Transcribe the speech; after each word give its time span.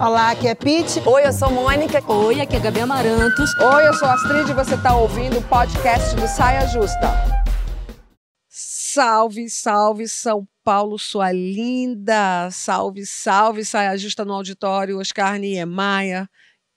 Olá, 0.00 0.30
aqui 0.32 0.48
é 0.48 0.54
Pete. 0.54 1.00
Oi, 1.06 1.26
eu 1.26 1.32
sou 1.32 1.50
Mônica. 1.50 2.02
Oi, 2.12 2.40
aqui 2.40 2.56
é 2.56 2.60
Gabi 2.60 2.80
Amarantos. 2.80 3.50
Oi, 3.58 3.88
eu 3.88 3.94
sou 3.94 4.08
Astrid 4.08 4.50
e 4.50 4.54
você 4.54 4.74
está 4.74 4.96
ouvindo 4.96 5.38
o 5.38 5.42
podcast 5.42 6.14
do 6.16 6.26
Saia 6.26 6.66
Justa. 6.66 7.12
Salve, 8.48 9.48
salve 9.48 10.06
São 10.06 10.46
Paulo, 10.62 10.98
sua 10.98 11.32
linda. 11.32 12.48
Salve, 12.50 13.04
salve, 13.06 13.64
Saia 13.64 13.96
Justa 13.96 14.24
no 14.24 14.34
auditório 14.34 14.98
Oscar 14.98 15.38
Niemeyer, 15.38 16.28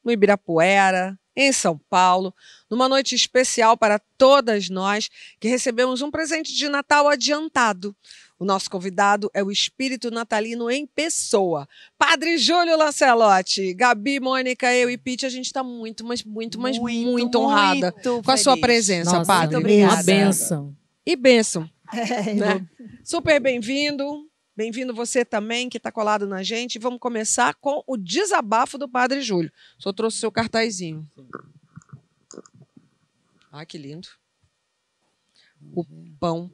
no 0.04 0.12
Ibirapuera, 0.12 1.18
em 1.36 1.52
São 1.52 1.80
Paulo, 1.90 2.34
numa 2.68 2.90
noite 2.90 3.14
especial 3.14 3.78
para 3.78 4.02
todas 4.18 4.70
nós 4.70 5.08
que 5.40 5.48
recebemos 5.48 6.02
um 6.02 6.10
presente 6.10 6.52
de 6.56 6.68
Natal 6.68 7.08
adiantado. 7.08 7.96
O 8.40 8.46
nosso 8.46 8.70
convidado 8.70 9.32
é 9.34 9.44
o 9.44 9.52
espírito 9.52 10.12
natalino 10.12 10.70
em 10.70 10.86
pessoa. 10.86 11.68
Padre 11.98 12.38
Júlio 12.38 12.78
Lancelotti, 12.78 13.74
Gabi, 13.74 14.20
Mônica, 14.20 14.72
eu 14.76 14.90
e 14.92 14.98
Pete, 14.98 15.26
a 15.26 15.30
gente 15.30 15.46
está 15.46 15.64
muito, 15.64 16.06
mas 16.06 16.24
muito, 16.24 16.60
mas 16.60 16.78
muito, 16.78 17.12
muito 17.12 17.40
honrada 17.40 17.92
muito 17.92 18.22
com 18.24 18.32
a 18.32 18.38
sua 18.38 18.56
presença, 18.56 19.12
Nossa, 19.12 19.26
Padre. 19.26 19.56
muito 19.56 19.66
obrigada. 19.66 19.96
Uma 19.96 20.04
benção. 20.04 20.76
E 21.06 21.16
bênção. 21.16 21.70
É, 21.92 22.34
né? 22.34 22.68
Super 23.04 23.40
bem-vindo. 23.40 24.30
Bem-vindo 24.56 24.94
você 24.94 25.24
também, 25.24 25.70
que 25.70 25.78
está 25.78 25.92
colado 25.92 26.28
na 26.28 26.44
gente. 26.44 26.78
Vamos 26.78 27.00
começar 27.00 27.56
com 27.56 27.84
o 27.88 27.96
desabafo 27.96 28.78
do 28.78 28.90
Padre 28.90 29.22
Júlio. 29.22 29.52
Só 29.80 29.94
trouxe 29.94 30.18
o 30.18 30.20
seu 30.20 30.32
cartazinho. 30.32 31.08
Ah, 33.52 33.66
que 33.66 33.78
lindo. 33.78 34.08
O 35.74 35.86
pão. 36.20 36.52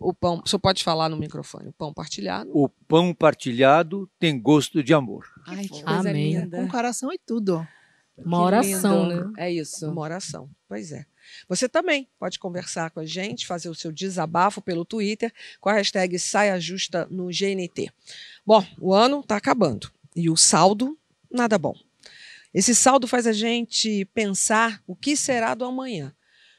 O 0.00 0.14
pão. 0.14 0.42
O 0.44 0.48
senhor 0.48 0.60
pode 0.60 0.82
falar 0.84 1.08
no 1.08 1.16
microfone. 1.16 1.68
O 1.68 1.72
pão 1.72 1.92
partilhado. 1.92 2.50
O 2.54 2.68
pão 2.68 3.12
partilhado 3.14 4.08
tem 4.18 4.40
gosto 4.40 4.82
de 4.82 4.94
amor. 4.94 5.26
Ai, 5.46 5.66
que 5.68 5.82
Amém. 5.82 5.84
coisa 5.84 6.12
linda. 6.12 6.56
Com 6.56 6.68
coração 6.68 7.12
e 7.12 7.18
tudo. 7.18 7.66
Uma 8.16 8.38
Que 8.38 8.44
oração, 8.44 9.08
lindo. 9.08 9.30
né? 9.30 9.32
É 9.46 9.50
isso. 9.52 9.88
Uma 9.90 10.02
oração. 10.02 10.50
Pois 10.68 10.90
é. 10.92 11.06
Você 11.48 11.68
também 11.68 12.08
pode 12.18 12.38
conversar 12.38 12.90
com 12.90 13.00
a 13.00 13.04
gente, 13.06 13.46
fazer 13.46 13.68
o 13.68 13.74
seu 13.74 13.92
desabafo 13.92 14.60
pelo 14.60 14.84
Twitter 14.84 15.32
com 15.60 15.68
a 15.68 15.74
hashtag 15.74 16.18
Saia 16.18 16.58
Justa 16.58 17.06
no 17.10 17.26
GNT. 17.26 17.90
Bom, 18.44 18.64
o 18.80 18.92
ano 18.94 19.20
está 19.20 19.36
acabando 19.36 19.90
e 20.16 20.28
o 20.30 20.36
saldo, 20.36 20.98
nada 21.30 21.58
bom. 21.58 21.74
Esse 22.52 22.74
saldo 22.74 23.06
faz 23.06 23.26
a 23.26 23.32
gente 23.32 24.04
pensar 24.06 24.82
o 24.86 24.96
que 24.96 25.14
será 25.16 25.54
do 25.54 25.64
amanhã. 25.64 26.12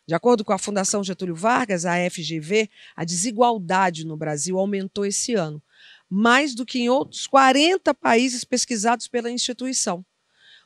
De 0.09 0.15
acordo 0.15 0.43
com 0.43 0.51
a 0.51 0.57
Fundação 0.57 1.03
Getúlio 1.03 1.35
Vargas, 1.35 1.85
a 1.85 1.93
FGV, 2.09 2.67
a 2.95 3.05
desigualdade 3.05 4.07
no 4.07 4.17
Brasil 4.17 4.57
aumentou 4.57 5.05
esse 5.05 5.35
ano, 5.35 5.61
mais 6.09 6.55
do 6.55 6.65
que 6.65 6.79
em 6.79 6.89
outros 6.89 7.27
40 7.27 7.93
países 7.93 8.43
pesquisados 8.43 9.07
pela 9.07 9.29
instituição. 9.29 10.03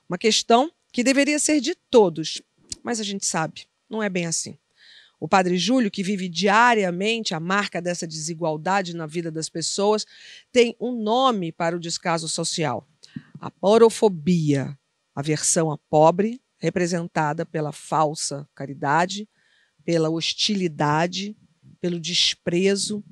Uma 0.07 0.17
questão 0.17 0.71
que 0.93 1.03
deveria 1.03 1.37
ser 1.39 1.59
de 1.59 1.75
todos, 1.75 2.41
mas 2.81 3.01
a 3.01 3.03
gente 3.03 3.25
sabe, 3.25 3.67
não 3.89 4.01
é 4.01 4.07
bem 4.07 4.27
assim. 4.27 4.57
O 5.19 5.27
Padre 5.27 5.57
Júlio, 5.57 5.91
que 5.91 6.03
vive 6.03 6.29
diariamente 6.29 7.33
a 7.33 7.39
marca 7.41 7.81
dessa 7.81 8.07
desigualdade 8.07 8.95
na 8.95 9.05
vida 9.05 9.29
das 9.29 9.49
pessoas, 9.49 10.05
tem 10.53 10.73
um 10.79 11.03
nome 11.03 11.51
para 11.51 11.75
o 11.75 11.81
descaso 11.81 12.29
social: 12.29 12.87
a 13.41 13.51
porofobia, 13.51 14.79
a 15.13 15.21
versão 15.21 15.69
a 15.69 15.77
pobre, 15.77 16.41
representada 16.57 17.45
pela 17.45 17.73
falsa 17.73 18.47
caridade, 18.55 19.27
pela 19.85 20.09
hostilidade, 20.09 21.35
pelo 21.79 21.99
desprezo 21.99 23.03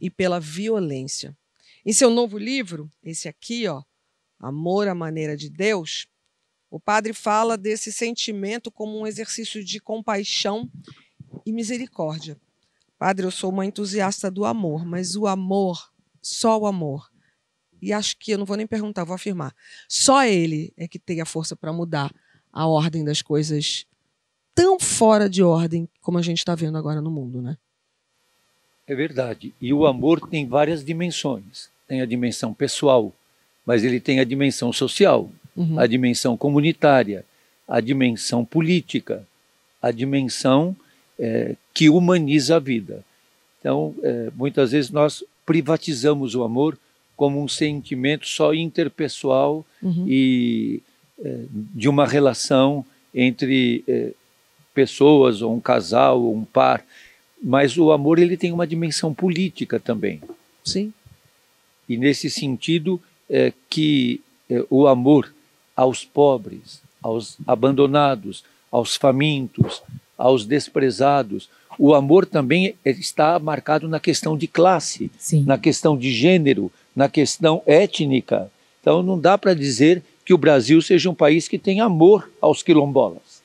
e 0.00 0.10
pela 0.10 0.40
violência. 0.40 1.36
Em 1.84 1.92
seu 1.92 2.10
novo 2.10 2.38
livro, 2.38 2.90
esse 3.02 3.28
aqui, 3.28 3.66
ó, 3.66 3.82
Amor 4.38 4.88
à 4.88 4.94
Maneira 4.94 5.36
de 5.36 5.50
Deus, 5.50 6.06
o 6.70 6.78
padre 6.78 7.12
fala 7.12 7.58
desse 7.58 7.92
sentimento 7.92 8.70
como 8.70 8.98
um 8.98 9.06
exercício 9.06 9.64
de 9.64 9.80
compaixão 9.80 10.70
e 11.44 11.52
misericórdia. 11.52 12.40
Padre, 12.98 13.26
eu 13.26 13.30
sou 13.30 13.50
uma 13.50 13.66
entusiasta 13.66 14.30
do 14.30 14.44
amor, 14.44 14.84
mas 14.84 15.16
o 15.16 15.26
amor, 15.26 15.90
só 16.22 16.58
o 16.58 16.66
amor, 16.66 17.10
e 17.82 17.92
acho 17.92 18.16
que 18.18 18.32
eu 18.32 18.38
não 18.38 18.44
vou 18.44 18.56
nem 18.56 18.66
perguntar, 18.66 19.04
vou 19.04 19.14
afirmar, 19.14 19.54
só 19.88 20.24
ele 20.24 20.72
é 20.76 20.86
que 20.86 20.98
tem 20.98 21.20
a 21.20 21.24
força 21.26 21.56
para 21.56 21.72
mudar 21.72 22.14
a 22.52 22.66
ordem 22.66 23.04
das 23.04 23.22
coisas 23.22 23.86
tão 24.54 24.78
fora 24.78 25.28
de 25.28 25.42
ordem 25.42 25.88
como 26.02 26.18
a 26.18 26.22
gente 26.22 26.38
está 26.38 26.54
vendo 26.54 26.76
agora 26.78 27.00
no 27.00 27.10
mundo, 27.10 27.40
né? 27.42 27.56
É 28.86 28.94
verdade. 28.94 29.54
E 29.60 29.72
o 29.72 29.86
amor 29.86 30.20
tem 30.28 30.46
várias 30.46 30.84
dimensões. 30.84 31.68
Tem 31.86 32.00
a 32.00 32.06
dimensão 32.06 32.52
pessoal, 32.52 33.12
mas 33.64 33.84
ele 33.84 34.00
tem 34.00 34.20
a 34.20 34.24
dimensão 34.24 34.72
social, 34.72 35.30
Uhum. 35.56 35.78
a 35.78 35.86
dimensão 35.86 36.36
comunitária, 36.36 37.24
a 37.66 37.80
dimensão 37.80 38.44
política, 38.44 39.26
a 39.82 39.90
dimensão 39.90 40.74
eh, 41.18 41.54
que 41.74 41.88
humaniza 41.90 42.56
a 42.56 42.58
vida. 42.58 43.04
Então, 43.58 43.94
eh, 44.02 44.30
muitas 44.34 44.70
vezes 44.72 44.90
nós 44.90 45.22
privatizamos 45.44 46.34
o 46.34 46.42
amor 46.44 46.78
como 47.16 47.42
um 47.42 47.48
sentimento 47.48 48.26
só 48.26 48.54
interpessoal 48.54 49.66
Uhum. 49.82 50.04
e 50.08 50.82
eh, 51.22 51.44
de 51.50 51.88
uma 51.88 52.06
relação 52.06 52.84
entre 53.14 53.84
eh, 53.88 54.12
pessoas 54.80 55.42
ou 55.42 55.54
um 55.54 55.60
casal 55.60 56.22
ou 56.22 56.34
um 56.34 56.42
par, 56.42 56.82
mas 57.42 57.76
o 57.76 57.92
amor 57.92 58.18
ele 58.18 58.34
tem 58.34 58.50
uma 58.50 58.66
dimensão 58.66 59.12
política 59.12 59.78
também. 59.78 60.22
Sim. 60.64 60.90
E 61.86 61.98
nesse 61.98 62.30
sentido 62.30 62.98
é 63.28 63.52
que 63.68 64.22
é, 64.48 64.64
o 64.70 64.86
amor 64.86 65.34
aos 65.76 66.02
pobres, 66.02 66.80
aos 67.02 67.36
abandonados, 67.46 68.42
aos 68.72 68.96
famintos, 68.96 69.82
aos 70.16 70.46
desprezados, 70.46 71.50
o 71.78 71.94
amor 71.94 72.24
também 72.24 72.74
está 72.82 73.38
marcado 73.38 73.86
na 73.86 74.00
questão 74.00 74.38
de 74.38 74.46
classe, 74.46 75.10
Sim. 75.18 75.44
na 75.44 75.58
questão 75.58 75.96
de 75.96 76.10
gênero, 76.10 76.72
na 76.96 77.08
questão 77.08 77.62
étnica. 77.66 78.50
Então 78.80 79.02
não 79.02 79.18
dá 79.18 79.36
para 79.36 79.52
dizer 79.52 80.02
que 80.24 80.32
o 80.32 80.38
Brasil 80.38 80.80
seja 80.80 81.10
um 81.10 81.14
país 81.14 81.48
que 81.48 81.58
tem 81.58 81.82
amor 81.82 82.30
aos 82.40 82.62
quilombolas. 82.62 83.39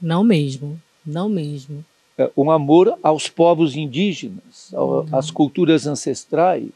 Não 0.00 0.22
mesmo. 0.24 0.80
Não 1.04 1.28
mesmo. 1.28 1.84
É, 2.18 2.30
um 2.36 2.50
amor 2.50 2.98
aos 3.02 3.28
povos 3.28 3.76
indígenas, 3.76 4.72
ao- 4.74 5.06
às 5.12 5.30
culturas 5.30 5.86
ancestrais, 5.86 6.70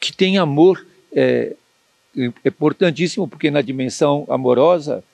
que 0.00 0.12
tem 0.12 0.36
amor 0.38 0.84
é, 1.14 1.54
é 2.16 2.32
importantíssimo, 2.48 3.28
porque 3.28 3.50
na 3.50 3.62
dimensão 3.62 4.26
amorosa 4.28 5.04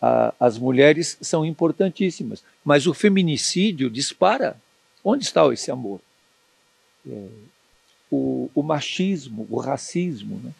a- 0.00 0.32
as 0.40 0.56
mulheres 0.58 1.16
são 1.20 1.44
importantíssimas, 1.44 2.42
mas 2.64 2.86
o 2.86 2.94
feminicídio 2.94 3.90
dispara. 3.90 4.56
Onde 5.04 5.24
está 5.24 5.46
esse 5.52 5.70
amor? 5.70 6.00
É, 7.08 7.26
o, 8.10 8.50
o 8.54 8.62
machismo, 8.62 9.46
o 9.50 9.58
racismo, 9.58 10.40
né? 10.42 10.50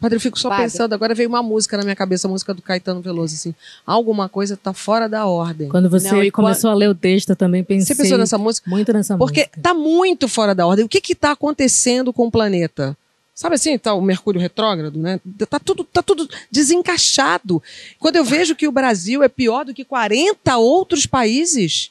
Padre, 0.00 0.16
eu 0.16 0.20
fico 0.20 0.38
só 0.38 0.48
Padre. 0.50 0.64
pensando, 0.64 0.92
agora 0.92 1.14
veio 1.14 1.28
uma 1.28 1.42
música 1.42 1.76
na 1.76 1.82
minha 1.82 1.96
cabeça, 1.96 2.28
a 2.28 2.30
música 2.30 2.52
do 2.52 2.60
Caetano 2.60 3.00
Veloso, 3.00 3.34
assim, 3.34 3.54
alguma 3.86 4.28
coisa 4.28 4.54
está 4.54 4.72
fora 4.72 5.08
da 5.08 5.24
ordem. 5.26 5.68
Quando 5.68 5.88
você 5.88 6.10
Não, 6.12 6.30
começou 6.30 6.70
a 6.70 6.74
ler 6.74 6.88
o 6.90 6.94
texto, 6.94 7.30
eu 7.30 7.36
também 7.36 7.64
pensei 7.64 7.94
Você 7.94 8.02
pensou 8.02 8.18
nessa 8.18 8.36
música? 8.36 8.68
muito 8.68 8.92
nessa 8.92 9.16
Porque 9.16 9.40
música. 9.40 9.58
está 9.58 9.72
muito 9.74 10.28
fora 10.28 10.54
da 10.54 10.66
ordem. 10.66 10.84
O 10.84 10.88
que 10.88 11.12
está 11.12 11.32
acontecendo 11.32 12.12
com 12.12 12.26
o 12.26 12.30
planeta? 12.30 12.96
Sabe 13.34 13.54
assim, 13.56 13.76
tá 13.76 13.92
o 13.92 14.00
Mercúrio 14.00 14.40
retrógrado, 14.40 14.98
né? 14.98 15.20
Tá 15.50 15.58
tudo, 15.58 15.84
tá 15.84 16.02
tudo 16.02 16.26
desencaixado. 16.50 17.62
Quando 17.98 18.16
eu 18.16 18.24
vejo 18.24 18.54
que 18.56 18.66
o 18.66 18.72
Brasil 18.72 19.22
é 19.22 19.28
pior 19.28 19.64
do 19.64 19.74
que 19.74 19.84
40 19.84 20.56
outros 20.56 21.04
países, 21.06 21.90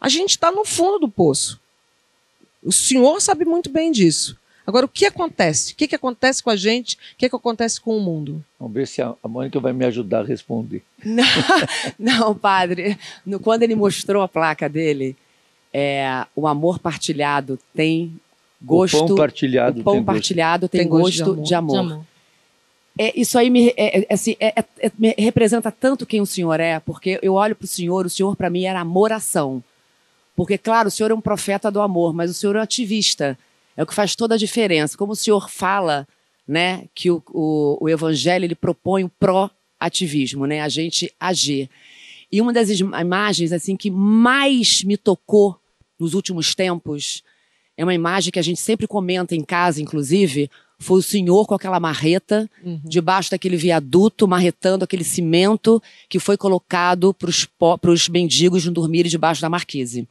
a 0.00 0.08
gente 0.08 0.30
está 0.30 0.50
no 0.52 0.64
fundo 0.64 1.00
do 1.00 1.08
poço. 1.08 1.60
O 2.62 2.72
senhor 2.72 3.20
sabe 3.20 3.44
muito 3.44 3.68
bem 3.70 3.90
disso. 3.90 4.36
Agora, 4.66 4.84
o 4.84 4.88
que 4.88 5.06
acontece? 5.06 5.72
O 5.72 5.76
que, 5.76 5.86
que 5.86 5.94
acontece 5.94 6.42
com 6.42 6.50
a 6.50 6.56
gente? 6.56 6.94
O 6.96 7.16
que, 7.18 7.28
que 7.28 7.36
acontece 7.36 7.80
com 7.80 7.96
o 7.96 8.00
mundo? 8.00 8.44
Vamos 8.58 8.74
ver 8.74 8.86
se 8.88 9.00
a, 9.00 9.14
Mônica 9.26 9.60
vai 9.60 9.72
me 9.72 9.84
ajudar 9.84 10.20
a 10.20 10.24
responder. 10.24 10.82
Não, 11.04 11.24
não, 11.98 12.34
padre. 12.34 12.98
No- 13.24 13.38
quando 13.38 13.62
ele 13.62 13.74
mostrou 13.76 14.22
a 14.22 14.28
placa 14.28 14.68
dele, 14.68 15.16
é, 15.72 16.24
o 16.34 16.46
amor 16.48 16.78
partilhado 16.80 17.58
tem 17.74 18.18
gosto. 18.60 18.96
o 19.04 19.06
pão 19.06 19.16
partilhado 19.16 19.80
o 19.80 19.84
pão 19.84 19.92
tem 19.94 20.02
gosto. 20.02 20.14
partilhado 20.14 20.68
tem, 20.68 20.80
Tem 20.80 20.88
gosto 20.88 21.24
gosto, 21.24 21.42
de 21.42 21.48
de 21.48 21.54
amor. 21.54 21.76
amor. 21.78 21.86
De 21.88 21.92
amor. 21.94 22.06
É, 22.98 23.20
isso 23.20 23.38
aí 23.38 23.50
me, 23.50 23.68
é, 23.76 24.00
é, 24.00 24.06
assim, 24.14 24.36
é- 24.40 24.54
é- 24.58 24.64
é- 24.86 24.92
me 24.98 25.14
representa 25.18 25.70
tanto 25.70 26.06
quem 26.06 26.20
o 26.20 26.26
senhor 26.26 26.58
é, 26.58 26.80
porque 26.80 27.18
eu 27.22 27.34
olho 27.34 27.54
para 27.54 27.66
o 27.66 27.68
senhor, 27.68 28.06
o 28.06 28.10
senhor 28.10 28.34
para 28.34 28.48
mim 28.50 28.64
era 28.64 28.80
amoração. 28.80 29.62
Porque, 30.34 30.56
claro, 30.58 30.88
o 30.88 30.90
senhor 30.90 31.10
é 31.10 31.14
um 31.14 31.20
profeta 31.20 31.70
do 31.70 31.80
amor, 31.80 32.12
mas 32.14 32.30
o 32.30 32.34
senhor 32.34 32.56
é 32.56 32.58
um 32.58 32.62
ativista. 32.62 33.38
É 33.76 33.82
o 33.82 33.86
que 33.86 33.94
faz 33.94 34.14
toda 34.16 34.34
a 34.34 34.38
diferença. 34.38 34.96
Como 34.96 35.12
o 35.12 35.16
senhor 35.16 35.50
fala, 35.50 36.06
né, 36.48 36.84
que 36.94 37.10
o, 37.10 37.22
o, 37.30 37.78
o 37.84 37.88
evangelho 37.88 38.44
ele 38.44 38.54
propõe 38.54 39.04
o 39.04 39.08
pró-ativismo, 39.08 40.46
né, 40.46 40.60
a 40.62 40.68
gente 40.68 41.12
agir. 41.18 41.68
E 42.30 42.40
uma 42.40 42.52
das 42.52 42.70
im- 42.70 42.90
imagens 43.00 43.52
assim 43.52 43.76
que 43.76 43.90
mais 43.90 44.82
me 44.82 44.96
tocou 44.96 45.58
nos 45.98 46.14
últimos 46.14 46.54
tempos 46.54 47.22
é 47.76 47.84
uma 47.84 47.94
imagem 47.94 48.32
que 48.32 48.38
a 48.38 48.42
gente 48.42 48.60
sempre 48.60 48.86
comenta 48.86 49.34
em 49.34 49.42
casa, 49.44 49.82
inclusive, 49.82 50.50
foi 50.78 50.98
o 50.98 51.02
senhor 51.02 51.46
com 51.46 51.54
aquela 51.54 51.78
marreta, 51.78 52.48
Uhum. 52.64 52.80
debaixo 52.84 53.30
daquele 53.30 53.56
viaduto, 53.56 54.26
marretando 54.26 54.82
aquele 54.84 55.04
cimento 55.04 55.82
que 56.08 56.18
foi 56.18 56.36
colocado 56.38 57.14
para 57.14 57.90
os 57.90 58.08
mendigos 58.08 58.64
não 58.64 58.72
dormirem 58.72 59.10
debaixo 59.10 59.42
da 59.42 59.48
marquise. 59.50 60.08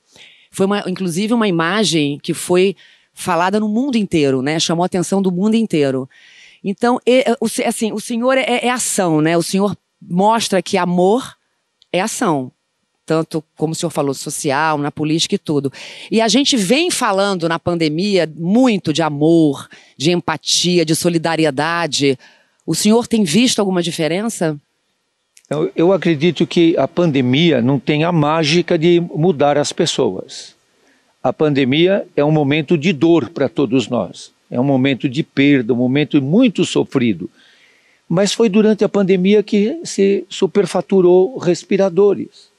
Foi, 0.51 0.65
uma, 0.67 0.83
inclusive, 0.87 1.33
uma 1.33 1.47
imagem 1.47 2.19
que 2.21 2.33
foi 2.35 2.75
falada 3.15 3.59
no 3.59 3.67
mundo 3.67 3.97
inteiro, 3.97 4.43
né? 4.43 4.59
Chamou 4.59 4.83
a 4.83 4.85
atenção 4.85 5.21
do 5.21 5.31
mundo 5.31 5.55
inteiro. 5.55 6.07
Então, 6.63 6.99
o, 7.39 7.45
assim, 7.65 7.91
o 7.91 7.99
senhor 7.99 8.37
é, 8.37 8.65
é 8.65 8.69
ação, 8.69 9.21
né? 9.21 9.35
O 9.37 9.41
senhor 9.41 9.75
mostra 9.99 10.61
que 10.61 10.77
amor 10.77 11.35
é 11.91 12.01
ação 12.01 12.51
tanto 13.05 13.43
como 13.55 13.73
o 13.73 13.75
senhor 13.75 13.91
falou, 13.91 14.13
social, 14.13 14.77
na 14.77 14.91
política 14.91 15.35
e 15.35 15.37
tudo. 15.37 15.71
E 16.09 16.19
a 16.19 16.27
gente 16.27 16.57
vem 16.57 16.89
falando 16.89 17.47
na 17.47 17.59
pandemia 17.59 18.27
muito 18.35 18.91
de 18.91 19.03
amor, 19.03 19.69
de 19.95 20.11
empatia, 20.11 20.83
de 20.83 20.95
solidariedade. 20.95 22.17
O 22.65 22.73
senhor 22.73 23.05
tem 23.05 23.23
visto 23.23 23.59
alguma 23.59 23.83
diferença? 23.83 24.59
Eu 25.75 25.93
acredito 25.93 26.47
que 26.47 26.75
a 26.75 26.87
pandemia 26.87 27.61
não 27.61 27.77
tem 27.77 28.03
a 28.03 28.11
mágica 28.11 28.79
de 28.79 28.99
mudar 28.99 29.59
as 29.59 29.71
pessoas. 29.71 30.54
A 31.25 31.33
pandemia 31.33 32.05
é 32.15 32.23
um 32.23 32.31
momento 32.31 32.77
de 32.77 32.93
dor 32.93 33.31
para 33.31 33.49
todos 33.49 33.87
nós. 33.87 34.31
É 34.51 34.59
um 34.59 34.63
momento 34.63 35.09
de 35.09 35.23
perda, 35.23 35.73
um 35.73 35.77
momento 35.77 36.21
muito 36.21 36.63
sofrido. 36.63 37.29
Mas 38.07 38.31
foi 38.31 38.47
durante 38.47 38.83
a 38.83 38.89
pandemia 38.89 39.41
que 39.41 39.79
se 39.83 40.23
superfaturou 40.29 41.37
respiradores 41.39 42.53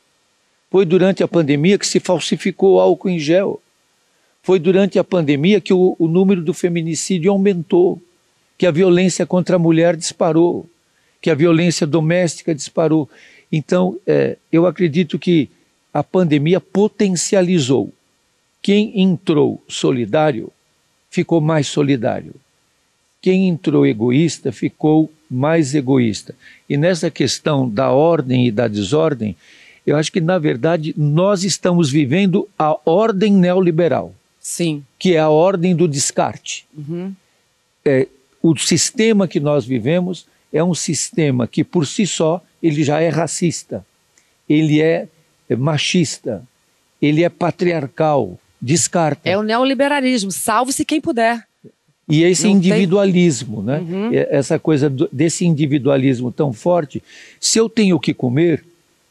foi 0.76 0.84
durante 0.84 1.22
a 1.22 1.28
pandemia 1.28 1.78
que 1.78 1.86
se 1.86 2.00
falsificou 2.00 2.80
álcool 2.80 3.08
em 3.08 3.18
gel. 3.18 3.62
Foi 4.42 4.58
durante 4.58 4.98
a 4.98 5.04
pandemia 5.04 5.60
que 5.60 5.72
o, 5.72 5.96
o 5.98 6.06
número 6.06 6.42
do 6.42 6.52
feminicídio 6.52 7.30
aumentou, 7.30 7.98
que 8.58 8.66
a 8.66 8.70
violência 8.70 9.24
contra 9.24 9.56
a 9.56 9.58
mulher 9.58 9.96
disparou, 9.96 10.66
que 11.20 11.30
a 11.30 11.34
violência 11.34 11.86
doméstica 11.86 12.54
disparou. 12.54 13.08
Então, 13.50 13.98
é, 14.06 14.36
eu 14.52 14.66
acredito 14.66 15.18
que 15.18 15.48
a 15.94 16.02
pandemia 16.04 16.60
potencializou. 16.60 17.90
Quem 18.62 19.00
entrou 19.00 19.62
solidário 19.68 20.52
ficou 21.10 21.40
mais 21.40 21.66
solidário. 21.66 22.34
Quem 23.22 23.48
entrou 23.48 23.86
egoísta 23.86 24.52
ficou 24.52 25.10
mais 25.30 25.74
egoísta. 25.74 26.34
E 26.68 26.76
nessa 26.76 27.10
questão 27.10 27.68
da 27.68 27.90
ordem 27.90 28.46
e 28.46 28.50
da 28.50 28.68
desordem, 28.68 29.36
eu 29.86 29.96
acho 29.96 30.12
que, 30.12 30.20
na 30.20 30.38
verdade, 30.38 30.94
nós 30.96 31.44
estamos 31.44 31.90
vivendo 31.90 32.48
a 32.58 32.76
ordem 32.84 33.32
neoliberal. 33.32 34.14
Sim. 34.40 34.84
Que 34.98 35.14
é 35.14 35.18
a 35.18 35.28
ordem 35.28 35.74
do 35.74 35.88
descarte. 35.88 36.66
Uhum. 36.76 37.14
É, 37.84 38.08
o 38.42 38.56
sistema 38.56 39.26
que 39.26 39.40
nós 39.40 39.64
vivemos 39.64 40.26
é 40.52 40.62
um 40.62 40.74
sistema 40.74 41.46
que, 41.46 41.64
por 41.64 41.86
si 41.86 42.06
só, 42.06 42.42
ele 42.62 42.82
já 42.82 43.00
é 43.00 43.08
racista, 43.08 43.84
ele 44.48 44.80
é, 44.80 45.08
é 45.48 45.56
machista, 45.56 46.42
ele 47.00 47.22
é 47.22 47.28
patriarcal, 47.28 48.38
descarta. 48.60 49.28
É 49.28 49.36
o 49.36 49.42
neoliberalismo, 49.42 50.30
salve-se 50.30 50.84
quem 50.84 51.00
puder. 51.00 51.46
E 52.08 52.22
esse 52.22 52.44
Não 52.44 52.52
individualismo, 52.52 53.56
tem... 53.56 53.64
né? 53.64 53.78
Uhum. 53.80 54.10
Essa 54.12 54.58
coisa 54.58 54.88
desse 55.10 55.44
individualismo 55.44 56.30
tão 56.30 56.52
forte. 56.52 57.02
Se 57.40 57.58
eu 57.58 57.68
tenho 57.68 57.96
o 57.96 58.00
que 58.00 58.14
comer, 58.14 58.64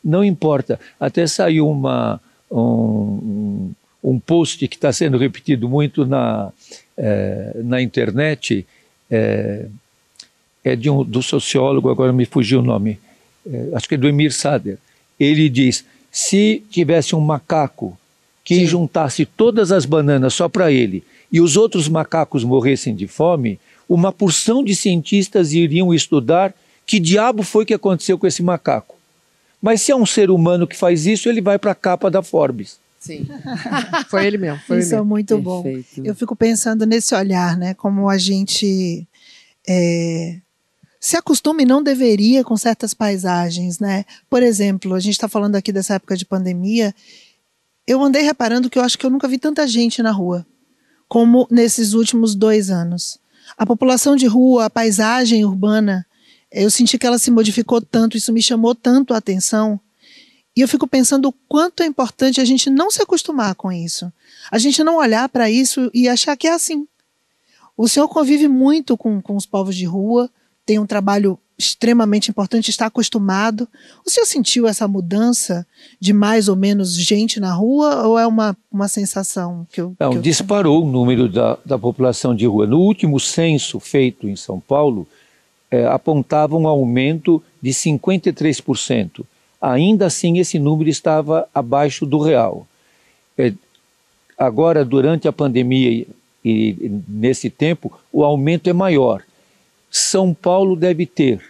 não 0.03 0.23
importa. 0.23 0.79
Até 0.99 1.27
saiu 1.27 1.67
uma, 1.69 2.21
um, 2.49 3.71
um 4.03 4.19
post 4.19 4.65
que 4.67 4.75
está 4.75 4.93
sendo 4.93 5.17
repetido 5.17 5.67
muito 5.67 6.05
na, 6.05 6.51
é, 6.95 7.51
na 7.63 7.81
internet, 7.81 8.65
é, 9.09 9.65
é 10.63 10.75
de 10.75 10.89
um, 10.89 11.03
do 11.03 11.21
sociólogo, 11.21 11.89
agora 11.89 12.13
me 12.13 12.25
fugiu 12.25 12.59
o 12.59 12.63
nome, 12.63 12.99
é, 13.51 13.69
acho 13.73 13.89
que 13.89 13.95
é 13.95 13.97
do 13.97 14.07
Emir 14.07 14.31
Sader. 14.31 14.77
Ele 15.19 15.49
diz: 15.49 15.83
se 16.11 16.63
tivesse 16.69 17.15
um 17.15 17.19
macaco 17.19 17.97
que 18.45 18.55
Sim. 18.55 18.65
juntasse 18.65 19.25
todas 19.25 19.71
as 19.71 19.85
bananas 19.85 20.33
só 20.33 20.47
para 20.47 20.71
ele 20.71 21.03
e 21.31 21.41
os 21.41 21.57
outros 21.57 21.89
macacos 21.89 22.43
morressem 22.43 22.95
de 22.95 23.07
fome, 23.07 23.59
uma 23.89 24.13
porção 24.13 24.63
de 24.63 24.75
cientistas 24.75 25.51
iriam 25.51 25.93
estudar 25.93 26.53
que 26.85 26.99
diabo 26.99 27.43
foi 27.43 27.65
que 27.65 27.73
aconteceu 27.73 28.17
com 28.17 28.27
esse 28.27 28.43
macaco. 28.43 28.95
Mas 29.61 29.81
se 29.81 29.91
é 29.91 29.95
um 29.95 30.05
ser 30.05 30.29
humano 30.29 30.67
que 30.67 30.77
faz 30.77 31.07
isso, 31.07 31.27
ele 31.27 31.41
vai 31.41 31.57
para 31.57 31.71
a 31.71 31.75
capa 31.75 32.09
da 32.09 32.21
Forbes. 32.21 32.77
Sim. 32.99 33.27
foi 34.09 34.27
ele 34.27 34.37
mesmo. 34.37 34.59
Foi 34.67 34.77
isso 34.79 34.89
ele 34.89 34.95
mesmo. 34.95 35.05
é 35.05 35.09
muito 35.09 35.41
Perfeito. 35.41 35.87
bom. 35.97 36.03
Eu 36.05 36.15
fico 36.15 36.35
pensando 36.35 36.85
nesse 36.85 37.15
olhar, 37.15 37.57
né? 37.57 37.73
Como 37.73 38.07
a 38.07 38.17
gente 38.17 39.07
é, 39.67 40.37
se 40.99 41.17
acostuma 41.17 41.61
e 41.61 41.65
não 41.65 41.83
deveria 41.83 42.43
com 42.43 42.55
certas 42.55 42.93
paisagens, 42.93 43.79
né? 43.79 44.05
Por 44.29 44.41
exemplo, 44.41 44.93
a 44.93 44.99
gente 44.99 45.13
está 45.13 45.27
falando 45.27 45.55
aqui 45.55 45.71
dessa 45.71 45.95
época 45.95 46.15
de 46.15 46.25
pandemia. 46.25 46.93
Eu 47.87 48.03
andei 48.03 48.23
reparando 48.23 48.69
que 48.69 48.79
eu 48.79 48.83
acho 48.83 48.97
que 48.97 49.05
eu 49.05 49.09
nunca 49.09 49.27
vi 49.27 49.37
tanta 49.37 49.67
gente 49.67 50.01
na 50.01 50.11
rua 50.11 50.45
como 51.07 51.47
nesses 51.51 51.93
últimos 51.93 52.33
dois 52.35 52.69
anos. 52.69 53.19
A 53.57 53.65
população 53.65 54.15
de 54.15 54.25
rua, 54.25 54.65
a 54.65 54.69
paisagem 54.69 55.45
urbana 55.45 56.05
eu 56.51 56.71
senti 56.71 56.97
que 56.97 57.05
ela 57.05 57.17
se 57.17 57.29
modificou 57.29 57.81
tanto, 57.81 58.15
isso 58.15 58.31
me 58.31 58.41
chamou 58.41 58.73
tanto 58.73 59.13
a 59.13 59.17
atenção. 59.17 59.77
E 60.55 60.61
eu 60.61 60.67
fico 60.69 60.87
pensando 60.87 61.27
o 61.27 61.33
quanto 61.49 61.83
é 61.83 61.85
importante 61.85 62.39
a 62.39 62.45
gente 62.45 62.69
não 62.69 62.89
se 62.89 63.01
acostumar 63.01 63.55
com 63.55 63.69
isso. 63.71 64.11
A 64.49 64.57
gente 64.57 64.81
não 64.81 64.95
olhar 64.95 65.27
para 65.27 65.49
isso 65.49 65.91
e 65.93 66.07
achar 66.07 66.37
que 66.37 66.47
é 66.47 66.53
assim. 66.53 66.87
O 67.75 67.89
senhor 67.89 68.07
convive 68.07 68.47
muito 68.47 68.95
com, 68.95 69.21
com 69.21 69.35
os 69.35 69.45
povos 69.45 69.75
de 69.75 69.83
rua, 69.83 70.29
tem 70.65 70.79
um 70.79 70.85
trabalho 70.85 71.37
extremamente 71.57 72.29
importante, 72.29 72.69
está 72.69 72.87
acostumado. 72.87 73.67
O 74.05 74.09
senhor 74.09 74.25
sentiu 74.25 74.67
essa 74.67 74.87
mudança 74.87 75.65
de 75.99 76.11
mais 76.11 76.47
ou 76.47 76.55
menos 76.55 76.93
gente 76.93 77.39
na 77.39 77.53
rua 77.53 78.05
ou 78.07 78.19
é 78.19 78.27
uma, 78.27 78.57
uma 78.71 78.87
sensação 78.87 79.65
que 79.71 79.79
eu. 79.79 79.95
Não, 79.99 80.11
que 80.11 80.17
eu 80.17 80.21
disparou 80.21 80.79
tenho? 80.79 80.89
o 80.89 80.91
número 80.91 81.29
da, 81.29 81.57
da 81.65 81.77
população 81.77 82.35
de 82.35 82.45
rua. 82.45 82.67
No 82.67 82.79
último 82.79 83.19
censo 83.19 83.79
feito 83.79 84.27
em 84.27 84.35
São 84.35 84.59
Paulo, 84.59 85.07
é, 85.71 85.85
apontava 85.87 86.57
um 86.57 86.67
aumento 86.67 87.41
de 87.61 87.71
53%. 87.71 89.25
Ainda 89.61 90.05
assim, 90.05 90.37
esse 90.37 90.59
número 90.59 90.89
estava 90.89 91.47
abaixo 91.53 92.05
do 92.05 92.19
real. 92.19 92.67
É, 93.37 93.53
agora, 94.37 94.83
durante 94.83 95.27
a 95.27 95.33
pandemia 95.33 95.89
e, 95.89 96.07
e 96.43 97.01
nesse 97.07 97.49
tempo, 97.49 97.91
o 98.11 98.23
aumento 98.23 98.69
é 98.69 98.73
maior. 98.73 99.23
São 99.97 100.33
Paulo 100.33 100.75
deve 100.75 101.05
ter, 101.05 101.41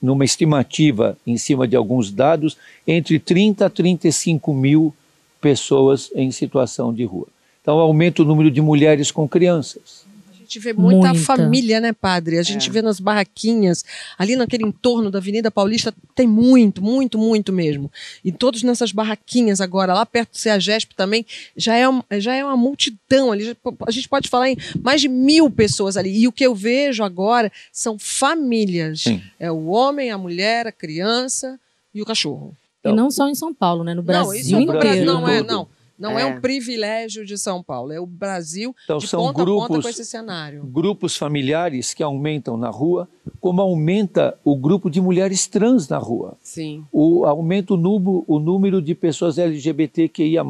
numa 0.00 0.24
estimativa 0.24 1.16
em 1.26 1.36
cima 1.36 1.66
de 1.66 1.74
alguns 1.74 2.10
dados, 2.12 2.56
entre 2.86 3.18
30 3.18 3.66
a 3.66 3.70
35 3.70 4.52
mil 4.52 4.94
pessoas 5.40 6.10
em 6.14 6.30
situação 6.30 6.92
de 6.92 7.04
rua. 7.04 7.26
Então, 7.62 7.78
aumenta 7.78 8.22
o 8.22 8.24
número 8.24 8.50
de 8.50 8.60
mulheres 8.60 9.10
com 9.10 9.26
crianças 9.26 10.05
gente 10.46 10.58
vê 10.58 10.72
muita, 10.72 11.08
muita, 11.08 11.24
família, 11.24 11.80
né, 11.80 11.92
padre? 11.92 12.38
A 12.38 12.42
gente 12.42 12.68
é. 12.68 12.72
vê 12.72 12.80
nas 12.80 13.00
barraquinhas, 13.00 13.84
ali 14.16 14.36
naquele 14.36 14.64
entorno 14.64 15.10
da 15.10 15.18
Avenida 15.18 15.50
Paulista, 15.50 15.92
tem 16.14 16.26
muito, 16.26 16.82
muito, 16.82 17.18
muito 17.18 17.52
mesmo. 17.52 17.90
E 18.24 18.30
todos 18.30 18.62
nessas 18.62 18.92
barraquinhas 18.92 19.60
agora, 19.60 19.92
lá 19.92 20.06
perto 20.06 20.32
do 20.32 20.38
CEAGESP 20.38 20.94
também, 20.94 21.26
já 21.56 21.76
é, 21.76 21.84
já 22.20 22.34
é 22.34 22.44
uma 22.44 22.56
multidão 22.56 23.32
ali. 23.32 23.56
A 23.86 23.90
gente 23.90 24.08
pode 24.08 24.28
falar 24.28 24.50
em 24.50 24.56
mais 24.82 25.00
de 25.00 25.08
mil 25.08 25.50
pessoas 25.50 25.96
ali. 25.96 26.16
E 26.16 26.28
o 26.28 26.32
que 26.32 26.46
eu 26.46 26.54
vejo 26.54 27.02
agora 27.02 27.50
são 27.72 27.98
famílias. 27.98 29.02
Sim. 29.02 29.22
É 29.38 29.50
o 29.50 29.66
homem, 29.66 30.10
a 30.10 30.18
mulher, 30.18 30.66
a 30.66 30.72
criança 30.72 31.58
e 31.94 32.00
o 32.00 32.06
cachorro. 32.06 32.56
Então, 32.80 32.92
e 32.92 32.96
não 32.96 33.10
só 33.10 33.28
em 33.28 33.34
São 33.34 33.52
Paulo, 33.52 33.82
né? 33.82 33.94
No 33.94 34.02
Brasil 34.02 34.26
não, 34.26 34.34
isso 34.34 34.56
é 34.56 34.60
inteiro. 34.60 35.06
Não, 35.06 35.28
é, 35.28 35.42
não. 35.42 35.68
Não 35.98 36.18
é. 36.18 36.22
é. 36.22 36.26
um 36.26 36.40
privilégio 36.40 37.24
de 37.24 37.38
São 37.38 37.62
Paulo, 37.62 37.92
é 37.92 38.00
o 38.00 38.06
Brasil 38.06 38.74
então, 38.84 38.98
de 38.98 39.06
são 39.06 39.20
ponta 39.20 39.42
grupos, 39.42 39.64
a 39.64 39.68
ponta 39.68 39.82
com 39.82 39.88
esse 39.88 40.04
cenário. 40.04 40.64
Grupos 40.64 41.16
familiares 41.16 41.94
que 41.94 42.02
aumentam 42.02 42.56
na 42.56 42.68
rua, 42.68 43.08
como 43.40 43.62
aumenta 43.62 44.38
o 44.44 44.56
grupo 44.56 44.90
de 44.90 45.00
mulheres 45.00 45.46
trans 45.46 45.88
na 45.88 45.98
rua. 45.98 46.36
Sim. 46.42 46.84
O, 46.92 47.24
aumenta 47.24 47.74
o, 47.74 47.76
número, 47.76 48.24
o 48.26 48.38
número 48.38 48.82
de 48.82 48.94
pessoas 48.94 49.38
LGBTQIA+, 49.38 50.44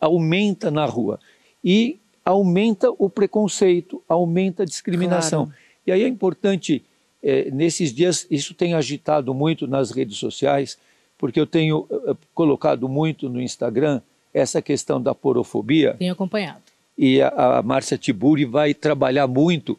aumenta 0.00 0.70
na 0.70 0.84
rua. 0.84 1.18
E 1.64 1.98
aumenta 2.24 2.90
o 2.98 3.08
preconceito, 3.08 4.02
aumenta 4.08 4.62
a 4.62 4.66
discriminação. 4.66 5.46
Claro. 5.46 5.60
E 5.86 5.92
aí 5.92 6.02
é 6.02 6.08
importante, 6.08 6.84
é, 7.22 7.50
nesses 7.50 7.92
dias, 7.92 8.26
isso 8.30 8.54
tem 8.54 8.74
agitado 8.74 9.32
muito 9.34 9.66
nas 9.66 9.90
redes 9.90 10.18
sociais, 10.18 10.78
porque 11.18 11.40
eu 11.40 11.46
tenho 11.46 11.86
é, 11.90 12.16
colocado 12.34 12.88
muito 12.88 13.28
no 13.28 13.40
Instagram 13.40 14.00
essa 14.32 14.62
questão 14.62 15.00
da 15.00 15.14
porofobia. 15.14 15.94
Tenho 15.98 16.12
acompanhado. 16.12 16.62
E 16.96 17.20
a, 17.20 17.58
a 17.58 17.62
Márcia 17.62 17.98
Tiburi 17.98 18.44
vai 18.44 18.74
trabalhar 18.74 19.26
muito. 19.26 19.78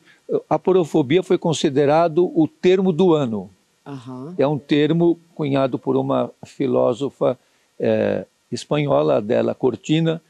A 0.50 0.58
porofobia 0.58 1.24
foi 1.24 1.38
considerado 1.38 2.32
o 2.36 2.48
termo 2.48 2.92
do 2.92 3.14
ano. 3.14 3.50
Uhum. 3.86 4.34
É 4.38 4.48
um 4.48 4.58
termo 4.58 5.20
cunhado 5.36 5.78
por 5.78 5.96
uma 5.96 6.32
filósofa 6.46 7.38
é, 7.80 8.26
espanhola, 8.52 9.18
Adela 9.18 9.54
Cortina, 9.54 10.22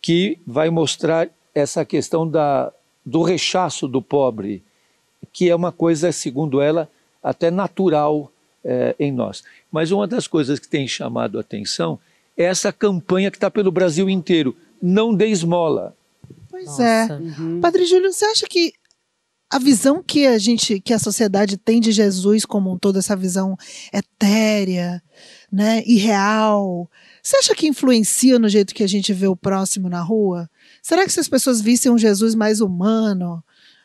que 0.00 0.38
vai 0.46 0.70
mostrar 0.70 1.28
essa 1.54 1.84
questão 1.84 2.28
da, 2.28 2.72
do 3.04 3.22
rechaço 3.22 3.88
do 3.88 4.00
pobre, 4.00 4.62
que 5.32 5.50
é 5.50 5.54
uma 5.54 5.72
coisa, 5.72 6.12
segundo 6.12 6.60
ela, 6.60 6.88
até 7.22 7.50
natural 7.50 8.30
é, 8.64 8.94
em 8.98 9.12
nós. 9.12 9.42
Mas 9.70 9.90
uma 9.90 10.06
das 10.06 10.26
coisas 10.26 10.58
que 10.58 10.68
tem 10.68 10.86
chamado 10.86 11.36
a 11.38 11.40
atenção 11.40 11.98
essa 12.36 12.72
campanha 12.72 13.30
que 13.30 13.36
está 13.36 13.50
pelo 13.50 13.70
Brasil 13.70 14.08
inteiro. 14.08 14.56
Não 14.80 15.14
dê 15.14 15.26
esmola. 15.26 15.96
Pois 16.48 16.66
Nossa. 16.66 16.84
é. 16.84 17.12
Uhum. 17.12 17.60
Padre 17.60 17.84
Júlio, 17.84 18.12
você 18.12 18.24
acha 18.24 18.46
que 18.46 18.72
a 19.50 19.58
visão 19.58 20.02
que 20.02 20.26
a 20.26 20.38
gente, 20.38 20.80
que 20.80 20.94
a 20.94 20.98
sociedade 20.98 21.56
tem 21.56 21.80
de 21.80 21.90
Jesus 21.90 22.44
como 22.44 22.72
um 22.72 22.78
todo, 22.78 23.00
essa 23.00 23.16
visão 23.16 23.56
etérea, 23.92 25.02
né, 25.50 25.82
irreal, 25.84 26.88
você 27.20 27.36
acha 27.36 27.54
que 27.54 27.66
influencia 27.66 28.38
no 28.38 28.48
jeito 28.48 28.72
que 28.72 28.84
a 28.84 28.88
gente 28.88 29.12
vê 29.12 29.26
o 29.26 29.34
próximo 29.34 29.88
na 29.88 30.00
rua? 30.00 30.48
Será 30.80 31.04
que 31.04 31.12
se 31.12 31.18
as 31.18 31.28
pessoas 31.28 31.60
vissem 31.60 31.90
um 31.90 31.98
Jesus 31.98 32.36
mais 32.36 32.60
humano, 32.60 33.42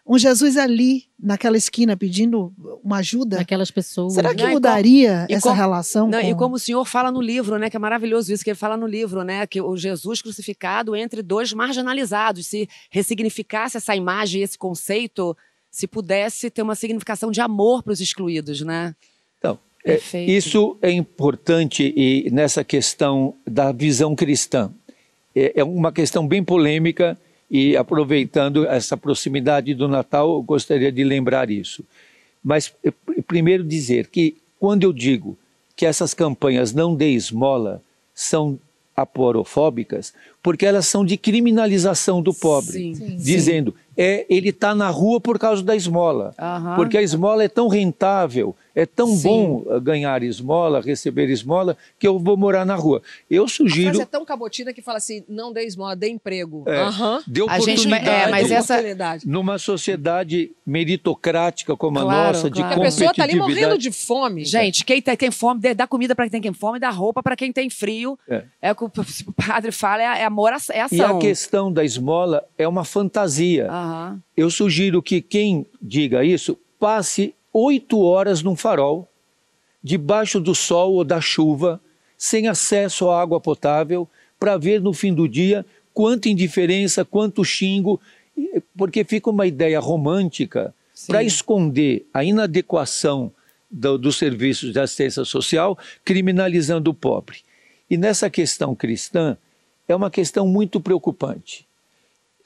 um 0.08 0.18
Jesus 0.20 0.56
ali 0.56 1.06
naquela 1.20 1.58
esquina 1.58 1.98
pedindo 1.98 2.54
uma 2.84 2.98
ajuda, 2.98 3.40
Aquelas 3.42 3.72
pessoas. 3.72 4.14
será 4.14 4.36
que 4.36 4.44
Não, 4.44 4.52
mudaria 4.52 5.26
e 5.30 5.34
essa 5.34 5.50
como- 5.50 5.56
relação? 5.56 6.08
Não, 6.08 6.22
com... 6.22 6.28
E 6.28 6.36
como 6.36 6.56
o 6.56 6.60
senhor 6.60 6.86
fala 6.86 7.12
no 7.12 7.20
livro, 7.22 7.58
né? 7.58 7.70
Que 7.70 7.76
é 7.76 7.80
maravilhoso 7.80 8.32
isso 8.32 8.44
que 8.44 8.52
ele 8.52 8.58
fala 8.58 8.78
no 8.78 8.86
livro, 8.86 9.24
né? 9.24 9.48
Que 9.48 9.60
o 9.60 9.76
Jesus 9.76 10.22
crucificado 10.22 10.96
entre 10.96 11.24
dois 11.24 11.52
marginalizados. 11.54 12.46
Se 12.46 12.70
ressignificasse 12.92 13.78
essa 13.78 13.96
imagem, 13.96 14.44
esse 14.44 14.58
conceito, 14.58 15.36
se 15.72 15.88
pudesse 15.88 16.50
ter 16.52 16.62
uma 16.62 16.76
significação 16.76 17.32
de 17.32 17.42
amor 17.42 17.82
para 17.82 17.94
os 17.94 18.00
excluídos, 18.00 18.62
né? 18.62 18.96
Então, 19.40 19.58
é, 19.84 19.94
Perfeito. 19.94 20.30
isso 20.32 20.78
é 20.84 20.92
importante 20.92 21.92
e 21.98 22.30
nessa 22.32 22.64
questão 22.64 23.34
da 23.46 23.72
visão 23.72 24.16
cristã. 24.16 24.72
É, 25.36 25.54
é 25.62 25.64
uma 25.64 25.92
questão 25.92 26.28
bem 26.28 26.44
polêmica 26.44 27.18
e 27.50 27.78
aproveitando 27.78 28.66
essa 28.68 28.98
proximidade 28.98 29.74
do 29.74 29.88
Natal, 29.88 30.34
eu 30.36 30.42
gostaria 30.42 30.92
de 30.92 31.04
lembrar 31.04 31.50
isso. 31.52 31.84
Mas 32.44 32.74
eh, 32.84 32.92
pr- 32.92 33.22
primeiro 33.28 33.64
dizer 33.64 34.08
que 34.08 34.36
quando 34.60 34.84
eu 34.84 34.92
digo 34.94 35.38
que 35.76 35.86
essas 35.86 36.14
campanhas 36.14 36.74
não 36.74 36.96
dê 36.96 37.10
esmola 37.12 37.82
são 38.14 38.58
aporofóbicas, 38.96 40.14
porque 40.42 40.66
elas 40.66 40.86
são 40.88 41.04
de 41.06 41.18
criminalização 41.18 42.22
do 42.22 42.34
pobre, 42.34 42.72
Sim. 42.72 42.96
Sim. 42.96 43.16
dizendo 43.18 43.76
é 43.98 44.26
ele 44.30 44.50
está 44.50 44.74
na 44.76 44.90
rua 44.90 45.20
por 45.20 45.38
causa 45.40 45.64
da 45.64 45.76
esmola. 45.76 46.34
Aham. 46.38 46.76
Porque 46.76 46.98
a 46.98 47.02
esmola 47.02 47.44
é 47.44 47.48
tão 47.50 47.68
rentável, 47.68 48.56
é 48.76 48.86
tão 48.86 49.08
Sim. 49.08 49.24
bom 49.24 49.66
eh, 49.70 49.80
ganhar 49.80 50.22
esmola, 50.22 50.82
receber 50.82 51.30
esmola, 51.30 51.78
que 51.98 52.06
eu 52.06 52.20
vou 52.20 52.36
morar 52.36 52.66
na 52.66 52.76
rua. 52.76 53.02
Eu 53.30 53.46
A 53.46 53.48
sugiro. 53.48 53.86
frase 53.92 54.02
é 54.02 54.06
tão 54.06 54.26
cabotina 54.26 54.74
que 54.74 54.82
fala 54.82 54.98
assim: 54.98 55.24
não 55.30 55.54
dê 55.54 55.64
esmola, 55.66 55.96
dê 55.96 56.10
emprego. 56.10 56.64
É. 56.68 56.84
De 57.28 57.42
A 57.48 57.60
gente- 57.60 57.88
oportunidade. 57.88 58.10
é, 58.10 58.30
mas 58.30 58.52
essa-. 58.52 58.76
Numa 59.26 59.58
sociedade 59.58 60.52
meritocrática 60.66 61.76
como 61.76 62.00
a 62.00 62.02
Claro, 62.04 62.28
nossa, 62.38 62.50
de 62.50 62.60
claro. 62.62 62.82
A 62.82 62.84
pessoa 62.86 63.14
tá 63.14 63.24
ali 63.24 63.34
competitividade. 63.34 63.66
morrendo 63.68 63.78
de 63.82 63.92
fome. 63.92 64.46
Gente, 64.46 64.84
quem 64.86 65.02
tem, 65.02 65.16
tem 65.16 65.32
fome, 65.32 65.60
dê- 65.62 65.74
dá 65.74 65.88
comida 65.88 66.16
para 66.16 66.30
quem 66.30 66.42
tem 66.42 66.54
fome, 66.54 66.80
dá 66.80 66.90
roupa 66.90 67.22
para 67.24 67.36
quem 67.36 67.52
tem 67.52 67.70
frio. 67.70 68.18
É. 68.28 68.44
É. 68.62 68.72
o 68.72 68.76
que 68.76 68.84
o 68.86 68.92
padre 69.34 69.72
fala, 69.72 70.02
é, 70.02 70.22
é 70.22 70.26
amor, 70.26 70.52
é 70.72 70.82
ação. 70.82 70.98
E 70.98 71.02
a 71.02 71.18
questão 71.18 71.72
da 71.72 71.84
esmola 71.84 72.44
é 72.58 72.68
uma 72.68 72.84
fantasia. 72.84 73.68
Aham. 73.70 74.20
Eu 74.36 74.50
sugiro 74.50 75.02
que 75.02 75.22
quem 75.22 75.66
diga 75.82 76.24
isso 76.24 76.58
passe 76.80 77.34
oito 77.58 78.02
horas 78.02 78.42
num 78.44 78.56
farol, 78.56 79.08
debaixo 79.82 80.40
do 80.42 80.54
sol 80.54 80.96
ou 80.96 81.04
da 81.04 81.22
chuva, 81.22 81.80
sem 82.18 82.48
acesso 82.48 83.10
à 83.10 83.22
água 83.22 83.40
potável, 83.40 84.08
para 84.38 84.58
ver 84.58 84.82
no 84.82 84.92
fim 84.94 85.14
do 85.14 85.28
dia 85.28 85.66
quanta 85.94 86.28
indiferença, 86.28 87.06
quanto 87.06 87.46
xingo, 87.46 88.02
porque 88.76 89.06
fica 89.06 89.30
uma 89.30 89.48
ideia 89.48 89.80
romântica 89.80 90.74
para 91.08 91.24
esconder 91.24 92.06
a 92.14 92.24
inadequação 92.24 93.32
do- 93.72 93.98
dos 93.98 94.18
serviços 94.18 94.74
de 94.74 94.80
assistência 94.80 95.24
social, 95.24 95.78
criminalizando 96.04 96.92
o 96.92 96.94
pobre. 96.94 97.38
E 97.90 97.96
nessa 97.96 98.30
questão 98.30 98.76
cristã, 98.76 99.38
é 99.88 99.96
uma 99.96 100.12
questão 100.12 100.46
muito 100.48 100.82
preocupante 100.82 101.66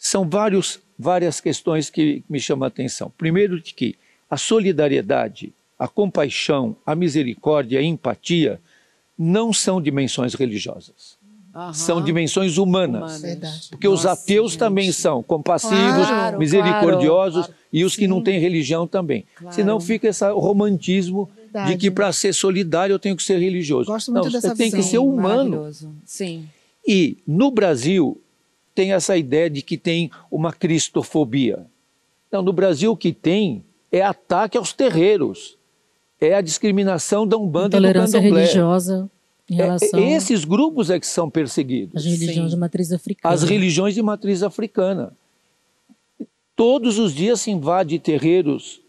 são 0.02 0.28
vários, 0.30 0.80
várias 0.98 1.42
questões 1.42 1.90
que 1.90 2.24
me 2.30 2.40
chamam 2.40 2.64
a 2.64 2.70
atenção. 2.70 3.12
Primeiro, 3.18 3.60
de 3.60 3.74
que 3.74 3.98
a 4.30 4.38
solidariedade, 4.38 5.54
a 5.78 5.88
compaixão, 5.88 6.76
a 6.86 6.94
misericórdia, 6.96 7.80
a 7.80 7.84
empatia 7.84 8.60
não 9.18 9.52
são 9.52 9.82
dimensões 9.82 10.34
religiosas, 10.34 11.18
Aham. 11.54 11.74
são 11.74 12.02
dimensões 12.04 12.58
humanas. 12.58 13.22
Humanas. 13.24 13.68
Porque 13.70 13.88
os 13.88 14.04
Nossa, 14.04 14.22
ateus 14.22 14.52
gente. 14.52 14.60
também 14.60 14.92
são 14.92 15.24
compassivos, 15.24 16.08
Claro, 16.08 16.38
misericordiosos 16.40 17.48
claro, 17.48 17.60
e 17.74 17.84
os 17.84 17.96
que 17.96 18.08
não 18.08 18.18
Sim. 18.18 18.24
têm 18.24 18.40
religião 18.40 18.88
também. 18.88 19.26
Claro. 19.36 19.56
Senão 19.56 19.80
fica 19.80 20.08
esse 20.08 20.26
romantismo 20.32 21.30
Verdade. 21.36 21.72
de 21.72 21.78
que 21.78 21.92
para 21.92 22.12
ser 22.14 22.34
solidário 22.34 22.94
eu 22.94 23.00
tenho 23.00 23.16
que 23.16 23.24
ser 23.24 23.40
religioso. 23.40 23.92
Gosto 23.92 24.12
muito 24.12 24.26
não, 24.26 24.32
dessa 24.32 24.50
você 24.50 24.56
tem 24.56 24.72
que 24.72 24.84
ser 24.84 25.00
humano. 25.00 25.70
Sim. 26.06 26.48
E 26.88 27.18
no 27.28 27.52
Brasil 27.52 28.22
tem 28.76 28.94
essa 28.94 29.18
ideia 29.18 29.50
de 29.50 29.62
que 29.62 29.78
tem 29.78 30.10
uma 30.32 30.54
cristofobia. 30.54 31.66
Não, 32.32 32.42
no 32.42 32.54
Brasil 32.54 32.92
o 32.92 32.98
que 32.98 33.12
tem 33.12 33.64
é 33.92 34.02
ataque 34.02 34.58
aos 34.58 34.74
terreiros, 34.74 35.58
é 36.20 36.34
a 36.36 36.42
discriminação 36.42 37.26
da 37.28 37.38
Umbanda 37.38 37.78
e 37.78 37.80
do 37.80 37.86
Intolerância 37.88 38.20
Candomblé. 38.20 38.42
religiosa 38.42 39.10
em 39.50 39.60
É- 39.60 39.64
relação 39.64 40.00
esses 40.00 40.46
grupos 40.46 40.90
é 40.90 41.00
que 41.00 41.08
são 41.08 41.30
perseguidos. 41.30 41.96
às 41.96 42.06
religiões 42.06 42.50
Sim. 42.50 42.56
de 42.56 42.58
matriz 42.58 42.92
africana. 42.92 43.34
As 43.34 43.44
religiões 43.44 43.94
de 43.96 44.02
matriz 44.02 44.44
africana. 44.44 45.14
Todos 46.56 47.00
os 47.00 47.14
dias 47.14 47.42
se 47.42 47.52
invade 47.52 47.98
terreiros 48.00 48.82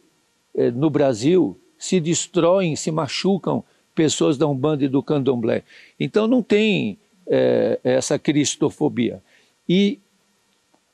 eh, 0.55 0.71
no 0.73 0.91
Brasil, 0.91 1.57
se 1.79 2.01
destroem, 2.01 2.75
se 2.75 2.91
machucam 2.91 3.63
pessoas 3.95 4.37
da 4.37 4.47
Umbanda 4.47 4.85
e 4.85 4.89
do 4.89 5.03
Candomblé. 5.03 5.63
Então 5.99 6.27
não 6.27 6.43
tem 6.43 6.99
eh, 7.29 7.79
essa 7.85 8.19
cristofobia. 8.19 9.23
E 9.69 10.01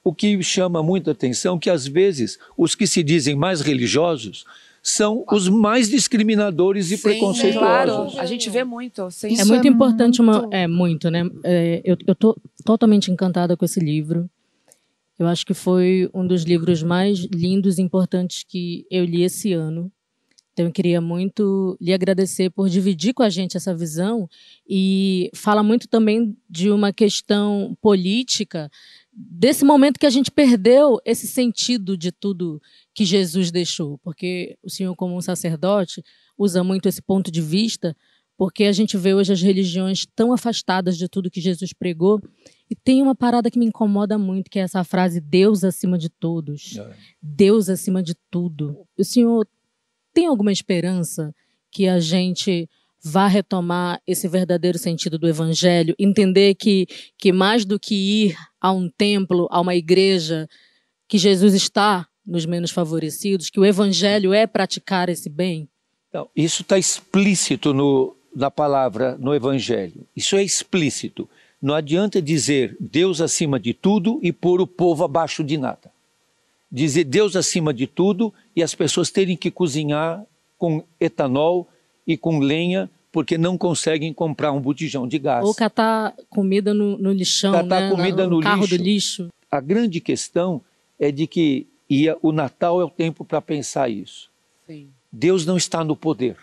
o 0.07 0.15
que 0.15 0.41
chama 0.41 0.85
muita 0.85 1.11
atenção 1.11 1.57
é 1.57 1.59
que 1.59 1.69
às 1.69 1.85
vezes 1.85 2.39
os 2.57 2.77
que 2.77 2.87
se 2.87 3.03
dizem 3.03 3.35
mais 3.35 3.61
religiosos 3.61 4.45
são 4.81 5.25
os 5.33 5.49
mais 5.49 5.91
discriminadores 5.91 6.93
e 6.93 6.97
Sim, 6.97 7.03
preconceituosos. 7.03 7.59
Claro, 7.59 8.21
a 8.21 8.25
gente 8.25 8.49
vê 8.49 8.63
muito. 8.63 9.11
Sim. 9.11 9.37
É 9.37 9.45
muito 9.45 9.67
é 9.67 9.69
importante, 9.69 10.21
uma, 10.21 10.43
muito- 10.43 10.55
é 10.55 10.69
muito, 10.69 11.11
né? 11.11 11.29
É, 11.43 11.83
eu, 11.85 11.97
eu 12.07 12.15
tô 12.15 12.39
totalmente 12.65 13.11
encantada 13.11 13.57
com 13.57 13.65
esse 13.65 13.81
livro. 13.81 14.31
Eu 15.19 15.27
acho 15.27 15.45
que 15.45 15.55
foi 15.55 16.09
um 16.15 16.25
dos 16.25 16.45
livros 16.45 16.85
mais 16.85 17.19
lindos 17.35 17.77
e 17.79 17.83
importantes 17.83 18.45
que 18.49 18.87
eu 18.89 19.05
li 19.05 19.25
esse 19.25 19.53
ano. 19.53 19.91
Então 20.53 20.67
eu 20.67 20.73
queria 20.73 21.01
muito 21.01 21.77
lhe 21.81 21.93
agradecer 21.93 22.49
por 22.49 22.69
dividir 22.69 23.13
com 23.13 23.25
a 23.25 23.29
gente 23.29 23.57
essa 23.57 23.75
visão 23.75 24.29
e 24.67 25.31
fala 25.35 25.65
muito 25.65 25.89
também 25.89 26.35
de 26.49 26.71
uma 26.71 26.93
questão 26.93 27.77
política 27.83 28.71
desse 29.17 29.65
momento 29.65 29.99
que 29.99 30.07
a 30.07 30.11
gente 30.11 30.31
perdeu 30.31 30.99
esse 31.05 31.27
sentido 31.27 31.97
de 31.97 32.13
tudo 32.13 32.61
que 32.95 33.05
Jesus 33.05 33.51
deixou, 33.51 33.99
porque 33.99 34.59
o 34.63 34.69
senhor 34.69 34.95
como 34.95 35.17
um 35.17 35.23
sacerdote 35.23 36.03
usa 36.37 36.63
muito 36.63 36.89
esse 36.89 37.01
ponto 37.01 37.31
de 37.31 37.41
vista 37.41 37.97
porque 38.37 38.65
a 38.65 38.73
gente 38.73 38.97
vê 38.97 39.15
hoje 39.15 39.33
as 39.33 39.41
religiões 39.41 40.07
tão 40.15 40.33
afastadas 40.33 40.99
de 40.99 41.09
tudo 41.09 41.31
que 41.31 41.41
Jesus 41.41 41.73
pregou. 41.73 42.21
E 42.69 42.77
tem 42.77 43.03
uma 43.03 43.15
parada 43.15 43.51
que 43.51 43.59
me 43.59 43.65
incomoda 43.65 44.19
muito, 44.19 44.51
que 44.51 44.59
é 44.59 44.63
essa 44.63 44.85
frase 44.85 45.21
Deus 45.21 45.65
acima 45.65 45.97
de 45.97 46.11
todos. 46.11 46.77
É. 46.77 46.97
Deus 47.23 47.71
acima 47.71 48.03
de 48.03 48.15
tudo. 48.31 48.77
O 48.99 49.05
senhor 49.05 49.49
tem 50.13 50.27
alguma 50.27 50.53
esperança 50.53 51.35
que 51.71 51.89
a 51.89 51.99
gente 51.99 52.69
vá 53.07 53.29
retomar 53.29 54.01
esse 54.05 54.27
verdadeiro 54.27 54.79
sentido 54.79 55.17
do 55.17 55.29
evangelho, 55.29 55.95
entender 55.97 56.57
que, 56.57 56.89
que 57.17 57.33
mais 57.33 57.65
do 57.65 57.79
que 57.79 57.95
ir 57.95 58.37
a 58.61 58.73
um 58.73 58.89
templo, 58.89 59.47
a 59.51 59.61
uma 59.61 59.77
igreja, 59.77 60.49
que 61.07 61.17
Jesus 61.17 61.55
está 61.55 62.07
nos 62.27 62.45
menos 62.45 62.73
favorecidos, 62.73 63.49
que 63.49 63.61
o 63.61 63.65
evangelho 63.65 64.35
é 64.35 64.45
praticar 64.45 65.09
esse 65.09 65.31
bem? 65.31 65.69
Então, 66.09 66.29
isso 66.35 66.63
está 66.63 66.77
explícito 66.77 67.73
no, 67.73 68.17
na 68.35 68.51
palavra, 68.51 69.17
no 69.19 69.35
Evangelho. 69.35 70.07
Isso 70.17 70.35
é 70.35 70.43
explícito. 70.43 71.29
Não 71.63 71.75
adianta 71.75 72.21
dizer 72.21 72.77
Deus 72.81 73.21
acima 73.21 73.61
de 73.61 73.73
tudo 73.73 74.19
e 74.23 74.33
pôr 74.33 74.61
o 74.61 74.67
povo 74.67 75.05
abaixo 75.05 75.45
de 75.45 75.57
nada. 75.57 75.93
Dizer 76.73 77.05
Deus 77.05 77.37
acima 77.37 77.73
de 77.73 77.87
tudo 77.87 78.35
e 78.55 78.63
as 78.63 78.75
pessoas 78.75 79.11
terem 79.11 79.37
que 79.37 79.51
cozinhar 79.51 80.25
com 80.59 80.83
etanol 80.99 81.69
e 82.07 82.17
com 82.17 82.39
lenha 82.39 82.91
porque 83.17 83.39
não 83.39 83.57
conseguem 83.57 84.13
comprar 84.13 84.53
um 84.53 84.61
botijão 84.61 85.09
de 85.09 85.19
gás. 85.19 85.43
Ou 85.43 85.55
catar 85.55 86.15
comida 86.29 86.75
no, 86.75 86.99
no 86.99 87.11
lixão, 87.15 87.51
Catar 87.51 87.81
né? 87.81 87.91
comida 87.91 88.27
no 88.27 88.43
carro 88.43 88.61
lixo. 88.61 88.77
do 88.77 88.85
lixo. 88.85 89.29
A 89.51 89.59
grande 89.59 90.03
questão 90.03 90.61
é 91.01 91.11
de 91.11 91.27
que 91.27 91.67
e 91.89 92.15
o 92.21 92.31
Natal 92.31 92.79
é 92.79 92.85
o 92.85 92.91
tempo 92.91 93.25
para 93.25 93.41
pensar 93.41 93.89
isso. 93.89 94.31
Sim. 94.67 94.91
Deus 95.11 95.47
não 95.47 95.57
está 95.57 95.83
no 95.83 95.97
poder, 95.97 96.37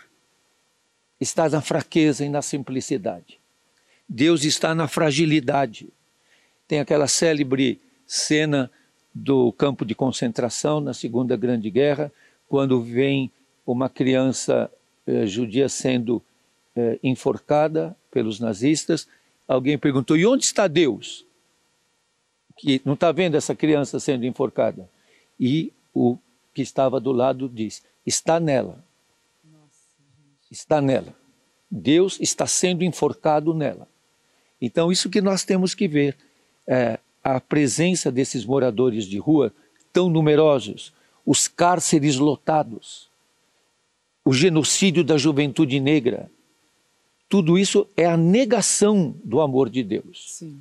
está 1.20 1.48
na 1.48 1.60
fraqueza 1.60 2.24
e 2.24 2.28
na 2.28 2.42
simplicidade. 2.42 3.38
Deus 4.08 4.42
está 4.42 4.74
na 4.74 4.88
fragilidade. 4.88 5.90
Tem 6.66 6.80
aquela 6.80 7.06
célebre 7.06 7.80
cena 8.04 8.68
do 9.14 9.52
campo 9.52 9.84
de 9.84 9.94
concentração 9.94 10.80
na 10.80 10.92
Segunda 10.92 11.36
Grande 11.36 11.70
Guerra, 11.70 12.10
quando 12.48 12.82
vem 12.82 13.30
uma 13.64 13.88
criança 13.88 14.68
eh, 15.06 15.24
judia 15.24 15.68
sendo 15.68 16.20
eh, 16.76 16.98
enforcada 17.02 17.96
pelos 18.10 18.40
nazistas, 18.40 19.08
alguém 19.46 19.78
perguntou: 19.78 20.16
e 20.16 20.26
onde 20.26 20.44
está 20.44 20.66
Deus? 20.66 21.24
Que 22.56 22.80
não 22.84 22.94
está 22.94 23.10
vendo 23.12 23.36
essa 23.36 23.54
criança 23.54 23.98
sendo 23.98 24.24
enforcada. 24.24 24.88
E 25.38 25.72
o 25.92 26.18
que 26.52 26.62
estava 26.62 27.00
do 27.00 27.12
lado 27.12 27.48
disse: 27.48 27.82
está 28.06 28.38
nela. 28.38 28.84
Está 30.50 30.80
nela. 30.80 31.14
Deus 31.70 32.18
está 32.20 32.46
sendo 32.46 32.84
enforcado 32.84 33.52
nela. 33.52 33.88
Então, 34.60 34.92
isso 34.92 35.10
que 35.10 35.20
nós 35.20 35.44
temos 35.44 35.74
que 35.74 35.88
ver. 35.88 36.16
É, 36.66 36.98
a 37.24 37.40
presença 37.40 38.12
desses 38.12 38.44
moradores 38.44 39.06
de 39.06 39.18
rua 39.18 39.52
tão 39.90 40.10
numerosos, 40.10 40.92
os 41.24 41.48
cárceres 41.48 42.16
lotados, 42.16 43.08
o 44.22 44.32
genocídio 44.34 45.02
da 45.02 45.16
juventude 45.16 45.80
negra. 45.80 46.30
Tudo 47.28 47.58
isso 47.58 47.86
é 47.96 48.06
a 48.06 48.16
negação 48.16 49.14
do 49.24 49.40
amor 49.40 49.68
de 49.68 49.82
Deus. 49.82 50.24
Sim. 50.38 50.60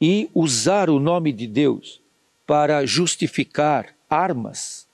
E 0.00 0.28
usar 0.34 0.90
o 0.90 0.98
nome 0.98 1.32
de 1.32 1.46
Deus 1.46 2.00
para 2.46 2.84
justificar 2.84 3.94
armas, 4.08 4.86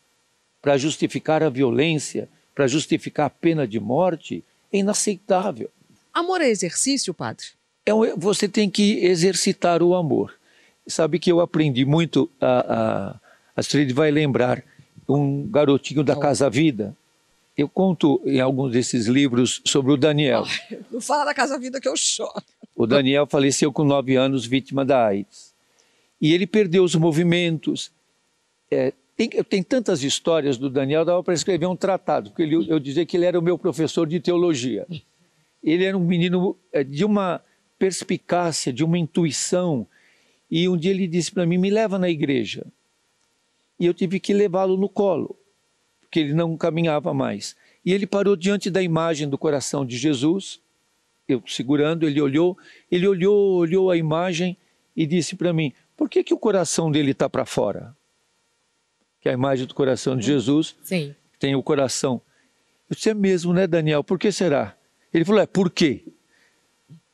para 0.61 0.76
justificar 0.76 1.42
a 1.42 1.49
violência, 1.49 2.28
para 2.54 2.66
justificar 2.66 3.26
a 3.26 3.30
pena 3.30 3.66
de 3.66 3.80
morte, 3.80 4.44
é 4.73 4.78
inaceitável. 4.78 5.70
Amor 6.12 6.40
é 6.40 6.49
exercício, 6.49 7.14
padre? 7.14 7.47
É, 7.87 7.92
você 8.16 8.49
tem 8.49 8.68
que 8.68 9.04
exercitar 9.04 9.82
o 9.82 9.94
amor. 9.94 10.35
Sabe 10.87 11.18
que 11.18 11.30
eu 11.30 11.40
aprendi 11.40 11.85
muito, 11.85 12.30
a, 12.40 12.58
a 12.58 13.20
Astrid 13.56 13.92
vai 13.92 14.11
lembrar, 14.11 14.62
um 15.08 15.49
garotinho 15.49 16.04
da 16.04 16.14
Casa 16.14 16.50
Vida. 16.50 16.94
Eu 17.58 17.68
conto 17.68 18.22
em 18.24 18.40
alguns 18.40 18.70
desses 18.70 19.06
livros 19.08 19.60
sobre 19.66 19.90
o 19.90 19.96
Daniel. 19.96 20.44
Não 20.92 21.00
fala 21.00 21.24
da 21.24 21.34
Casa 21.34 21.58
Vida 21.58 21.80
que 21.80 21.88
eu 21.88 21.96
choro. 21.96 22.40
O 22.72 22.86
Daniel 22.86 23.26
faleceu 23.26 23.72
com 23.72 23.82
nove 23.82 24.14
anos, 24.14 24.46
vítima 24.46 24.84
da 24.84 25.04
AIDS. 25.04 25.52
E 26.20 26.32
ele 26.32 26.46
perdeu 26.46 26.84
os 26.84 26.94
movimentos. 26.94 27.90
É, 28.70 28.92
tem, 29.16 29.28
tem 29.28 29.60
tantas 29.60 30.04
histórias 30.04 30.56
do 30.56 30.70
Daniel, 30.70 31.04
dava 31.04 31.20
para 31.24 31.34
escrever 31.34 31.66
um 31.66 31.74
tratado, 31.74 32.30
porque 32.30 32.44
ele, 32.44 32.54
eu 32.54 32.78
dizia 32.78 33.04
que 33.04 33.16
ele 33.16 33.26
era 33.26 33.36
o 33.36 33.42
meu 33.42 33.58
professor 33.58 34.06
de 34.06 34.20
teologia. 34.20 34.86
Ele 35.60 35.84
era 35.84 35.98
um 35.98 36.06
menino 36.06 36.56
é, 36.72 36.84
de 36.84 37.04
uma 37.04 37.42
perspicácia, 37.76 38.72
de 38.72 38.84
uma 38.84 38.96
intuição, 38.96 39.84
e 40.48 40.68
um 40.68 40.76
dia 40.76 40.92
ele 40.92 41.08
disse 41.08 41.32
para 41.32 41.44
mim: 41.44 41.58
me 41.58 41.70
leva 41.70 41.98
na 41.98 42.08
igreja. 42.08 42.64
E 43.80 43.86
eu 43.86 43.92
tive 43.92 44.20
que 44.20 44.32
levá-lo 44.32 44.76
no 44.76 44.88
colo, 44.88 45.36
porque 46.08 46.20
ele 46.20 46.32
não 46.32 46.56
caminhava 46.56 47.12
mais. 47.12 47.54
E 47.84 47.92
ele 47.92 48.06
parou 48.06 48.34
diante 48.34 48.70
da 48.70 48.82
imagem 48.82 49.28
do 49.28 49.36
coração 49.36 49.84
de 49.84 49.96
Jesus, 49.96 50.60
eu 51.28 51.42
segurando, 51.46 52.06
ele 52.06 52.20
olhou, 52.20 52.56
ele 52.90 53.06
olhou, 53.06 53.56
olhou 53.56 53.90
a 53.90 53.96
imagem 53.96 54.56
e 54.96 55.06
disse 55.06 55.36
para 55.36 55.52
mim: 55.52 55.72
por 55.96 56.08
que, 56.08 56.24
que 56.24 56.32
o 56.32 56.38
coração 56.38 56.90
dele 56.90 57.12
está 57.12 57.28
para 57.28 57.44
fora? 57.44 57.94
Que 59.20 59.28
é 59.28 59.32
a 59.32 59.34
imagem 59.34 59.66
do 59.66 59.74
coração 59.74 60.16
de 60.16 60.24
Jesus 60.24 60.74
Sim. 60.82 61.14
tem 61.38 61.54
o 61.54 61.62
coração. 61.62 62.20
Eu 62.88 62.96
disse: 62.96 63.10
é 63.10 63.14
mesmo, 63.14 63.52
né, 63.52 63.66
Daniel? 63.66 64.02
Por 64.02 64.18
que 64.18 64.32
será? 64.32 64.74
Ele 65.12 65.24
falou: 65.24 65.42
é, 65.42 65.46
por 65.46 65.70
quê? 65.70 66.04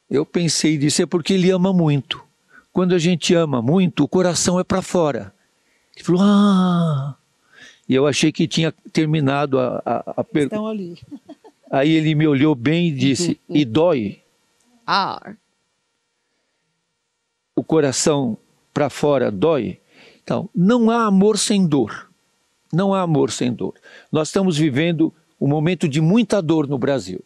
Eu 0.09 0.25
pensei 0.25 0.75
e 0.75 0.79
disse: 0.79 1.03
é 1.03 1.07
porque 1.07 1.35
ele 1.35 1.51
ama 1.51 1.73
muito. 1.73 2.25
Quando 2.73 2.95
a 2.95 2.99
gente 2.99 3.35
ama 3.35 3.61
muito, 3.61 4.05
o 4.05 4.09
coração 4.09 4.59
é 4.59 4.65
para 4.65 4.83
fora. 4.83 5.33
Ele 5.95 6.05
falou, 6.05 6.23
ah. 6.23 7.17
E 7.89 7.95
eu 7.95 8.07
achei 8.07 8.33
que 8.33 8.49
tinha 8.49 8.73
terminado 8.93 9.59
a, 9.59 9.83
a, 9.85 10.15
a 10.19 10.25
pergunta. 10.25 10.57
Estão 10.57 10.67
ali. 10.67 10.99
Aí 11.71 11.91
ele 11.93 12.15
me 12.15 12.27
olhou 12.27 12.55
bem 12.55 12.89
e 12.89 12.93
disse: 12.93 13.41
e 13.49 13.65
dói? 13.65 14.23
Ah, 14.87 15.35
O 17.57 17.63
coração 17.63 18.37
para 18.73 18.91
fora 18.91 19.31
dói? 19.31 19.81
Então, 20.23 20.49
não 20.55 20.91
há 20.91 21.05
amor 21.07 21.39
sem 21.39 21.67
dor. 21.67 22.11
Não 22.73 22.95
há 22.95 23.03
amor 23.03 23.31
sem 23.31 23.53
dor. 23.53 23.75
Nós 24.11 24.29
estamos 24.29 24.57
vivendo 24.57 25.13
um 25.41 25.47
momento 25.47 25.89
de 25.89 26.01
muita 26.01 26.41
dor 26.41 26.67
no 26.67 26.79
Brasil. 26.79 27.23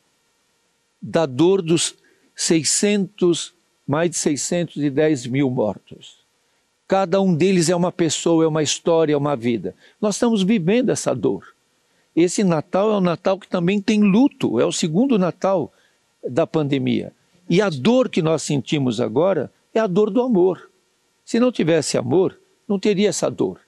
Da 1.01 1.25
dor 1.27 1.62
dos 1.62 1.94
600 2.35 3.55
mais 3.87 4.11
de 4.11 4.16
610 4.18 5.27
mil 5.27 5.49
mortos. 5.51 6.17
Cada 6.88 7.20
um 7.20 7.35
deles 7.35 7.68
é 7.68 7.77
uma 7.77 7.92
pessoa, 7.92 8.42
é 8.42 8.46
uma 8.46 8.62
história, 8.62 9.12
é 9.12 9.16
uma 9.16 9.37
vida. 9.37 9.77
Nós 10.01 10.14
estamos 10.14 10.42
vivendo 10.42 10.88
essa 10.88 11.14
dor. 11.14 11.55
Esse 12.16 12.42
Natal 12.42 12.90
é 12.90 12.96
um 12.96 13.01
Natal 13.03 13.38
que 13.38 13.46
também 13.46 13.79
tem 13.79 14.01
luto, 14.01 14.59
é 14.59 14.64
o 14.64 14.72
segundo 14.72 15.18
Natal 15.18 15.70
da 16.27 16.46
pandemia. 16.46 17.12
E 17.48 17.61
a 17.61 17.68
dor 17.68 18.09
que 18.09 18.22
nós 18.22 18.42
sentimos 18.42 19.03
agora 19.03 19.53
é 19.74 19.79
a 19.79 19.87
dor 19.87 20.09
do 20.09 20.22
amor. 20.22 20.70
Se 21.27 21.38
não 21.38 21.53
tivesse 21.53 21.98
amor, 21.98 22.40
não 22.66 22.79
teria 22.79 23.11
essa 23.11 23.31
dor. 23.31 23.61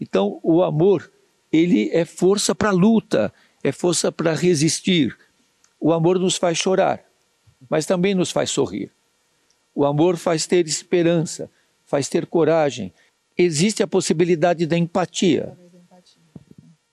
Então, 0.00 0.40
o 0.42 0.62
amor, 0.62 1.12
ele 1.52 1.90
é 1.92 2.06
força 2.06 2.54
para 2.54 2.70
a 2.70 2.72
luta, 2.72 3.30
é 3.62 3.70
força 3.70 4.10
para 4.10 4.34
resistir. 4.34 5.14
O 5.78 5.92
amor 5.92 6.18
nos 6.18 6.36
faz 6.36 6.56
chorar, 6.56 7.04
mas 7.68 7.84
também 7.84 8.14
nos 8.14 8.30
faz 8.30 8.50
sorrir. 8.50 8.90
O 9.74 9.84
amor 9.84 10.16
faz 10.16 10.46
ter 10.46 10.66
esperança, 10.66 11.50
faz 11.92 12.08
ter 12.08 12.24
coragem. 12.24 12.90
Existe 13.36 13.82
a 13.82 13.86
possibilidade 13.86 14.64
da 14.64 14.78
empatia. 14.78 15.54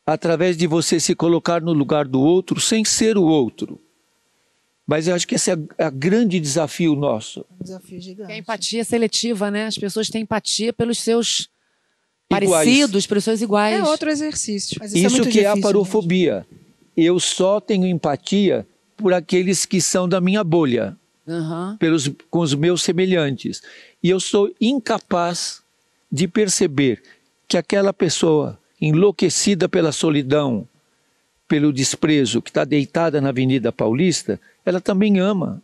Através 0.05 0.57
de 0.57 0.67
você 0.67 0.99
se 0.99 1.15
colocar 1.15 1.61
no 1.61 1.71
lugar 1.71 2.05
do 2.05 2.19
outro 2.19 2.59
sem 2.59 2.83
ser 2.83 3.17
o 3.17 3.23
outro. 3.23 3.79
Mas 4.85 5.07
eu 5.07 5.15
acho 5.15 5.25
que 5.25 5.35
esse 5.35 5.51
é 5.51 5.55
o 5.55 5.91
grande 5.93 6.37
desafio 6.37 6.95
nosso. 6.95 7.45
Um 7.61 7.63
desafio 7.63 8.01
gigante. 8.01 8.31
É 8.33 8.35
a 8.35 8.37
empatia 8.39 8.83
seletiva, 8.83 9.49
né? 9.49 9.67
As 9.67 9.77
pessoas 9.77 10.09
têm 10.09 10.23
empatia 10.23 10.73
pelos 10.73 10.99
seus 10.99 11.47
Iguais. 12.29 12.49
parecidos, 12.49 13.07
pelos 13.07 13.23
seus 13.23 13.41
iguais. 13.41 13.79
é 13.79 13.83
outro 13.83 14.09
exercício. 14.09 14.75
Mas 14.81 14.93
Isso, 14.93 15.05
é 15.05 15.09
muito 15.09 15.29
que 15.29 15.39
é 15.39 15.47
a 15.47 15.55
parofobia. 15.55 16.45
Eu 16.97 17.21
só 17.21 17.61
tenho 17.61 17.87
empatia 17.87 18.67
por 18.97 19.13
aqueles 19.13 19.65
que 19.65 19.79
são 19.79 20.09
da 20.09 20.19
minha 20.19 20.43
bolha, 20.43 20.97
Aham. 21.29 21.77
pelos, 21.79 22.09
com 22.29 22.39
os 22.39 22.55
meus 22.55 22.81
semelhantes. 22.81 23.61
E 24.01 24.09
eu 24.09 24.19
sou 24.19 24.51
incapaz 24.59 25.61
de 26.11 26.27
perceber 26.27 27.03
que 27.47 27.57
aquela 27.57 27.93
pessoa 27.93 28.57
enlouquecida 28.81 29.69
pela 29.69 29.91
solidão, 29.91 30.67
pelo 31.47 31.71
desprezo, 31.71 32.41
que 32.41 32.49
está 32.49 32.63
deitada 32.63 33.21
na 33.21 33.29
Avenida 33.29 33.71
Paulista, 33.71 34.39
ela 34.65 34.81
também 34.81 35.19
ama, 35.19 35.61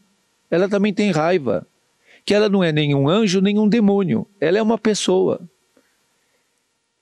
ela 0.50 0.70
também 0.70 0.94
tem 0.94 1.12
raiva. 1.12 1.66
Que 2.26 2.34
ela 2.34 2.50
não 2.50 2.64
é 2.64 2.72
nenhum 2.72 3.08
anjo, 3.08 3.40
nenhum 3.40 3.68
demônio, 3.68 4.28
ela 4.40 4.58
é 4.58 4.62
uma 4.62 4.78
pessoa. 4.78 5.42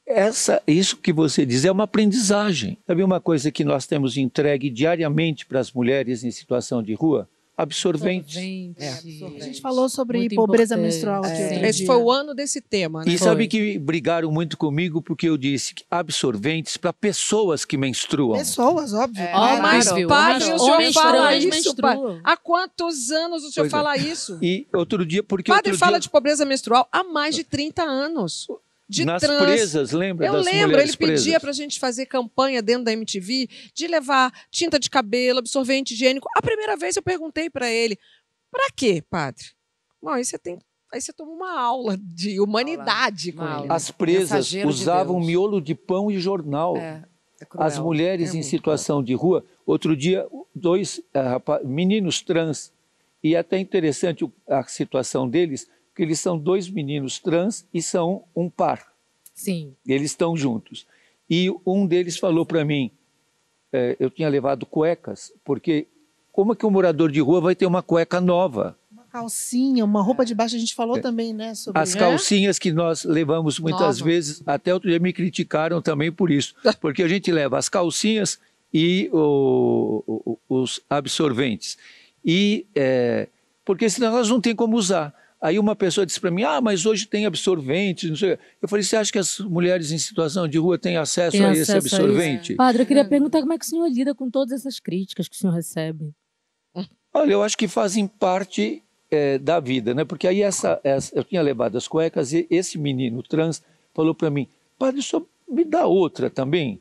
Essa, 0.06 0.62
isso 0.68 0.98
que 0.98 1.14
você 1.14 1.46
diz 1.46 1.64
é 1.64 1.72
uma 1.72 1.86
aprendizagem. 1.86 2.78
Sabe 2.86 3.04
uma 3.04 3.22
coisa 3.22 3.52
que 3.52 3.64
nós 3.64 3.88
temos 3.88 4.18
entregue 4.18 4.70
diariamente 4.70 5.46
para 5.46 5.62
as 5.62 5.72
mulheres 5.72 6.24
em 6.24 6.32
situação 6.32 6.84
de 6.84 6.94
rua? 6.94 7.28
Absorventes. 7.64 8.38
Absorvente. 8.38 9.42
A 9.42 9.46
gente 9.46 9.62
falou 9.62 9.90
sobre 9.90 10.20
Muito 10.20 10.36
pobreza 10.36 10.76
importante. 10.76 10.94
menstrual 10.94 11.26
aqui 11.26 11.42
É. 11.42 11.46
outro 11.54 11.66
Esse 11.66 11.78
dia. 11.80 11.88
foi 11.88 11.96
o 11.98 12.12
ano 12.12 12.34
desse 12.34 12.62
tema, 12.62 13.00
né? 13.04 13.12
E 13.12 13.18
Foi. 13.18 13.28
sabe 13.28 13.48
que 13.48 13.80
brigaram 13.80 14.32
muito 14.32 14.58
comigo 14.58 15.02
porque 15.02 15.28
eu 15.28 15.38
disse 15.38 15.74
que 15.74 15.84
absorventes 15.90 16.78
para 16.78 16.94
pessoas 16.94 17.66
que 17.66 17.78
menstruam. 17.78 18.38
Pessoas, 18.38 18.94
óbvio. 18.94 19.22
É. 19.24 19.32
Né? 19.34 19.62
mas 19.62 19.88
Claro. 19.88 20.08
padre, 20.08 20.54
o 20.54 20.60
senhor 20.60 20.74
homens 20.76 20.94
fala 20.94 21.36
isso, 21.36 21.50
menstruam. 21.50 22.04
padre. 22.06 22.22
Há 22.24 22.38
quantos 22.38 23.12
anos 23.12 23.44
o 23.44 23.52
senhor 23.52 23.64
Pois 23.66 23.74
é. 23.74 23.76
fala 23.76 23.98
isso? 23.98 24.38
E 24.42 24.68
outro 24.74 25.06
dia, 25.06 25.24
porque 25.24 25.52
Padre 25.52 25.72
outro 25.72 25.80
fala 25.80 25.94
dia, 25.94 26.02
de 26.02 26.10
pobreza 26.10 26.46
menstrual 26.46 26.88
há 26.92 27.04
mais 27.04 27.36
de 27.36 27.44
30 27.44 27.84
anos. 27.84 28.48
De 28.94 29.06
nas 29.06 29.22
trans. 29.22 29.42
presas, 29.44 29.92
lembra 29.92 30.26
Eu 30.28 30.34
das 30.34 30.46
lembro, 30.46 30.80
ele 30.80 30.96
pedia 30.96 31.16
presas? 31.16 31.42
pra 31.42 31.52
gente 31.52 31.80
fazer 31.80 32.06
campanha 32.06 32.62
dentro 32.62 32.84
da 32.84 32.92
MTV 32.94 33.48
de 33.74 33.88
levar 33.88 34.32
tinta 34.52 34.80
de 34.80 34.90
cabelo, 34.90 35.40
absorvente 35.40 35.94
higiênico. 35.94 36.28
A 36.36 36.42
primeira 36.42 36.76
vez 36.78 36.96
eu 36.96 37.02
perguntei 37.04 37.50
pra 37.50 37.70
ele: 37.72 37.98
pra 38.52 38.68
quê, 38.76 39.04
padre? 39.10 39.46
Bom, 40.02 40.10
aí 40.12 40.24
você 40.24 40.38
tem. 40.38 40.60
Aí 40.94 41.02
você 41.02 41.12
toma 41.12 41.32
uma 41.32 41.60
aula 41.60 41.98
de 41.98 42.40
humanidade 42.40 43.32
Uma 43.32 43.38
com 43.48 43.52
aula. 43.52 43.66
ele. 43.66 43.74
As 43.74 43.90
presas 43.90 44.30
Mensageiro 44.32 44.70
de 44.70 44.76
usavam 44.76 45.16
Deus. 45.16 45.26
miolo 45.28 45.60
de 45.62 45.74
pão 45.74 46.12
e 46.12 46.20
jornal. 46.20 46.78
É, 46.78 47.04
é 47.42 47.46
cruel. 47.46 47.66
As 47.66 47.80
mulheres 47.80 48.34
É 48.36 48.38
em 48.38 48.44
situação 48.44 49.02
de 49.04 49.14
rua, 49.16 49.44
outro 49.66 49.96
dia, 49.98 50.28
dois 50.54 51.02
eh, 51.14 51.20
rapa- 51.22 51.62
meninos 51.64 52.22
trans, 52.22 52.72
e 53.24 53.34
é 53.34 53.40
até 53.40 53.58
interessante 53.58 54.24
a 54.48 54.64
situação 54.66 55.28
deles, 55.28 55.68
porque 55.94 56.02
eles 56.02 56.20
são 56.20 56.40
dois 56.40 56.68
meninos 56.68 57.20
trans 57.20 57.68
e 57.72 57.80
são 57.80 58.24
um 58.36 58.50
par, 58.50 58.92
Sim. 59.36 59.76
eles 59.88 60.10
estão 60.10 60.36
juntos. 60.36 60.88
E 61.30 61.54
um 61.64 61.86
deles 61.86 62.18
falou 62.18 62.46
para 62.48 62.66
mim, 62.66 62.90
eh, 63.72 63.96
eu 64.00 64.10
tinha 64.10 64.28
levado 64.28 64.66
cuecas, 64.66 65.32
porque 65.46 65.86
como 66.32 66.54
é 66.54 66.56
que 66.56 66.66
um 66.66 66.72
morador 66.72 67.12
de 67.12 67.20
rua 67.20 67.40
vai 67.40 67.56
ter 67.56 67.68
uma 67.68 67.84
cueca 67.84 68.20
nova? 68.20 68.76
Calcinha, 69.12 69.86
uma 69.86 70.02
roupa 70.02 70.26
de 70.26 70.34
baixo, 70.34 70.56
a 70.56 70.60
gente 70.60 70.74
falou 70.74 71.00
também, 71.00 71.32
né? 71.32 71.54
Sobre 71.54 71.80
As 71.80 71.94
calcinhas 71.94 72.58
que 72.58 72.72
nós 72.74 73.04
levamos 73.04 73.60
muitas 73.60 74.00
Nova. 74.00 74.10
vezes, 74.10 74.42
até 74.44 74.74
outro 74.74 74.90
dia 74.90 74.98
me 74.98 75.14
criticaram 75.14 75.80
também 75.84 76.12
por 76.12 76.32
isso, 76.32 76.56
porque 76.82 77.04
a 77.04 77.08
gente 77.08 77.32
leva 77.32 77.60
as 77.60 77.70
calcinhas 77.70 78.40
e 78.74 79.12
o- 79.14 80.04
o- 80.08 80.40
os 80.50 80.82
absorventes. 80.90 81.78
E 82.26 82.66
é, 82.74 83.28
porque 83.64 83.88
senão 83.88 84.08
elas 84.08 84.30
não 84.30 84.42
têm 84.42 84.56
como 84.56 84.76
usar. 84.76 85.14
Aí 85.44 85.60
uma 85.60 85.76
pessoa 85.76 86.06
disse 86.06 86.20
para 86.22 86.32
mim: 86.32 86.44
Ah, 86.44 86.62
mas 86.62 86.86
hoje 86.86 87.06
tem 87.06 87.26
absorventes. 87.26 88.10
Não 88.10 88.16
sei. 88.16 88.34
o 88.34 88.38
quê." 88.38 88.44
Eu 88.62 88.70
falei: 88.70 88.82
Você 88.84 88.96
acha 88.96 89.12
que 89.12 89.20
as 89.20 89.40
mulheres 89.40 89.92
em 89.92 89.98
situação 89.98 90.48
de 90.48 90.58
rua 90.58 90.78
têm 90.78 90.96
acesso 90.96 91.36
Tem 91.38 91.46
a 91.46 91.52
esse 91.52 91.64
acesso 91.64 91.74
a 91.74 91.78
isso. 91.88 91.96
absorvente? 91.98 92.56
Padre, 92.56 92.84
eu 92.84 92.86
queria 92.86 93.04
perguntar 93.04 93.42
como 93.42 93.52
é 93.52 93.58
que 93.58 93.66
o 93.66 93.68
senhor 93.68 93.88
lida 93.90 94.16
com 94.16 94.30
todas 94.30 94.54
essas 94.54 94.80
críticas 94.80 95.28
que 95.28 95.36
o 95.36 95.38
senhor 95.38 95.54
recebe. 95.54 96.12
Olha, 97.14 97.32
eu 97.34 97.44
acho 97.44 97.58
que 97.58 97.68
fazem 97.68 98.08
parte 98.08 98.82
eh, 99.12 99.38
da 99.38 99.60
vida, 99.60 99.94
né? 99.94 100.04
Porque 100.04 100.28
aí 100.28 100.42
essa, 100.42 100.80
essa- 100.84 101.16
eu 101.16 101.24
tinha 101.24 101.42
levado 101.42 101.78
as 101.78 101.88
cuecas 101.88 102.34
e 102.34 102.48
esse 102.50 102.78
menino 102.80 103.22
trans 103.22 103.62
falou 103.94 104.16
para 104.16 104.30
mim, 104.32 104.48
padre, 104.80 105.02
só 105.04 105.22
me 105.48 105.64
dá 105.64 105.86
outra 105.86 106.30
também, 106.30 106.80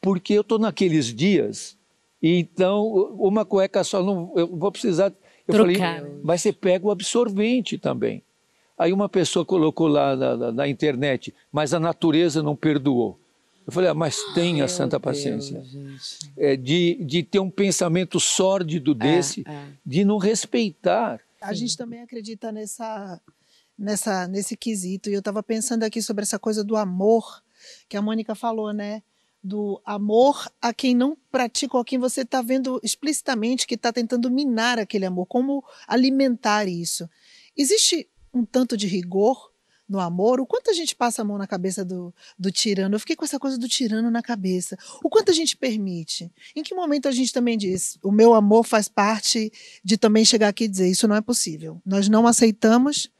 porque 0.00 0.32
eu 0.32 0.40
estou 0.40 0.58
naqueles 0.58 1.12
dias 1.14 1.76
e 2.22 2.38
então 2.38 2.86
uma 3.18 3.44
cueca 3.44 3.84
só 3.84 4.02
não, 4.02 4.32
eu 4.36 4.46
vou 4.46 4.72
precisar. 4.72 5.12
Eu 5.46 5.54
Trocar. 5.54 5.98
falei, 6.00 6.20
mas 6.22 6.40
você 6.42 6.52
pega 6.52 6.86
o 6.86 6.90
absorvente 6.90 7.76
também. 7.78 8.22
Aí 8.78 8.92
uma 8.92 9.08
pessoa 9.08 9.44
colocou 9.44 9.86
lá 9.86 10.16
na, 10.16 10.36
na- 10.36 10.52
na 10.52 10.68
internet, 10.68 11.32
mas 11.52 11.72
a 11.74 11.78
natureza 11.80 12.42
não 12.42 12.56
perdoou. 12.56 13.18
Eu 13.66 13.72
falei, 13.72 13.88
ah, 13.88 13.94
mas 13.94 14.18
tenha 14.34 14.66
santa 14.68 15.00
paciência 15.00 15.62
é, 16.36 16.54
de, 16.56 16.96
de 17.02 17.22
ter 17.22 17.38
um 17.38 17.48
pensamento 17.48 18.20
sórdido 18.20 18.94
desse, 18.94 19.42
é. 19.46 19.66
de 19.86 20.04
não 20.04 20.18
respeitar. 20.18 21.20
A 21.40 21.54
gente 21.54 21.74
também 21.76 22.02
acredita 22.02 22.52
nessa, 22.52 23.18
nessa, 23.78 24.26
nesse 24.28 24.54
quesito. 24.56 25.08
E 25.08 25.14
eu 25.14 25.20
estava 25.20 25.42
pensando 25.42 25.82
aqui 25.82 26.02
sobre 26.02 26.22
essa 26.24 26.38
coisa 26.38 26.62
do 26.62 26.76
amor 26.76 27.42
que 27.88 27.96
a 27.96 28.02
Mônica 28.02 28.34
falou, 28.34 28.72
né? 28.72 29.02
Do 29.46 29.78
amor 29.84 30.50
a 30.60 30.72
quem 30.72 30.94
não 30.94 31.14
pratica 31.30 31.76
ou 31.76 31.82
a 31.82 31.84
quem 31.84 31.98
você 31.98 32.22
está 32.22 32.40
vendo 32.40 32.80
explicitamente 32.82 33.66
que 33.66 33.74
está 33.74 33.92
tentando 33.92 34.30
minar 34.30 34.78
aquele 34.78 35.04
amor. 35.04 35.26
Como 35.26 35.62
alimentar 35.86 36.66
isso? 36.66 37.06
Existe 37.54 38.08
um 38.32 38.42
tanto 38.42 38.74
de 38.74 38.86
rigor 38.86 39.52
no 39.88 40.00
amor? 40.00 40.40
O 40.40 40.46
quanto 40.46 40.70
a 40.70 40.72
gente 40.72 40.96
passa 40.96 41.22
a 41.22 41.24
mão 41.24 41.38
na 41.38 41.46
cabeça 41.46 41.84
do, 41.84 42.12
do 42.38 42.50
tirano? 42.50 42.94
Eu 42.94 43.00
fiquei 43.00 43.14
com 43.14 43.24
essa 43.24 43.38
coisa 43.38 43.58
do 43.58 43.68
tirano 43.68 44.10
na 44.10 44.22
cabeça. 44.22 44.76
O 45.02 45.10
quanto 45.10 45.30
a 45.30 45.34
gente 45.34 45.56
permite? 45.56 46.32
Em 46.56 46.62
que 46.62 46.74
momento 46.74 47.06
a 47.06 47.12
gente 47.12 47.32
também 47.32 47.56
diz, 47.56 47.98
o 48.02 48.10
meu 48.10 48.34
amor 48.34 48.64
faz 48.64 48.88
parte 48.88 49.52
de 49.84 49.96
também 49.96 50.24
chegar 50.24 50.48
aqui 50.48 50.64
e 50.64 50.68
dizer, 50.68 50.88
isso 50.88 51.06
não 51.06 51.16
é 51.16 51.20
possível. 51.20 51.80
Nós 51.84 52.08
não 52.08 52.26
aceitamos 52.26 53.10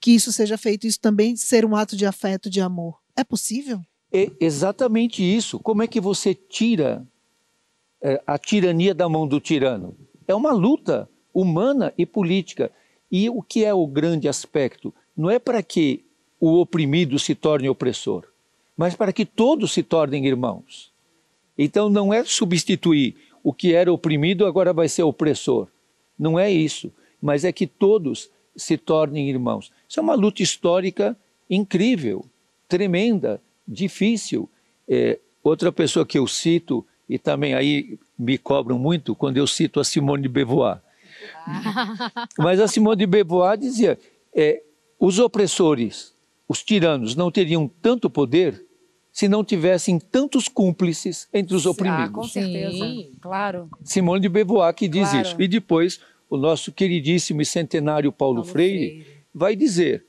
que 0.00 0.12
isso 0.12 0.30
seja 0.32 0.56
feito, 0.56 0.86
isso 0.86 1.00
também 1.00 1.34
ser 1.36 1.64
um 1.64 1.74
ato 1.74 1.96
de 1.96 2.06
afeto, 2.06 2.48
de 2.48 2.60
amor. 2.60 3.00
É 3.16 3.24
possível? 3.24 3.80
É 4.12 4.30
exatamente 4.40 5.22
isso. 5.22 5.58
Como 5.60 5.82
é 5.82 5.86
que 5.86 6.00
você 6.00 6.34
tira 6.34 7.06
é, 8.02 8.20
a 8.26 8.38
tirania 8.38 8.94
da 8.94 9.08
mão 9.08 9.26
do 9.26 9.40
tirano? 9.40 9.96
É 10.26 10.34
uma 10.34 10.52
luta 10.52 11.08
humana 11.32 11.92
e 11.96 12.04
política. 12.04 12.70
E 13.10 13.28
o 13.30 13.42
que 13.42 13.64
é 13.64 13.72
o 13.72 13.86
grande 13.86 14.28
aspecto? 14.28 14.92
Não 15.16 15.30
é 15.30 15.38
para 15.38 15.62
que 15.62 16.04
o 16.40 16.60
oprimido 16.60 17.18
se 17.18 17.34
torne 17.34 17.68
opressor, 17.68 18.24
mas 18.76 18.96
para 18.96 19.12
que 19.12 19.26
todos 19.26 19.72
se 19.72 19.82
tornem 19.82 20.26
irmãos. 20.26 20.90
Então 21.58 21.90
não 21.90 22.14
é 22.14 22.24
substituir 22.24 23.16
o 23.42 23.52
que 23.52 23.74
era 23.74 23.92
oprimido 23.92 24.46
agora 24.46 24.72
vai 24.72 24.88
ser 24.88 25.02
opressor. 25.02 25.68
Não 26.18 26.38
é 26.38 26.50
isso, 26.50 26.92
mas 27.20 27.44
é 27.44 27.52
que 27.52 27.66
todos 27.66 28.30
se 28.56 28.76
tornem 28.76 29.28
irmãos. 29.28 29.72
Isso 29.88 29.98
é 29.98 30.02
uma 30.02 30.14
luta 30.14 30.42
histórica 30.42 31.16
incrível, 31.48 32.24
tremenda, 32.68 33.40
difícil. 33.70 34.48
É, 34.88 35.18
outra 35.42 35.70
pessoa 35.70 36.04
que 36.04 36.18
eu 36.18 36.26
cito, 36.26 36.84
e 37.08 37.18
também 37.18 37.54
aí 37.54 37.98
me 38.18 38.36
cobram 38.36 38.78
muito 38.78 39.14
quando 39.14 39.36
eu 39.36 39.46
cito 39.46 39.78
a 39.80 39.84
Simone 39.84 40.22
de 40.22 40.28
Beauvoir. 40.28 40.80
Mas 42.38 42.60
a 42.60 42.68
Simone 42.68 42.96
de 42.98 43.06
Beauvoir 43.06 43.56
dizia: 43.56 43.98
é, 44.34 44.62
os 44.98 45.18
opressores, 45.18 46.14
os 46.48 46.62
tiranos, 46.62 47.14
não 47.14 47.30
teriam 47.30 47.68
tanto 47.80 48.08
poder 48.10 48.64
se 49.12 49.28
não 49.28 49.44
tivessem 49.44 49.98
tantos 49.98 50.48
cúmplices 50.48 51.28
entre 51.32 51.54
os 51.54 51.66
Ah, 51.66 51.70
oprimidos. 51.70 52.12
com 52.12 52.24
certeza. 52.24 52.70
Sim. 52.72 53.12
Claro. 53.20 53.68
Simone 53.82 54.20
de 54.20 54.28
Beauvoir 54.28 54.72
que 54.74 54.86
diz 54.88 55.10
Claro. 55.10 55.26
isso. 55.28 55.42
E 55.42 55.48
depois, 55.48 56.00
o 56.28 56.36
nosso 56.36 56.70
queridíssimo 56.72 57.42
e 57.42 57.44
centenário 57.46 58.12
Paulo, 58.12 58.36
Paulo 58.36 58.48
Freire, 58.50 59.04
vai 59.34 59.56
dizer: 59.56 60.04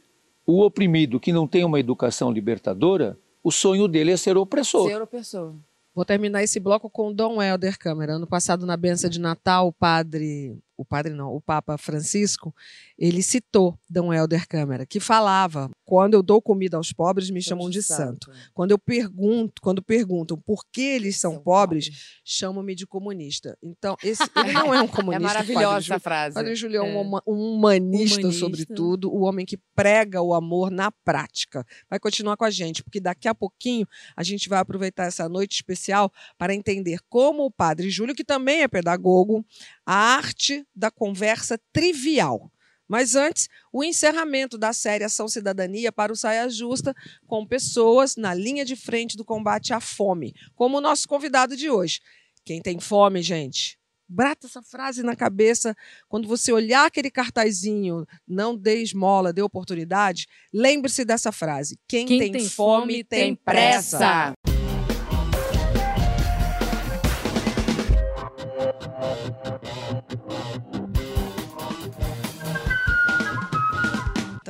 o 0.45 0.61
oprimido 0.63 1.19
que 1.19 1.33
não 1.33 1.47
tem 1.47 1.63
uma 1.65 1.79
educação 1.79 2.31
libertadora, 2.31 3.17
o 3.43 3.51
sonho 3.51 3.87
dele 3.87 4.11
é 4.11 4.17
ser 4.17 4.37
opressor. 4.37 4.87
Ser 4.89 5.01
opressor. 5.01 5.55
Vou 5.93 6.05
terminar 6.05 6.41
esse 6.41 6.59
bloco 6.59 6.89
com 6.89 7.09
o 7.09 7.13
Dom 7.13 7.41
Helder 7.41 7.77
Câmara. 7.77 8.13
Ano 8.13 8.25
passado, 8.25 8.65
na 8.65 8.77
benção 8.77 9.09
de 9.09 9.19
Natal, 9.19 9.67
o 9.67 9.73
padre, 9.73 10.57
o 10.81 10.85
padre 10.85 11.13
não, 11.13 11.33
o 11.33 11.41
Papa 11.41 11.77
Francisco, 11.77 12.53
ele 12.97 13.21
citou 13.21 13.77
Dom 13.89 14.13
Helder 14.13 14.47
Câmara, 14.47 14.85
que 14.85 14.99
falava: 14.99 15.69
quando 15.85 16.13
eu 16.15 16.23
dou 16.23 16.41
comida 16.41 16.77
aos 16.77 16.91
pobres, 16.91 17.29
me 17.29 17.41
chamam 17.41 17.69
de 17.69 17.81
santo. 17.81 18.31
Quando 18.53 18.71
eu 18.71 18.79
pergunto, 18.79 19.61
quando 19.61 19.81
perguntam 19.81 20.37
por 20.37 20.63
que 20.71 20.81
eles 20.81 21.17
são, 21.17 21.39
pobres, 21.39 22.19
chamam-me 22.25 22.75
de 22.75 22.85
comunista. 22.87 23.57
Então, 23.61 23.95
esse, 24.03 24.23
ele 24.35 24.53
não 24.53 24.73
é 24.73 24.81
um 24.81 24.85
É 24.91 24.93
comunista. 24.93 25.19
maravilhosa 25.23 25.65
Padre 25.71 25.85
essa 25.93 25.99
frase. 25.99 26.33
Padre 26.35 26.55
Júlio 26.55 26.77
é 26.77 26.81
um, 26.83 27.17
É. 27.17 27.21
um 27.27 27.55
humanista, 27.55 28.19
Humanista. 28.19 28.39
sobretudo, 28.39 29.11
o 29.13 29.21
homem 29.21 29.45
que 29.45 29.57
prega 29.75 30.21
o 30.21 30.33
amor 30.33 30.69
na 30.71 30.91
prática. 30.91 31.65
Vai 31.89 31.99
continuar 31.99 32.35
com 32.37 32.45
a 32.45 32.49
gente, 32.51 32.83
porque 32.83 32.99
daqui 32.99 33.27
a 33.27 33.35
pouquinho 33.35 33.87
a 34.15 34.23
gente 34.23 34.49
vai 34.49 34.59
aproveitar 34.59 35.05
essa 35.05 35.27
noite 35.29 35.53
especial 35.55 36.11
para 36.37 36.53
entender 36.53 36.99
como 37.09 37.45
o 37.45 37.51
Padre 37.51 37.89
Júlio, 37.89 38.15
que 38.15 38.23
também 38.23 38.61
é 38.61 38.67
pedagogo, 38.67 39.45
a 39.85 39.93
arte 40.15 40.65
da 40.75 40.91
conversa 40.91 41.59
trivial. 41.71 42.51
Mas 42.87 43.15
antes, 43.15 43.47
o 43.71 43.85
encerramento 43.85 44.57
da 44.57 44.73
série 44.73 45.05
Ação 45.05 45.27
Cidadania 45.29 45.93
para 45.93 46.11
o 46.11 46.15
Saia 46.15 46.49
Justa, 46.49 46.93
com 47.25 47.47
pessoas 47.47 48.17
na 48.17 48.33
linha 48.33 48.65
de 48.65 48.75
frente 48.75 49.15
do 49.15 49.23
combate 49.23 49.73
à 49.73 49.79
fome, 49.79 50.33
como 50.55 50.77
o 50.77 50.81
nosso 50.81 51.07
convidado 51.07 51.55
de 51.55 51.69
hoje. 51.69 52.01
Quem 52.43 52.61
tem 52.61 52.79
fome, 52.81 53.21
gente, 53.21 53.77
brata 54.09 54.45
essa 54.45 54.61
frase 54.61 55.03
na 55.03 55.15
cabeça 55.15 55.73
quando 56.09 56.27
você 56.27 56.51
olhar 56.51 56.85
aquele 56.85 57.09
cartazinho, 57.09 58.05
não 58.27 58.57
dê 58.57 58.81
esmola, 58.81 59.31
dê 59.31 59.41
oportunidade, 59.41 60.27
lembre-se 60.53 61.05
dessa 61.05 61.31
frase. 61.31 61.79
Quem, 61.87 62.05
Quem 62.05 62.19
tem, 62.19 62.31
tem 62.33 62.49
fome, 62.49 63.05
tem 63.05 63.35
pressa. 63.35 63.97
Pressa. 63.97 64.33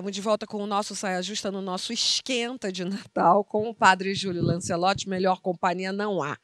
Estamos 0.01 0.15
de 0.15 0.21
volta 0.21 0.47
com 0.47 0.57
o 0.57 0.65
nosso 0.65 0.95
Saia 0.95 1.21
Justa 1.21 1.51
no 1.51 1.61
nosso 1.61 1.93
esquenta 1.93 2.71
de 2.71 2.83
Natal 2.83 3.43
com 3.43 3.69
o 3.69 3.75
Padre 3.75 4.15
Júlio 4.15 4.41
Lancelotti. 4.41 5.07
Melhor 5.07 5.39
companhia 5.41 5.93
não 5.93 6.23
há. 6.23 6.39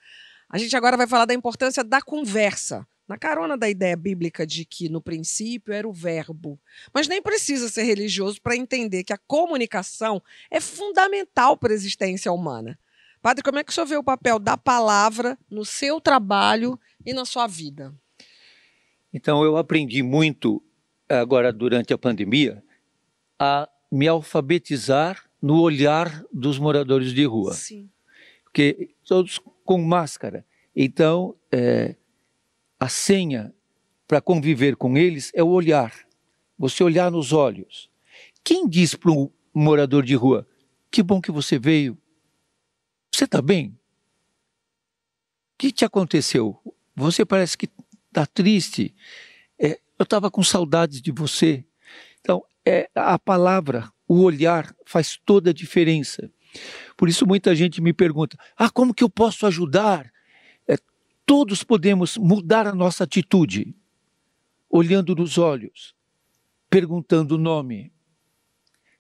A 0.48 0.60
gente 0.60 0.78
agora 0.78 0.96
vai 0.96 1.08
falar 1.08 1.26
da 1.26 1.34
importância 1.34 1.84
da 1.84 2.00
conversa. 2.00 2.88
Na 3.08 3.18
carona 3.18 3.58
da 3.58 3.68
ideia 3.68 3.98
bíblica 3.98 4.46
de 4.46 4.64
que 4.64 4.90
no 4.90 5.02
princípio 5.02 5.74
era 5.74 5.90
o 5.90 5.92
verbo. 5.92 6.60
Mas 6.94 7.08
nem 7.08 7.20
precisa 7.20 7.68
ser 7.68 7.82
religioso 7.82 8.40
para 8.40 8.56
entender 8.56 9.04
que 9.04 9.12
a 9.12 9.18
comunicação 9.18 10.22
é 10.52 10.62
fundamental 10.62 11.58
para 11.58 11.72
a 11.72 11.76
existência 11.76 12.32
humana. 12.32 12.78
Padre, 13.24 13.42
como 13.42 13.58
é 13.58 13.64
que 13.64 13.72
o 13.72 13.74
senhor 13.74 13.88
vê 13.88 13.98
o 13.98 14.04
papel 14.04 14.38
da 14.38 14.56
palavra 14.56 15.36
no 15.50 15.66
seu 15.66 16.00
trabalho 16.00 16.80
e 17.04 17.12
na 17.12 17.26
sua 17.26 17.48
vida? 17.48 17.92
Então, 19.12 19.44
eu 19.44 19.58
aprendi 19.58 20.04
muito 20.04 20.62
agora 21.10 21.52
durante 21.52 21.92
a 21.92 21.98
pandemia 21.98 22.64
a 23.40 23.70
me 23.92 24.08
alfabetizar 24.08 25.24
no 25.42 25.60
olhar 25.62 26.24
dos 26.34 26.58
moradores 26.60 27.14
de 27.14 27.26
rua. 27.26 27.54
Sim. 27.54 27.90
porque 28.44 28.96
todos 29.06 29.40
com 29.64 29.82
máscara. 29.82 30.46
Então, 30.76 31.36
é, 31.52 31.96
a 32.80 32.90
senha 32.90 33.54
para 34.08 34.22
conviver 34.22 34.76
com 34.76 34.98
eles 34.98 35.32
é 35.36 35.44
o 35.44 35.50
olhar. 35.50 35.94
Você 36.58 36.84
olhar 36.84 37.12
nos 37.12 37.34
olhos. 37.34 37.90
Quem 38.44 38.68
diz 38.68 38.96
para 38.96 39.12
um 39.12 39.30
morador 39.54 40.04
de 40.04 40.16
rua: 40.16 40.48
Que 40.90 41.04
bom 41.04 41.22
que 41.22 41.32
você 41.32 41.60
veio. 41.60 41.98
Você 43.14 43.26
está 43.26 43.42
bem? 43.42 43.70
O 43.70 45.58
que 45.58 45.72
te 45.72 45.84
aconteceu? 45.84 46.60
Você 46.96 47.26
parece 47.26 47.58
que 47.58 47.70
está 48.08 48.26
triste. 48.26 48.96
É, 49.60 49.80
eu 50.00 50.04
estava 50.04 50.32
com 50.32 50.44
saudades 50.44 51.02
de 51.02 51.12
você. 51.12 51.66
Então, 52.28 52.44
é, 52.66 52.90
a 52.94 53.18
palavra, 53.18 53.90
o 54.06 54.22
olhar 54.22 54.76
faz 54.86 55.18
toda 55.24 55.52
a 55.52 55.54
diferença. 55.54 56.30
Por 56.98 57.08
isso 57.08 57.26
muita 57.26 57.56
gente 57.56 57.80
me 57.80 57.94
pergunta: 57.94 58.38
ah, 58.58 58.70
como 58.70 58.94
que 58.94 59.02
eu 59.02 59.10
posso 59.10 59.48
ajudar? 59.48 60.12
É, 60.68 60.76
todos 61.26 61.64
podemos 61.64 62.18
mudar 62.18 62.68
a 62.68 62.76
nossa 62.76 63.06
atitude, 63.06 63.74
olhando 64.70 65.16
nos 65.16 65.38
olhos. 65.38 65.96
perguntando 66.70 67.36
o 67.36 67.38
nome, 67.38 67.94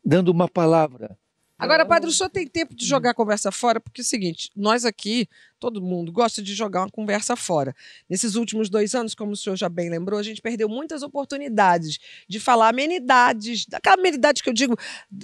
dando 0.03 0.29
uma 0.29 0.47
palavra. 0.47 1.19
Agora, 1.60 1.86
padre, 1.86 2.10
o 2.10 2.13
senhor 2.13 2.30
tem 2.30 2.46
tempo 2.48 2.76
de 2.76 2.86
jogar 2.86 3.12
a 3.12 3.13
conversa 3.13 3.52
fora, 3.52 3.80
porque 3.80 4.02
é 4.02 4.04
o 4.04 4.06
seguinte: 4.06 4.52
nós 4.56 4.86
aqui, 4.86 5.28
todo 5.60 5.82
mundo 5.82 6.12
gosta 6.12 6.41
de 6.41 6.54
jogar 6.54 6.82
uma 6.82 6.89
conversa 6.91 7.36
fora. 7.36 7.76
Nesses 8.10 8.36
últimos 8.36 8.70
dois 8.70 8.93
anos, 8.93 9.15
como 9.15 9.32
o 9.32 9.36
senhor 9.36 9.56
já 9.56 9.67
bem 9.67 9.89
lembrou, 9.89 10.20
a 10.20 10.24
gente 10.24 10.41
perdeu 10.41 10.70
muitas 10.70 11.02
oportunidades 11.04 11.98
de 12.30 12.39
falar 12.39 12.70
amenidades, 12.70 13.65
daquela 13.65 13.96
amenidade 13.96 14.43
que 14.43 14.50
eu 14.50 14.54
digo, 14.54 14.78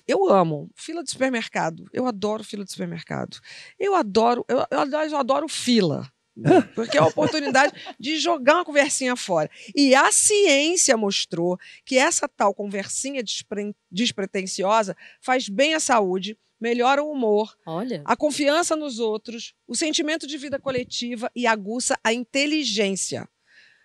eu 0.08 0.30
amo, 0.30 0.70
fila 0.76 1.04
de 1.04 1.12
supermercado. 1.12 1.88
Eu 1.94 2.08
adoro 2.08 2.44
fila 2.44 2.66
de 2.66 2.72
supermercado. 2.72 3.38
Eu 3.80 3.96
adoro, 3.96 4.44
eu, 4.48 4.66
eu, 4.72 4.80
adoro- 4.80 5.10
eu 5.10 5.18
adoro 5.18 5.48
fila. 5.48 6.12
Porque 6.76 6.98
é 6.98 7.02
a 7.02 7.06
oportunidade 7.06 7.74
de 8.00 8.18
jogar 8.18 8.56
uma 8.56 8.66
conversinha 8.66 9.16
fora. 9.16 9.50
E 9.76 9.94
a 9.94 10.12
ciência 10.12 10.98
mostrou 10.98 11.58
que 11.86 11.98
essa 11.98 12.28
tal 12.28 12.54
conversinha 12.54 13.22
despre- 13.24 13.76
despretensiosa 13.92 14.96
faz 15.22 15.48
bem 15.48 15.74
à 15.74 15.80
saúde, 15.80 16.38
melhora 16.60 17.04
o 17.04 17.12
humor, 17.12 17.56
Olha. 17.66 18.02
a 18.06 18.16
confiança 18.16 18.76
nos 18.76 19.00
outros, 19.00 19.54
o 19.68 19.76
sentimento 19.76 20.26
de 20.26 20.38
vida 20.38 20.58
coletiva 20.58 21.30
e 21.36 21.46
aguça 21.46 21.98
a 22.04 22.14
inteligência. 22.14 23.28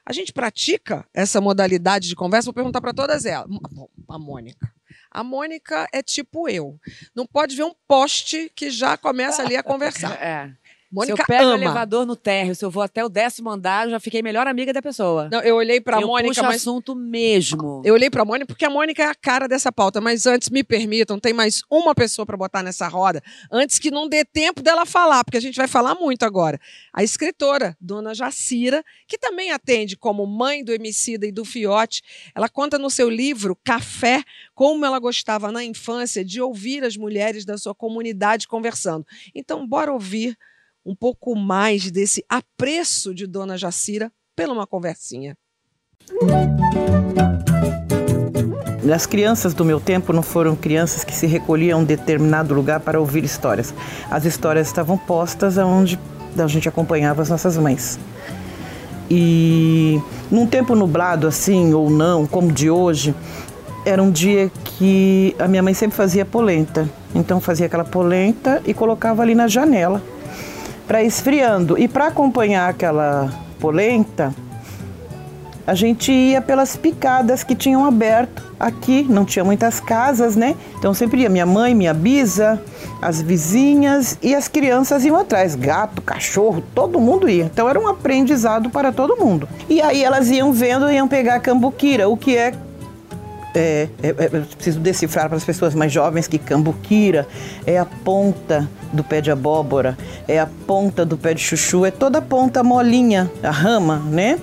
A 0.07 0.13
gente 0.13 0.33
pratica 0.33 1.07
essa 1.13 1.39
modalidade 1.39 2.09
de 2.09 2.17
conversa? 2.17 2.47
Vou 2.47 2.55
perguntar 2.55 2.81
para 2.81 2.95
todas 2.95 3.27
elas. 3.27 3.47
A 4.09 4.19
Mônica. 4.19 4.73
A 5.11 5.23
Mônica 5.23 5.87
é 5.93 6.03
tipo 6.03 6.49
eu. 6.49 6.79
Não 7.15 7.27
pode 7.27 7.55
ver 7.55 7.65
um 7.65 7.75
poste 7.87 8.51
que 8.55 8.71
já 8.71 8.97
começa 8.97 9.43
ali 9.43 9.55
a 9.57 9.63
conversar. 9.63 10.17
É. 10.23 10.51
Mônica 10.91 11.17
se 11.17 11.23
eu 11.23 11.27
pego 11.27 11.51
o 11.51 11.53
ama. 11.53 11.65
elevador 11.65 12.07
no 12.07 12.17
térreo, 12.17 12.55
se 12.55 12.65
eu 12.65 12.71
vou 12.71 12.83
até 12.83 13.05
o 13.05 13.11
décimo 13.11 13.51
andar, 13.51 13.87
eu 13.87 13.91
já 13.91 14.01
fiquei 14.01 14.23
melhor 14.23 14.47
amiga 14.47 14.73
da 14.73 14.81
pessoa. 14.81 15.29
Não, 15.31 15.41
eu 15.41 15.57
olhei 15.57 15.81
para 15.81 15.99
a 15.99 16.01
eu 16.01 16.07
Mônica, 16.07 16.29
puxo 16.29 16.43
mas 16.43 16.57
assunto 16.57 16.95
mesmo. 16.95 17.83
Eu 17.85 17.93
olhei 17.93 18.09
para 18.09 18.23
a 18.23 18.25
Mônica 18.25 18.47
porque 18.47 18.65
a 18.65 18.71
Mônica 18.71 19.03
é 19.03 19.07
a 19.07 19.15
cara 19.15 19.47
dessa 19.47 19.71
pauta, 19.71 20.01
mas 20.01 20.27
antes 20.27 20.49
me 20.49 20.65
permitam, 20.65 21.19
tem 21.19 21.35
mais 21.35 21.63
uma 21.71 21.95
pessoa 21.95 22.25
para 22.25 22.37
botar 22.37 22.63
nessa 22.63 22.89
roda, 22.89 23.23
antes 23.53 23.79
que 23.79 23.91
não 23.91 24.09
dê 24.09 24.25
tempo 24.25 24.63
dela 24.63 24.87
falar, 24.87 25.25
porque 25.25 25.37
a 25.37 25.41
gente 25.41 25.57
vai 25.57 25.69
falar 25.69 25.95
muito 25.95 26.25
agora. 26.25 26.59
A 26.93 27.03
escritora, 27.03 27.77
Dona 27.79 28.15
Jacira, 28.15 28.83
que 29.07 29.19
também 29.19 29.51
atende 29.51 29.95
como 29.95 30.27
mãe 30.27 30.65
do 30.65 30.73
Emicida 30.73 31.27
e 31.27 31.33
do 31.33 31.45
Fiote, 31.45 32.03
ela 32.35 32.49
conta 32.49 32.79
no 32.79 32.89
seu 32.89 33.11
livro 33.11 33.55
Café 33.63 34.23
como 34.55 34.87
ela 34.87 34.99
gostava 34.99 35.53
na 35.53 35.63
infância 35.63 36.25
de 36.25 36.41
ouvir 36.41 36.83
as 36.83 36.97
mulheres 36.97 37.45
da 37.45 37.59
sua 37.59 37.75
comunidade 37.75 38.49
conversando. 38.49 39.07
Então, 39.35 39.67
bora 39.67 39.93
ouvir 39.93 40.37
um 40.85 40.95
pouco 40.95 41.37
mais 41.37 41.91
desse 41.91 42.25
apreço 42.29 43.15
de 43.15 43.27
Dona 43.27 43.57
Jacira 43.57 44.11
pela 44.35 44.53
uma 44.53 44.67
conversinha. 44.67 45.37
As 48.93 49.05
crianças 49.05 49.53
do 49.53 49.65
meu 49.65 49.79
tempo 49.79 50.13
não 50.13 50.23
foram 50.23 50.57
crianças 50.57 51.05
que 51.05 51.15
se 51.15 51.27
recolhiam 51.27 51.79
a 51.79 51.83
um 51.83 51.85
determinado 51.85 52.55
lugar 52.55 52.81
para 52.81 52.99
ouvir 52.99 53.23
histórias. 53.23 53.75
As 54.11 54.25
histórias 54.25 54.67
estavam 54.67 54.97
postas 54.97 55.59
aonde 55.59 55.99
a 56.39 56.47
gente 56.47 56.69
acompanhava 56.69 57.21
as 57.21 57.29
nossas 57.29 57.59
mães. 57.59 57.99
E 59.11 60.01
num 60.31 60.47
tempo 60.47 60.75
nublado 60.75 61.27
assim 61.27 61.75
ou 61.75 61.91
não, 61.91 62.27
como 62.27 62.51
de 62.51 62.71
hoje, 62.71 63.15
era 63.85 64.03
um 64.03 64.11
dia 64.11 64.51
que 64.65 65.35
a 65.39 65.47
minha 65.47 65.63
mãe 65.63 65.75
sempre 65.75 65.97
fazia 65.97 66.25
polenta. 66.25 66.89
Então 67.15 67.41
fazia 67.41 67.67
aquela 67.67 67.85
polenta 67.85 68.63
e 68.65 68.73
colocava 68.73 69.23
ali 69.23 69.35
na 69.35 69.49
janela 69.49 70.03
para 70.89 71.03
esfriando. 71.03 71.79
E 71.79 71.87
para 71.87 72.07
acompanhar 72.07 72.71
aquela 72.71 73.31
polenta, 73.61 74.35
a 75.67 75.75
gente 75.75 76.11
ia 76.11 76.41
pelas 76.41 76.77
picadas 76.77 77.45
que 77.45 77.55
tinham 77.55 77.85
aberto 77.85 78.43
aqui, 78.59 79.07
não 79.09 79.27
tinha 79.27 79.45
muitas 79.45 79.79
casas, 79.79 80.35
né? 80.35 80.57
Então 80.79 80.95
sempre 80.95 81.21
ia 81.21 81.29
minha 81.29 81.45
mãe, 81.45 81.75
minha 81.75 81.93
bisa, 81.93 82.61
as 83.03 83.21
vizinhas 83.21 84.19
e 84.23 84.35
as 84.35 84.49
crianças 84.49 85.05
iam 85.05 85.17
atrás, 85.17 85.55
gato, 85.55 86.01
cachorro, 86.01 86.65
todo 86.75 86.99
mundo 86.99 87.29
ia. 87.29 87.45
Então 87.45 87.69
era 87.69 87.79
um 87.79 87.87
aprendizado 87.87 88.71
para 88.71 88.91
todo 88.91 89.15
mundo. 89.15 89.47
E 89.69 89.83
aí 89.83 90.03
elas 90.03 90.31
iam 90.31 90.53
vendo, 90.53 90.91
iam 90.91 91.07
pegar 91.07 91.35
a 91.35 91.41
cambuquira, 91.41 92.09
o 92.09 92.17
que 92.17 92.35
é 92.35 92.55
é, 93.59 93.89
é, 94.03 94.09
é, 94.09 94.15
preciso 94.15 94.79
decifrar 94.81 95.29
para 95.29 95.37
as 95.37 95.45
pessoas 95.45 95.75
mais 95.75 95.93
jovens 95.93 96.27
que 96.27 96.39
cambuquira 96.39 97.27
é 97.67 97.79
a 97.79 97.85
ponta 97.85 98.69
do 98.93 99.03
pé 99.03 99.21
de 99.21 99.31
abóbora, 99.31 99.99
é 100.27 100.39
a 100.39 100.47
ponta 100.67 101.05
do 101.05 101.17
pé 101.17 101.35
de 101.35 101.41
chuchu, 101.41 101.85
é 101.85 101.91
toda 101.91 102.19
a 102.19 102.23
ponta 102.23 102.63
molinha, 102.63 103.31
a 103.43 103.51
rama, 103.51 103.97
né? 103.99 104.39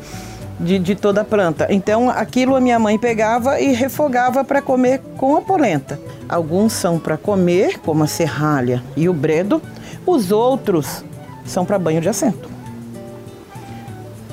De, 0.60 0.80
de 0.80 0.96
toda 0.96 1.22
a 1.22 1.26
planta. 1.26 1.68
Então, 1.70 2.10
aquilo 2.10 2.56
a 2.56 2.62
minha 2.62 2.80
mãe 2.80 2.98
pegava 2.98 3.60
e 3.60 3.74
refogava 3.74 4.42
para 4.44 4.62
comer 4.62 5.02
com 5.18 5.36
a 5.36 5.42
polenta. 5.42 6.00
Alguns 6.30 6.72
são 6.72 6.98
para 6.98 7.18
comer, 7.18 7.80
como 7.80 8.04
a 8.04 8.08
serralha 8.08 8.82
e 8.96 9.10
o 9.10 9.14
bredo, 9.14 9.62
os 10.06 10.32
outros 10.32 11.04
são 11.46 11.66
para 11.66 11.78
banho 11.78 12.00
de 12.00 12.08
assento. 12.08 12.50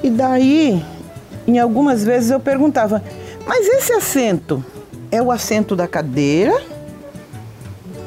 E 0.00 0.10
daí, 0.10 0.82
em 1.46 1.58
algumas 1.58 2.04
vezes 2.04 2.30
eu 2.30 2.38
perguntava, 2.38 3.02
mas 3.46 3.66
esse 3.66 3.92
assento 3.92 4.64
é 5.10 5.20
o 5.20 5.30
assento 5.30 5.74
da 5.76 5.86
cadeira 5.86 6.62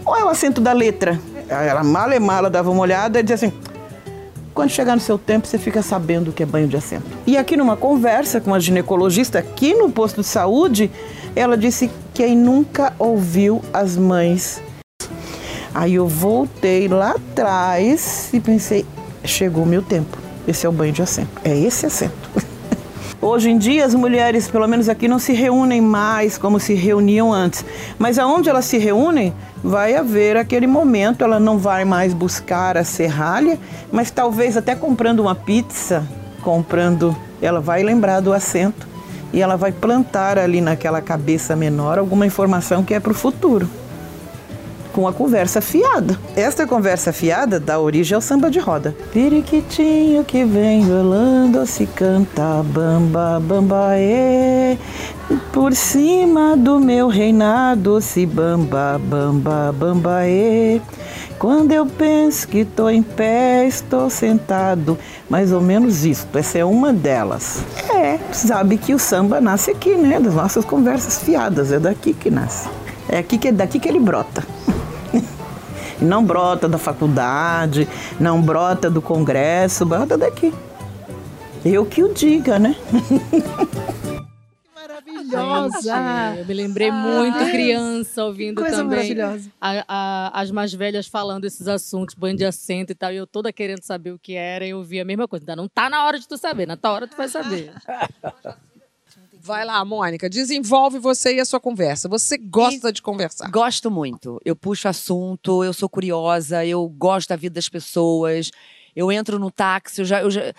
ou 0.06 0.16
é 0.16 0.24
o 0.24 0.30
assento 0.30 0.62
da 0.62 0.74
letra? 0.74 1.20
Ela 1.50 1.84
mala 1.84 2.16
e 2.16 2.20
mala 2.20 2.50
dava 2.50 2.72
uma 2.72 2.82
olhada 2.82 3.20
e 3.20 3.24
dizia 3.24 3.36
assim: 3.48 3.54
quando 4.54 4.70
chegar 4.70 4.96
no 4.96 5.02
seu 5.02 5.18
tempo, 5.18 5.46
você 5.46 5.58
fica 5.58 5.82
sabendo 5.82 6.30
o 6.30 6.34
que 6.34 6.42
é 6.42 6.46
banho 6.46 6.68
de 6.68 6.78
assento. 6.78 7.06
E 7.28 7.38
aqui 7.38 7.58
numa 7.58 7.76
conversa 7.76 8.40
com 8.40 8.54
a 8.54 8.60
ginecologista 8.60 9.40
aqui 9.40 9.74
no 9.74 9.92
posto 9.92 10.22
de 10.22 10.28
saúde, 10.28 10.90
ela 11.36 11.58
disse 11.58 11.90
que 11.90 11.94
quem 12.14 12.38
nunca 12.38 12.94
ouviu 12.98 13.62
as 13.74 13.98
mães. 13.98 14.62
Aí 15.74 15.96
eu 15.96 16.08
voltei 16.08 16.88
lá 16.88 17.12
atrás 17.12 18.30
e 18.34 18.40
pensei: 18.40 18.86
chegou 19.26 19.64
o 19.64 19.68
meu 19.68 19.82
tempo. 19.82 20.18
Esse 20.48 20.66
é 20.66 20.70
o 20.70 20.72
banho 20.72 20.94
de 20.94 21.02
assento. 21.02 21.42
É 21.44 21.56
esse 21.58 21.86
assento. 21.86 22.30
Hoje 23.28 23.50
em 23.50 23.58
dia, 23.58 23.84
as 23.84 23.96
mulheres, 23.96 24.48
pelo 24.48 24.68
menos 24.68 24.88
aqui, 24.88 25.08
não 25.08 25.18
se 25.18 25.34
reúnem 25.34 25.82
mais 25.82 26.38
como 26.38 26.60
se 26.60 26.76
reuniam 26.76 27.34
antes. 27.34 27.66
Mas 27.98 28.20
aonde 28.20 28.52
elas 28.52 28.66
se 28.66 28.78
reúnem, 28.78 29.34
vai 29.64 29.96
haver 29.96 30.38
aquele 30.38 30.68
momento. 30.68 31.24
Ela 31.24 31.40
não 31.40 31.58
vai 31.58 31.84
mais 31.86 32.14
buscar 32.14 32.78
a 32.78 32.84
serralha, 32.84 33.58
mas 33.92 34.12
talvez 34.12 34.56
até 34.56 34.76
comprando 34.76 35.22
uma 35.22 35.34
pizza, 35.34 36.08
comprando, 36.44 37.18
ela 37.42 37.60
vai 37.60 37.82
lembrar 37.82 38.20
do 38.20 38.32
assento 38.32 38.88
e 39.34 39.42
ela 39.42 39.56
vai 39.56 39.72
plantar 39.72 40.38
ali 40.38 40.62
naquela 40.62 41.02
cabeça 41.02 41.56
menor 41.56 41.98
alguma 41.98 42.28
informação 42.28 42.84
que 42.84 42.94
é 42.94 43.00
para 43.00 43.12
o 43.12 43.16
futuro. 43.16 43.68
Com 44.96 45.10
a 45.10 45.12
conversa 45.12 45.60
fiada. 45.60 46.18
Esta 46.38 46.66
conversa 46.66 47.12
fiada 47.12 47.60
dá 47.60 47.78
origem 47.78 48.16
ao 48.16 48.22
samba 48.22 48.50
de 48.50 48.60
roda. 48.60 48.96
Periquitinho 49.12 50.24
que 50.24 50.46
vem 50.46 50.88
rolando 50.88 51.68
se 51.68 51.86
canta 51.86 52.64
bamba 52.64 53.38
bamba 53.42 54.00
ê. 54.00 54.78
Por 55.52 55.76
cima 55.76 56.56
do 56.56 56.80
meu 56.80 57.10
reinado 57.10 58.00
se 58.00 58.26
bamba 58.26 58.98
bamba 58.98 59.76
bamba 59.78 60.26
ê. 60.30 60.80
Quando 61.38 61.74
eu 61.74 61.86
penso 61.86 62.48
que 62.48 62.64
tô 62.64 62.90
em 62.90 63.04
pé, 63.04 63.68
estou 63.68 64.10
sentado. 64.10 64.98
Mais 65.30 65.52
ou 65.52 65.60
menos 65.60 66.06
isto. 66.06 66.38
Essa 66.38 66.60
é 66.60 66.64
uma 66.64 66.94
delas. 66.94 67.62
É, 67.94 68.18
sabe 68.32 68.78
que 68.78 68.94
o 68.94 69.00
samba 69.00 69.42
nasce 69.42 69.72
aqui, 69.72 69.94
né? 69.96 70.22
Das 70.22 70.36
nossas 70.36 70.64
conversas 70.64 71.22
fiadas. 71.22 71.74
É 71.74 71.80
daqui 71.80 72.14
que 72.14 72.32
nasce. 72.32 72.70
É 73.10 73.18
aqui 73.18 73.38
que 73.38 73.52
daqui 73.52 73.78
que 73.78 73.90
ele 73.90 74.00
brota. 74.00 74.42
Não 76.02 76.24
brota 76.26 76.68
da 76.68 76.78
faculdade, 76.78 77.88
não 78.20 78.42
brota 78.42 78.90
do 78.90 79.02
congresso, 79.02 79.86
brota 79.86 80.18
daqui. 80.18 80.54
Eu 81.64 81.86
que 81.86 82.04
o 82.04 82.14
diga, 82.14 82.60
né? 82.60 82.76
Maravilhosa! 84.76 85.80
Gente, 85.82 86.40
eu 86.40 86.46
me 86.46 86.54
lembrei 86.54 86.92
muito 86.92 87.38
Deus. 87.38 87.50
criança 87.52 88.24
ouvindo 88.24 88.62
Coisa 88.62 88.78
também 88.78 88.98
maravilhosa. 89.16 89.50
a- 89.60 89.86
a- 89.88 90.42
as 90.42 90.52
mais 90.52 90.74
velhas 90.74 91.08
falando 91.08 91.46
esses 91.46 91.68
assuntos, 91.68 92.14
banho 92.16 92.38
de 92.38 92.46
assento 92.46 92.92
e 92.92 92.96
tal, 92.96 93.12
e 93.12 93.16
eu 93.18 93.26
toda 93.26 93.52
querendo 93.52 93.82
saber 93.84 94.12
o 94.12 94.20
que 94.20 94.36
era, 94.36 94.66
e 94.66 94.70
eu 94.72 94.84
vi 94.84 95.00
a 95.00 95.06
mesma 95.06 95.28
coisa. 95.28 95.44
Ainda 95.44 95.56
não 95.56 95.68
tá 95.68 95.90
na 95.90 96.06
hora 96.06 96.20
de 96.20 96.28
tu 96.28 96.38
saber, 96.38 96.66
na 96.68 96.78
tua 96.78 96.92
hora 96.92 97.08
tu 97.08 97.16
vai 97.18 97.28
saber. 97.28 97.72
Vai 99.46 99.64
lá, 99.64 99.86
Mônica, 99.86 100.28
desenvolve 100.28 100.98
você 100.98 101.36
e 101.36 101.40
a 101.40 101.46
sua 101.46 101.60
conversa. 101.60 102.10
Você 102.10 102.36
gosta 102.36 102.92
de 102.92 103.00
conversar. 103.00 103.48
Gosto 103.52 103.92
muito. 103.92 104.42
Eu 104.44 104.56
puxo 104.56 104.88
assunto, 104.88 105.64
eu 105.64 105.72
sou 105.72 105.88
curiosa, 105.88 106.66
eu 106.66 106.88
gosto 106.90 107.30
da 107.30 107.36
vida 107.36 107.54
das 107.54 107.70
pessoas. 107.70 108.50
Eu 108.96 109.12
entro 109.12 109.38
no 109.38 109.52
táxi, 109.52 110.02
eu 110.02 110.06
já, 110.06 110.22
eu 110.22 110.32
já- 110.32 110.52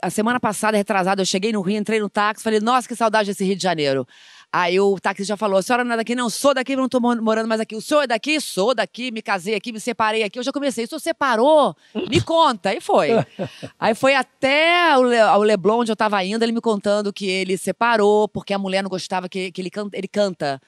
a 0.00 0.08
semana 0.08 0.40
passada, 0.40 0.74
retrasada, 0.76 1.20
eu 1.20 1.26
cheguei 1.26 1.52
no 1.52 1.60
Rio, 1.60 1.76
entrei 1.76 2.00
no 2.00 2.08
táxi, 2.08 2.42
falei, 2.42 2.60
nossa, 2.60 2.88
que 2.88 2.94
saudade 2.96 3.28
desse 3.28 3.44
Rio 3.44 3.56
de 3.56 3.62
Janeiro. 3.62 4.06
Aí 4.54 4.78
o 4.78 4.98
taxista 5.00 5.28
já 5.32 5.36
falou: 5.36 5.56
a 5.58 5.62
senhora 5.62 5.82
não 5.82 5.94
é 5.94 5.96
daqui, 5.96 6.14
não, 6.14 6.28
sou 6.28 6.52
daqui, 6.52 6.76
não 6.76 6.86
tô 6.88 7.00
mo- 7.00 7.16
morando 7.22 7.48
mais 7.48 7.58
aqui. 7.60 7.74
O 7.74 7.80
senhor 7.80 8.02
é 8.02 8.06
daqui? 8.06 8.38
Sou 8.38 8.74
daqui, 8.74 9.10
me 9.10 9.22
casei 9.22 9.54
aqui, 9.54 9.72
me 9.72 9.80
separei 9.80 10.22
aqui. 10.22 10.38
Eu 10.38 10.42
já 10.42 10.52
comecei. 10.52 10.84
O 10.84 10.88
senhor 10.88 11.00
separou? 11.00 11.74
Me 12.10 12.20
conta. 12.22 12.68
Aí 12.68 12.80
foi. 12.80 13.08
Aí 13.80 13.94
foi 13.94 14.14
até 14.14 14.94
o, 14.98 15.02
Le, 15.04 15.22
o 15.22 15.38
Leblon, 15.42 15.80
onde 15.80 15.90
eu 15.92 15.96
tava 15.96 16.22
indo, 16.22 16.42
ele 16.42 16.52
me 16.52 16.60
contando 16.60 17.12
que 17.14 17.26
ele 17.26 17.56
separou, 17.56 18.28
porque 18.28 18.52
a 18.52 18.58
mulher 18.58 18.82
não 18.82 18.90
gostava 18.90 19.26
que, 19.26 19.50
que 19.50 19.60
ele, 19.62 19.70
canta, 19.70 19.96
ele 19.96 20.06
canta. 20.08 20.60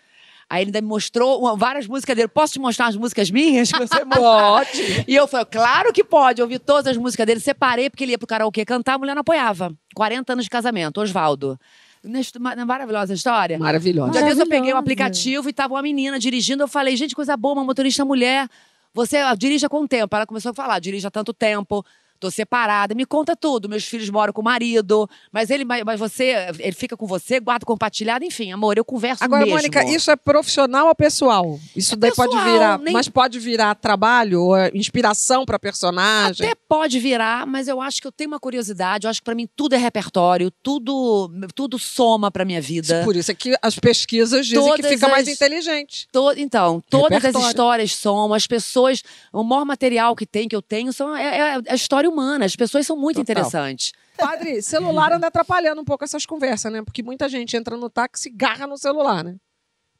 Aí 0.49 0.62
ele 0.62 0.68
ainda 0.68 0.81
me 0.81 0.88
mostrou 0.88 1.40
uma- 1.40 1.55
várias 1.55 1.87
músicas 1.87 2.16
dele. 2.16 2.29
Posso 2.29 2.55
te 2.55 2.59
mostrar 2.59 2.87
as 2.87 2.97
músicas 2.97 3.31
minhas? 3.31 3.68
Você 3.77 4.05
pode. 4.07 5.05
E 5.07 5.14
eu 5.14 5.27
falei, 5.29 5.44
claro 5.44 5.92
que 5.92 6.03
pode. 6.03 6.40
Eu 6.40 6.47
ouvi 6.47 6.59
todas 6.59 6.87
as 6.87 6.97
músicas 6.97 7.27
dele. 7.27 7.40
Separei 7.40 7.90
porque 7.90 8.05
ele 8.05 8.12
ia 8.12 8.18
pro 8.18 8.27
karaokê 8.27 8.64
cantar, 8.64 8.94
a 8.94 8.99
mulher 8.99 9.14
não 9.14 9.20
apoiava. 9.20 9.75
40 9.94 10.33
anos 10.33 10.44
de 10.44 10.51
casamento, 10.51 11.03
Oswaldo. 11.03 11.59
É 12.05 12.61
é 12.61 12.64
maravilhosa 12.64 13.12
a 13.12 13.17
história? 13.17 13.59
Maravilhosa. 13.59 14.09
Um 14.11 14.12
dia 14.12 14.23
desse 14.23 14.40
eu 14.40 14.47
peguei 14.47 14.73
um 14.73 14.75
Maravilhosa. 14.75 14.79
aplicativo 14.79 15.49
e 15.49 15.53
tava 15.53 15.75
uma 15.75 15.83
menina 15.83 16.19
dirigindo. 16.19 16.62
Eu 16.62 16.69
falei, 16.69 16.97
gente, 16.97 17.14
coisa 17.14 17.37
boa, 17.37 17.55
uma 17.55 17.64
motorista 17.64 18.05
mulher. 18.05 18.49
Você 18.93 19.19
dirige 19.37 19.67
há 19.67 19.69
quanto 19.69 19.88
tempo? 19.88 20.14
Ela 20.14 20.27
começou 20.27 20.51
a 20.51 20.55
falar, 20.55 20.79
dirige 20.79 21.07
há 21.07 21.11
tanto 21.11 21.33
tempo. 21.33 21.85
Tô 22.25 22.31
separada, 22.31 22.95
me 22.95 23.05
conta 23.05 23.37
tudo. 23.37 23.69
Meus 23.69 23.85
filhos 23.85 24.09
moram 24.09 24.33
com 24.33 24.41
o 24.41 24.45
marido, 24.45 25.07
mas 25.31 25.51
ele, 25.51 25.63
mas 25.63 26.01
você, 26.01 26.35
ele 26.59 26.73
fica 26.73 26.97
com 26.97 27.07
você, 27.07 27.39
guarda 27.39 27.67
compartilhado, 27.67 28.25
enfim, 28.25 28.51
amor, 28.51 28.79
eu 28.79 28.85
converso 28.85 29.23
Agora, 29.23 29.43
mesmo. 29.45 29.55
Mônica, 29.59 29.85
isso 29.85 30.11
é 30.11 30.17
profissional 30.17 30.87
ou 30.89 30.95
pessoal? 30.95 31.61
Isso 31.77 31.95
daí 31.97 32.15
pode 32.15 32.31
pessoal, 32.31 32.51
virar, 32.51 32.79
nem- 32.79 32.95
mas 32.95 33.11
pode 33.11 33.39
virar 33.39 33.75
trabalho, 33.75 34.41
ou 34.43 34.57
é 34.57 34.71
inspiração 34.73 35.45
para 35.45 35.59
personagem. 35.59 36.47
Até 36.47 36.55
pode 36.67 36.99
virar, 36.99 37.47
mas 37.47 37.69
eu 37.69 37.79
acho 37.79 38.01
que 38.01 38.07
eu 38.07 38.13
tenho 38.13 38.29
uma 38.31 38.41
curiosidade. 38.41 39.07
Eu 39.07 39.11
acho 39.11 39.21
que 39.21 39.25
pra 39.27 39.35
mim 39.35 39.47
tudo 39.55 39.75
é 39.75 39.77
repertório, 39.79 40.51
tudo, 40.63 41.31
tudo 41.55 41.79
soma 41.79 42.31
pra 42.31 42.43
minha 42.47 42.61
vida. 42.63 43.03
Por 43.05 43.15
isso 43.17 43.31
é 43.31 43.35
que 43.35 43.55
as 43.61 43.79
pesquisas 43.79 44.47
dizem 44.47 44.63
que 44.65 44.71
Todas 44.83 44.91
fica 44.91 45.09
mais 45.09 45.29
as- 45.29 45.35
inteligente. 45.35 46.09
To- 46.11 46.33
então, 46.39 46.83
todas 46.89 47.11
Repertório. 47.11 47.45
as 47.47 47.51
histórias 47.53 47.95
são, 47.95 48.33
as 48.33 48.47
pessoas, 48.47 49.03
o 49.31 49.43
maior 49.43 49.67
material 49.67 50.17
que 50.17 50.25
tem, 50.25 50.49
que 50.49 50.57
eu 50.57 50.63
tenho, 50.63 50.91
são, 50.91 51.15
é, 51.15 51.57
é 51.57 51.61
a 51.69 51.75
história 51.75 52.09
humana. 52.09 52.13
As 52.44 52.57
pessoas 52.57 52.87
são 52.87 52.96
muito 52.96 53.16
Total. 53.16 53.22
interessantes. 53.22 53.92
Padre, 54.16 54.62
celular 54.62 55.12
anda 55.12 55.27
atrapalhando 55.27 55.81
um 55.81 55.85
pouco 55.85 56.05
essas 56.05 56.24
conversas, 56.24 56.72
né? 56.72 56.83
Porque 56.83 57.03
muita 57.03 57.29
gente 57.29 57.57
entra 57.57 57.77
no 57.77 57.90
táxi 57.90 58.29
e 58.29 58.33
garra 58.33 58.66
no 58.66 58.79
celular, 58.79 59.24
né? 59.24 59.37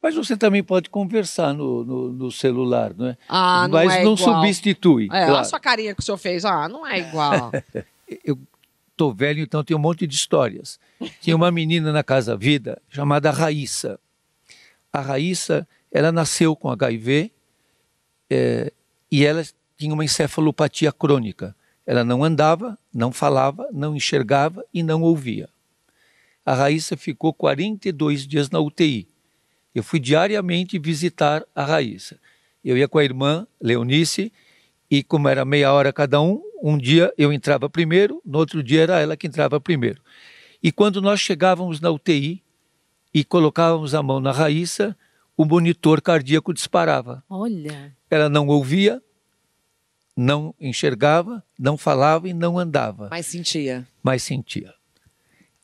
Mas 0.01 0.15
você 0.15 0.37
também 0.37 0.63
pode 0.63 0.89
conversar 0.89 1.53
no, 1.53 1.83
no, 1.83 2.11
no 2.11 2.31
celular, 2.31 2.93
não 2.95 3.07
é? 3.07 3.17
Ah, 3.27 3.67
não 3.67 3.73
Mas 3.73 3.93
é 3.93 4.03
não 4.03 4.13
igual. 4.13 4.35
substitui. 4.35 5.07
É, 5.11 5.15
olha 5.15 5.25
claro. 5.25 5.41
a 5.41 5.43
sua 5.43 5.59
carinha 5.59 5.95
que 5.95 6.01
o 6.01 6.03
senhor 6.03 6.17
fez. 6.17 6.45
Ah, 6.45 6.69
não 6.69 6.85
é 6.85 6.99
igual. 6.99 7.51
Eu 8.23 8.37
tô 8.95 9.11
velho, 9.11 9.41
então 9.41 9.63
tem 9.63 9.75
um 9.75 9.79
monte 9.79 10.05
de 10.05 10.15
histórias. 10.15 10.79
Tinha 11.19 11.35
uma 11.35 11.51
menina 11.51 11.91
na 11.91 12.03
Casa 12.03 12.37
Vida 12.37 12.79
chamada 12.87 13.31
Raíssa. 13.31 13.99
A 14.93 15.01
Raíssa, 15.01 15.67
ela 15.91 16.11
nasceu 16.11 16.55
com 16.55 16.69
HIV 16.69 17.31
eh, 18.29 18.71
e 19.11 19.25
ela 19.25 19.43
tinha 19.75 19.93
uma 19.93 20.05
encefalopatia 20.05 20.91
crônica. 20.91 21.55
Ela 21.85 22.03
não 22.03 22.23
andava, 22.23 22.77
não 22.93 23.11
falava, 23.11 23.67
não 23.71 23.95
enxergava 23.95 24.65
e 24.73 24.81
não 24.81 25.01
ouvia. 25.01 25.49
A 26.45 26.53
Raíssa 26.53 26.95
ficou 26.95 27.33
42 27.33 28.27
dias 28.27 28.49
na 28.49 28.59
UTI. 28.59 29.07
Eu 29.73 29.83
fui 29.83 29.99
diariamente 29.99 30.79
visitar 30.79 31.43
a 31.53 31.63
Raíssa. 31.63 32.19
Eu 32.63 32.77
ia 32.77 32.87
com 32.87 32.97
a 32.97 33.03
irmã 33.03 33.47
Leonice 33.61 34.31
e 34.89 35.03
como 35.03 35.27
era 35.27 35.43
meia 35.43 35.71
hora 35.73 35.91
cada 35.91 36.21
um, 36.21 36.41
um 36.61 36.77
dia 36.77 37.13
eu 37.17 37.33
entrava 37.33 37.69
primeiro, 37.69 38.21
no 38.25 38.39
outro 38.39 38.63
dia 38.63 38.81
era 38.81 38.99
ela 38.99 39.17
que 39.17 39.27
entrava 39.27 39.59
primeiro. 39.59 40.01
E 40.63 40.71
quando 40.71 41.01
nós 41.01 41.19
chegávamos 41.19 41.79
na 41.79 41.91
UTI 41.91 42.41
e 43.13 43.23
colocávamos 43.23 43.93
a 43.93 44.01
mão 44.01 44.19
na 44.19 44.31
Raíssa, 44.31 44.97
o 45.37 45.45
monitor 45.45 46.01
cardíaco 46.01 46.53
disparava. 46.53 47.23
Olha. 47.29 47.95
Ela 48.09 48.29
não 48.29 48.47
ouvia, 48.47 49.01
não 50.15 50.55
enxergava, 50.59 51.43
não 51.59 51.77
falava 51.77 52.27
e 52.29 52.33
não 52.33 52.57
andava, 52.57 53.09
Mas 53.11 53.25
sentia. 53.25 53.87
mas 54.01 54.23
sentia. 54.23 54.73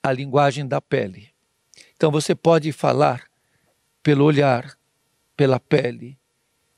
A 0.03 0.11
linguagem 0.11 0.67
da 0.67 0.81
pele. 0.81 1.29
Então 1.95 2.11
você 2.11 2.33
pode 2.35 2.71
falar 2.71 3.23
pelo 4.03 4.25
olhar, 4.25 4.75
pela 5.37 5.59
pele. 5.59 6.17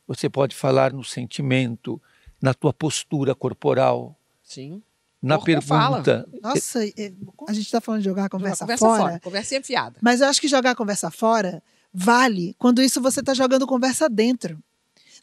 Você 0.07 0.29
pode 0.29 0.55
falar 0.55 0.91
no 0.93 1.03
sentimento, 1.03 1.99
na 2.41 2.53
tua 2.53 2.73
postura 2.73 3.33
corporal, 3.33 4.15
Sim. 4.43 4.83
na 5.21 5.37
Corpo 5.37 5.61
fala. 5.61 6.03
pergunta. 6.03 6.29
Nossa, 6.43 6.85
é, 6.85 7.13
a 7.47 7.53
gente 7.53 7.65
está 7.65 7.79
falando 7.79 8.01
de 8.01 8.05
jogar 8.09 8.25
a 8.25 8.29
conversa, 8.29 8.65
conversa 8.65 8.85
fora, 8.85 9.01
fora. 9.01 9.19
Conversa 9.21 9.55
enfiada. 9.55 9.95
mas 10.01 10.19
eu 10.19 10.27
acho 10.27 10.41
que 10.41 10.47
jogar 10.49 10.71
a 10.71 10.75
conversa 10.75 11.09
fora 11.09 11.63
vale 11.93 12.53
quando 12.59 12.81
isso 12.81 13.01
você 13.01 13.21
está 13.21 13.33
jogando 13.33 13.65
conversa 13.65 14.09
dentro. 14.09 14.61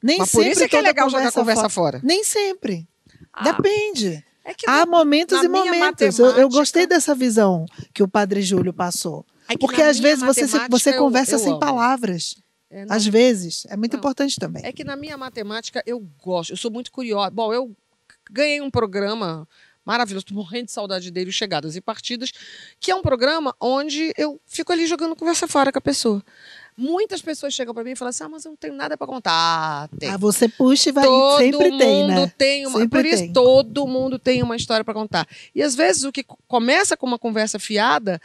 Nem 0.02 0.18
Mas 0.18 0.30
por 0.30 0.38
sempre 0.38 0.52
isso 0.52 0.62
é 0.64 0.68
que 0.68 0.76
é 0.76 0.80
legal 0.80 1.08
jogar 1.10 1.30
conversa 1.32 1.68
fora. 1.68 2.00
Nem 2.02 2.24
sempre. 2.24 2.88
Ah, 3.32 3.52
Depende. 3.52 4.24
É 4.44 4.54
Há 4.66 4.86
momentos 4.86 5.42
e 5.42 5.48
momentos. 5.48 6.18
Eu, 6.18 6.26
eu 6.36 6.48
gostei 6.48 6.86
dessa 6.86 7.14
visão 7.14 7.66
que 7.92 8.02
o 8.02 8.08
Padre 8.08 8.40
Júlio 8.42 8.72
passou. 8.72 9.24
é 9.48 9.52
que 9.52 9.58
Porque 9.58 9.82
às 9.82 9.98
vezes 9.98 10.24
você, 10.24 10.46
você 10.68 10.90
eu- 10.90 10.98
conversa 10.98 11.34
eu 11.34 11.38
sem 11.38 11.50
amo. 11.50 11.60
palavras. 11.60 12.36
É, 12.70 12.86
Às 12.88 13.04
vezes. 13.06 13.66
É 13.68 13.76
muito 13.76 13.92
Não. 13.94 13.98
importante 13.98 14.36
também. 14.38 14.64
É 14.64 14.72
que 14.72 14.84
na 14.84 14.96
minha 14.96 15.16
matemática 15.18 15.82
eu 15.84 16.00
gosto, 16.22 16.50
eu 16.52 16.56
sou 16.56 16.70
muito 16.70 16.90
curiosa. 16.92 17.30
Bom, 17.30 17.52
eu 17.52 17.74
ganhei 18.30 18.60
um 18.60 18.70
programa 18.70 19.46
maravilhoso, 19.84 20.26
tô 20.26 20.34
morrendo 20.34 20.66
de 20.66 20.72
saudade 20.72 21.10
dele, 21.10 21.32
Chegadas 21.32 21.74
e 21.74 21.80
Partidas, 21.80 22.30
que 22.78 22.90
é 22.92 22.94
um 22.94 23.02
programa 23.02 23.54
onde 23.60 24.12
eu 24.16 24.40
fico 24.46 24.72
ali 24.72 24.86
jogando 24.86 25.16
conversa 25.16 25.48
fora 25.48 25.72
com 25.72 25.78
a 25.78 25.82
pessoa. 25.82 26.22
Muitas 26.82 27.20
pessoas 27.20 27.52
chegam 27.52 27.74
para 27.74 27.84
mim 27.84 27.90
e 27.90 27.96
falam 27.96 28.08
assim: 28.08 28.24
ah, 28.24 28.28
mas 28.28 28.44
eu 28.44 28.50
não 28.52 28.56
tenho 28.56 28.72
nada 28.74 28.96
para 28.96 29.06
contar. 29.06 29.32
Ah, 29.32 29.88
tem. 29.98 30.08
Ah, 30.08 30.16
você 30.16 30.48
puxa 30.48 30.88
e 30.88 30.92
vai. 30.92 31.04
todo 31.04 31.38
sempre 31.38 31.70
mundo 31.70 31.78
tem, 31.78 32.06
né? 32.08 32.32
tem 32.38 32.66
uma. 32.66 32.78
Sempre 32.78 32.98
por 33.02 33.06
isso, 33.06 33.22
tem. 33.24 33.32
todo 33.34 33.86
mundo 33.86 34.18
tem 34.18 34.42
uma 34.42 34.56
história 34.56 34.82
para 34.84 34.94
contar. 34.94 35.28
E 35.54 35.62
às 35.62 35.74
vezes 35.74 36.04
o 36.04 36.10
que 36.12 36.22
co- 36.22 36.38
começa 36.48 36.96
com 36.96 37.06
uma 37.06 37.18
conversa 37.18 37.58
fiada 37.58 38.18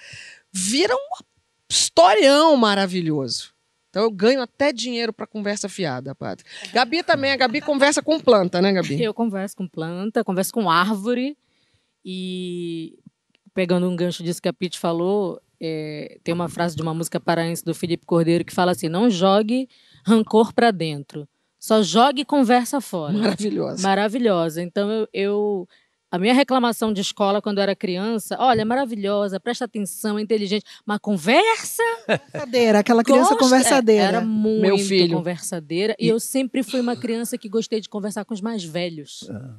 vira 0.54 0.96
um 0.96 1.24
historião 1.70 2.56
maravilhoso. 2.56 3.54
Então 3.90 4.04
eu 4.04 4.12
ganho 4.12 4.42
até 4.42 4.72
dinheiro 4.74 5.12
para 5.14 5.26
conversa 5.28 5.68
fiada, 5.70 6.14
padre. 6.16 6.46
Gabi 6.74 7.02
também, 7.04 7.32
a 7.32 7.38
Gabi 7.38 7.62
conversa 7.62 8.02
com 8.02 8.20
planta, 8.20 8.62
né, 8.62 8.72
Gabi? 8.74 9.02
Eu 9.02 9.14
converso 9.14 9.56
com 9.56 9.68
planta, 9.68 10.24
converso 10.24 10.54
com 10.54 10.70
árvore 10.70 11.38
e 12.04 12.98
pegando 13.54 13.90
um 13.90 13.96
gancho 13.96 14.22
disso 14.22 14.42
que 14.42 14.50
a 14.50 14.54
Pete 14.54 14.78
falou, 14.78 15.42
é, 15.62 16.18
tem 16.24 16.34
uma 16.34 16.50
frase 16.50 16.76
de 16.76 16.82
uma 16.82 16.94
música 16.94 17.20
paraense 17.20 17.64
do 17.64 17.74
Felipe 17.74 18.06
Cordeiro 18.06 18.44
que 18.46 18.54
fala 18.54 18.72
assim: 18.72 18.90
não 18.90 19.10
jogue 19.10 19.68
rancor 20.06 20.54
pra 20.54 20.72
dentro, 20.72 21.28
só 21.60 21.82
jogue 21.82 22.24
conversa 22.26 22.80
fora. 22.82 23.14
Maravilhosa. 23.14 23.82
Maravilhosa. 23.88 24.62
Então 24.62 24.90
eu, 24.92 25.08
eu- 25.14 25.68
a 26.12 26.20
minha 26.20 26.34
reclamação 26.34 26.94
de 26.94 27.02
escola 27.02 27.42
quando 27.42 27.58
eu 27.58 27.64
era 27.64 27.76
criança, 27.76 28.38
olha, 28.40 28.62
é 28.62 28.66
maravilhosa, 28.66 29.38
presta 29.40 29.66
atenção, 29.66 30.18
é 30.18 30.22
inteligente, 30.22 30.64
mas 30.86 30.98
conversa 31.00 31.84
Conversadeira, 32.06 32.80
aquela 32.80 33.04
criança 33.04 33.36
conversadeira. 33.36 34.04
é, 34.04 34.08
Era 34.08 34.22
muito 34.22 34.62
Meu 34.62 34.78
filho. 34.78 35.18
conversadeira. 35.18 35.94
E 36.00 36.08
eu 36.08 36.18
sempre 36.20 36.64
fui 36.64 36.80
uma 36.80 36.96
criança 36.96 37.38
que 37.38 37.50
gostei 37.50 37.82
de 37.82 37.90
conversar 37.90 38.24
com 38.24 38.34
os 38.34 38.40
mais 38.40 38.64
velhos. 38.64 39.28
Ah. 39.30 39.56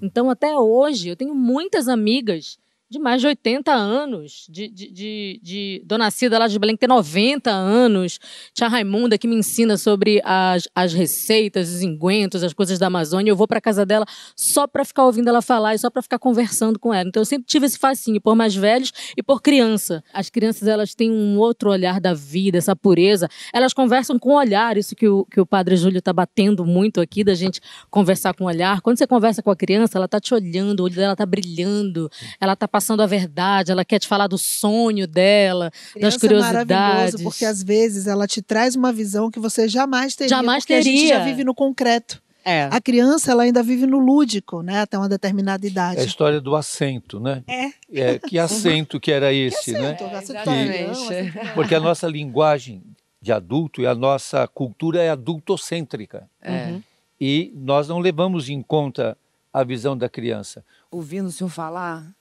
Então, 0.00 0.30
até 0.30 0.56
hoje, 0.56 1.08
eu 1.10 1.16
tenho 1.16 1.34
muitas 1.34 1.86
amigas 1.88 2.56
de 2.94 3.00
mais 3.00 3.20
de 3.20 3.26
80 3.26 3.72
anos, 3.72 4.46
de, 4.48 4.68
de, 4.68 4.90
de, 4.90 5.40
de 5.42 5.82
Dona 5.84 6.10
Cida 6.12 6.38
lá 6.38 6.46
de 6.46 6.56
Belém, 6.58 6.76
que 6.76 6.80
tem 6.80 6.88
90 6.88 7.50
anos, 7.50 8.20
Tia 8.54 8.68
Raimunda, 8.68 9.18
que 9.18 9.26
me 9.26 9.34
ensina 9.34 9.76
sobre 9.76 10.22
as, 10.24 10.68
as 10.72 10.92
receitas, 10.92 11.70
os 11.70 11.82
engüentos, 11.82 12.44
as 12.44 12.52
coisas 12.52 12.78
da 12.78 12.86
Amazônia. 12.86 13.32
Eu 13.32 13.36
vou 13.36 13.48
para 13.48 13.60
casa 13.60 13.84
dela 13.84 14.06
só 14.36 14.68
para 14.68 14.84
ficar 14.84 15.04
ouvindo 15.04 15.28
ela 15.28 15.42
falar 15.42 15.74
e 15.74 15.78
só 15.78 15.90
para 15.90 16.02
ficar 16.02 16.20
conversando 16.20 16.78
com 16.78 16.94
ela. 16.94 17.08
Então, 17.08 17.20
eu 17.20 17.24
sempre 17.24 17.46
tive 17.48 17.66
esse 17.66 17.78
fascínio 17.78 18.20
por 18.20 18.36
mais 18.36 18.54
velhos 18.54 18.92
e 19.16 19.22
por 19.22 19.42
criança. 19.42 20.02
As 20.12 20.30
crianças, 20.30 20.68
elas 20.68 20.94
têm 20.94 21.10
um 21.10 21.36
outro 21.36 21.70
olhar 21.70 22.00
da 22.00 22.14
vida, 22.14 22.58
essa 22.58 22.76
pureza. 22.76 23.28
Elas 23.52 23.72
conversam 23.72 24.20
com 24.20 24.30
o 24.30 24.36
olhar, 24.36 24.76
isso 24.76 24.94
que 24.94 25.08
o, 25.08 25.24
que 25.24 25.40
o 25.40 25.46
Padre 25.46 25.76
Júlio 25.76 25.98
está 25.98 26.12
batendo 26.12 26.64
muito 26.64 27.00
aqui, 27.00 27.24
da 27.24 27.34
gente 27.34 27.60
conversar 27.90 28.34
com 28.34 28.44
o 28.44 28.46
olhar. 28.46 28.80
Quando 28.80 28.98
você 28.98 29.06
conversa 29.06 29.42
com 29.42 29.50
a 29.50 29.56
criança, 29.56 29.98
ela 29.98 30.06
tá 30.06 30.20
te 30.20 30.32
olhando, 30.32 30.80
o 30.80 30.84
olho 30.84 30.94
dela 30.94 31.16
tá 31.16 31.26
brilhando, 31.26 32.08
ela 32.40 32.54
tá 32.54 32.68
passando 32.68 32.83
a 33.02 33.06
verdade, 33.06 33.72
ela 33.72 33.84
quer 33.84 33.98
te 33.98 34.06
falar 34.06 34.26
do 34.26 34.36
sonho 34.38 35.06
dela, 35.06 35.70
das 36.00 36.16
Criança 36.16 36.48
é 36.48 36.52
maravilhoso, 36.52 36.84
curiosidades. 36.86 37.22
porque 37.22 37.44
às 37.44 37.62
vezes 37.62 38.06
ela 38.06 38.26
te 38.26 38.42
traz 38.42 38.74
uma 38.76 38.92
visão 38.92 39.30
que 39.30 39.38
você 39.40 39.68
jamais 39.68 40.14
teria. 40.14 40.28
Jamais 40.28 40.64
porque 40.64 40.74
a 40.74 40.80
gente 40.82 41.08
já 41.08 41.18
teria. 41.18 41.24
vive 41.24 41.44
no 41.44 41.54
concreto. 41.54 42.22
É. 42.46 42.68
A 42.70 42.78
criança, 42.78 43.32
ela 43.32 43.44
ainda 43.44 43.62
vive 43.62 43.86
no 43.86 43.98
lúdico, 43.98 44.60
né? 44.60 44.80
Até 44.82 44.98
uma 44.98 45.08
determinada 45.08 45.64
É 45.64 45.68
a 45.68 45.70
idade. 45.70 46.04
história 46.04 46.38
do 46.42 46.54
assento, 46.54 47.18
né? 47.18 47.42
É. 47.90 48.18
que 48.18 48.38
assento 48.38 49.00
que 49.00 49.10
era 49.10 49.32
esse, 49.32 49.72
né? 49.72 49.94
Assento, 49.94 50.04
assento 50.04 50.30
exatamente. 50.32 50.78
padrão, 50.84 51.02
assento- 51.02 51.54
Porque 51.54 51.74
a 51.74 51.80
nossa 51.80 52.06
linguagem 52.06 52.82
de 53.22 53.32
adulto 53.32 53.80
e 53.80 53.86
a 53.86 53.94
nossa 53.94 54.46
cultura 54.46 55.02
é 55.02 55.08
adultocêntrica. 55.08 56.28
É. 56.42 56.74
E 57.20 57.50
nós 57.56 57.88
não 57.88 57.98
levamos 57.98 58.50
em 58.50 58.60
conta 58.60 59.16
a 59.50 59.64
visão 59.64 59.96
da 59.96 60.08
criança. 60.08 60.62
Ouvindo 60.90 61.28
o 61.28 61.32
senhor 61.32 61.48
falar, 61.48 62.12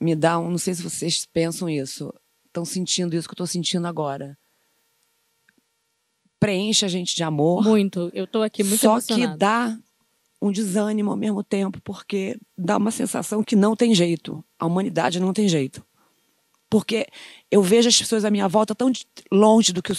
me 0.00 0.14
dá 0.14 0.38
um. 0.38 0.50
Não 0.50 0.58
sei 0.58 0.74
se 0.74 0.82
vocês 0.82 1.26
pensam 1.26 1.68
isso, 1.68 2.12
estão 2.46 2.64
sentindo 2.64 3.14
isso 3.16 3.28
que 3.28 3.32
eu 3.32 3.36
estou 3.36 3.46
sentindo 3.46 3.86
agora. 3.86 4.36
preenche 6.38 6.84
a 6.84 6.88
gente 6.88 7.14
de 7.16 7.22
amor. 7.22 7.62
Muito. 7.64 8.10
Eu 8.12 8.26
tô 8.26 8.42
aqui 8.42 8.62
muito 8.62 8.80
Só 8.80 9.00
que 9.00 9.12
emocionada. 9.14 9.36
dá 9.38 9.78
um 10.42 10.52
desânimo 10.52 11.10
ao 11.10 11.16
mesmo 11.16 11.42
tempo, 11.42 11.80
porque 11.82 12.38
dá 12.56 12.76
uma 12.76 12.90
sensação 12.90 13.42
que 13.42 13.56
não 13.56 13.74
tem 13.74 13.94
jeito. 13.94 14.44
A 14.58 14.66
humanidade 14.66 15.18
não 15.18 15.32
tem 15.32 15.48
jeito. 15.48 15.82
Porque 16.68 17.06
eu 17.50 17.62
vejo 17.62 17.88
as 17.88 17.96
pessoas 17.96 18.24
à 18.24 18.30
minha 18.30 18.48
volta 18.48 18.74
tão 18.74 18.92
longe 19.32 19.72
do 19.72 19.82
que 19.82 19.92
o 19.92 19.94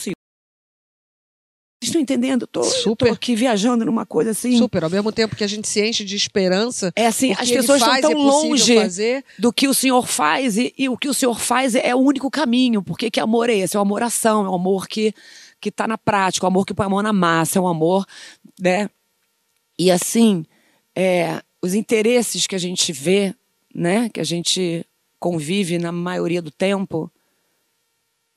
estão 1.95 2.01
entendendo? 2.01 2.45
Tô, 2.45 2.63
Super. 2.63 3.07
tô 3.07 3.13
aqui 3.13 3.35
viajando 3.35 3.85
numa 3.85 4.05
coisa 4.05 4.31
assim. 4.31 4.57
Super. 4.57 4.83
Ao 4.83 4.89
mesmo 4.89 5.11
tempo 5.11 5.35
que 5.35 5.43
a 5.43 5.47
gente 5.47 5.67
se 5.67 5.85
enche 5.85 6.03
de 6.03 6.15
esperança, 6.15 6.91
É 6.95 7.07
assim, 7.07 7.31
o 7.31 7.39
as 7.39 7.49
pessoas 7.49 7.81
estão 7.81 8.01
tão 8.01 8.11
é 8.11 8.15
longe 8.15 8.75
fazer. 8.75 9.23
do 9.39 9.51
que 9.51 9.67
o 9.67 9.73
Senhor 9.73 10.05
faz 10.05 10.57
e, 10.57 10.73
e 10.77 10.89
o 10.89 10.97
que 10.97 11.07
o 11.07 11.13
Senhor 11.13 11.39
faz 11.39 11.75
é 11.75 11.95
o 11.95 11.99
único 11.99 12.29
caminho. 12.29 12.83
Porque 12.83 13.09
que 13.09 13.19
amor 13.19 13.49
é 13.49 13.55
esse? 13.55 13.75
É 13.75 13.79
o 13.79 13.81
amor 13.81 14.03
ação, 14.03 14.45
é 14.45 14.49
o 14.49 14.55
amor 14.55 14.87
que 14.87 15.13
que 15.61 15.69
está 15.69 15.87
na 15.87 15.97
prática, 15.97 16.45
é 16.45 16.47
o 16.47 16.51
amor 16.51 16.63
que 16.65 16.75
põe 16.75 16.85
a 16.85 16.89
mão 16.89 17.01
na 17.01 17.13
massa, 17.13 17.57
é 17.57 17.61
um 17.61 17.67
amor, 17.67 18.05
né? 18.59 18.87
E 19.79 19.89
assim, 19.89 20.45
é, 20.95 21.41
os 21.59 21.73
interesses 21.73 22.45
que 22.45 22.53
a 22.53 22.59
gente 22.59 22.91
vê, 22.93 23.33
né? 23.73 24.07
Que 24.09 24.19
a 24.19 24.23
gente 24.23 24.85
convive 25.19 25.79
na 25.79 25.91
maioria 25.91 26.39
do 26.39 26.51
tempo, 26.51 27.11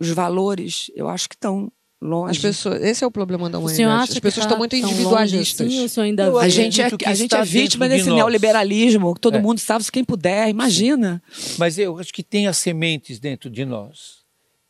os 0.01 0.09
valores, 0.11 0.91
eu 0.95 1.07
acho 1.09 1.29
que 1.29 1.35
estão 1.35 1.71
longe. 2.01 2.31
As 2.33 2.39
pessoas, 2.39 2.83
esse 2.83 3.03
é 3.03 3.07
o 3.07 3.11
problema 3.11 3.51
da 3.51 3.59
humanidade. 3.59 4.13
As 4.13 4.19
pessoas 4.19 4.35
que 4.35 4.41
tá 4.41 4.47
estão 4.47 4.59
muito 4.59 4.77
individualistas. 4.77 5.73
assim, 5.73 6.01
ainda 6.01 6.39
a 6.39 6.49
gente, 6.49 6.81
é, 6.81 6.89
a 7.07 7.15
gente 7.15 7.35
é 7.35 7.45
vítima 7.45 7.89
desse 7.89 8.11
neoliberalismo, 8.11 9.15
que 9.15 9.21
todo 9.21 9.37
É. 9.37 9.41
mundo 9.41 9.59
sabe 9.59 9.85
se 9.85 9.93
quem 9.93 10.05
puder, 10.05 10.49
imagina. 10.49 11.23
Mas 11.59 11.79
eu 11.79 11.99
acho 11.99 12.13
que 12.13 12.23
tem 12.23 12.47
as 12.47 12.57
sementes 12.59 13.19
dentro 13.19 13.51
de 13.51 13.65
nós. 13.65 14.19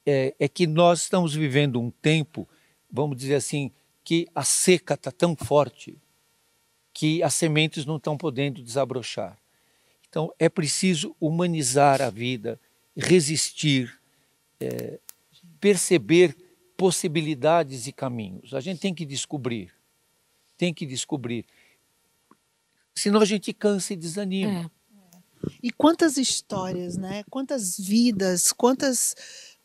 É, 0.07 0.35
é 0.39 0.49
que 0.49 0.67
nós 0.67 1.03
estamos 1.03 1.35
vivendo 1.35 1.79
um 1.81 1.91
tempo, 1.91 2.49
vamos 2.91 3.17
dizer 3.17 3.35
assim, 3.35 3.71
que 4.03 4.27
a 4.35 4.43
seca 4.43 4.95
está 4.95 5.11
tão 5.13 5.37
forte 5.37 5.99
que 6.95 7.23
as 7.23 7.35
sementes 7.35 7.85
não 7.85 7.97
estão 7.97 8.17
podendo 8.17 8.63
desabrochar. 8.63 9.37
Então 10.09 10.33
é 10.39 10.49
preciso 10.49 11.15
humanizar 11.21 12.01
a 12.01 12.09
vida, 12.09 12.59
resistir, 12.97 13.93
é, 14.59 14.99
perceber 15.61 16.35
possibilidades 16.79 17.89
e 17.89 17.93
caminhos. 17.93 18.55
A 18.55 18.61
gente 18.61 18.79
tem 18.79 18.95
que 18.95 19.05
descobrir, 19.05 19.75
tem 20.57 20.73
que 20.73 20.87
descobrir. 20.87 21.45
Senão 22.95 23.21
a 23.21 23.25
gente 23.25 23.53
cansa 23.53 23.93
e 23.93 23.97
desanima. 23.97 24.71
É. 24.73 24.79
E 25.61 25.73
quantas 25.73 26.17
histórias, 26.17 26.97
né? 26.97 27.25
Quantas 27.29 27.77
vidas, 27.79 28.53
quantas 28.53 29.15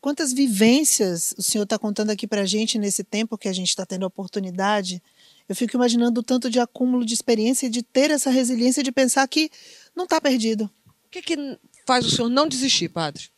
quantas 0.00 0.34
vivências 0.34 1.34
o 1.38 1.42
senhor 1.42 1.64
está 1.64 1.78
contando 1.78 2.10
aqui 2.10 2.26
para 2.26 2.42
a 2.42 2.46
gente 2.46 2.78
nesse 2.78 3.02
tempo 3.02 3.38
que 3.38 3.48
a 3.48 3.52
gente 3.52 3.68
está 3.68 3.86
tendo 3.86 4.02
a 4.02 4.08
oportunidade. 4.08 5.02
Eu 5.48 5.54
fico 5.54 5.76
imaginando 5.76 6.20
o 6.20 6.22
tanto 6.22 6.50
de 6.50 6.58
acúmulo 6.60 7.06
de 7.06 7.14
experiência, 7.14 7.70
de 7.70 7.82
ter 7.82 8.10
essa 8.10 8.28
resiliência, 8.28 8.82
de 8.82 8.92
pensar 8.92 9.26
que 9.28 9.50
não 9.94 10.04
está 10.04 10.20
perdido. 10.20 10.64
O 11.06 11.10
que, 11.10 11.22
que 11.22 11.58
faz 11.86 12.04
o 12.04 12.10
senhor 12.10 12.28
não 12.28 12.48
desistir, 12.48 12.88
padre? 12.88 13.28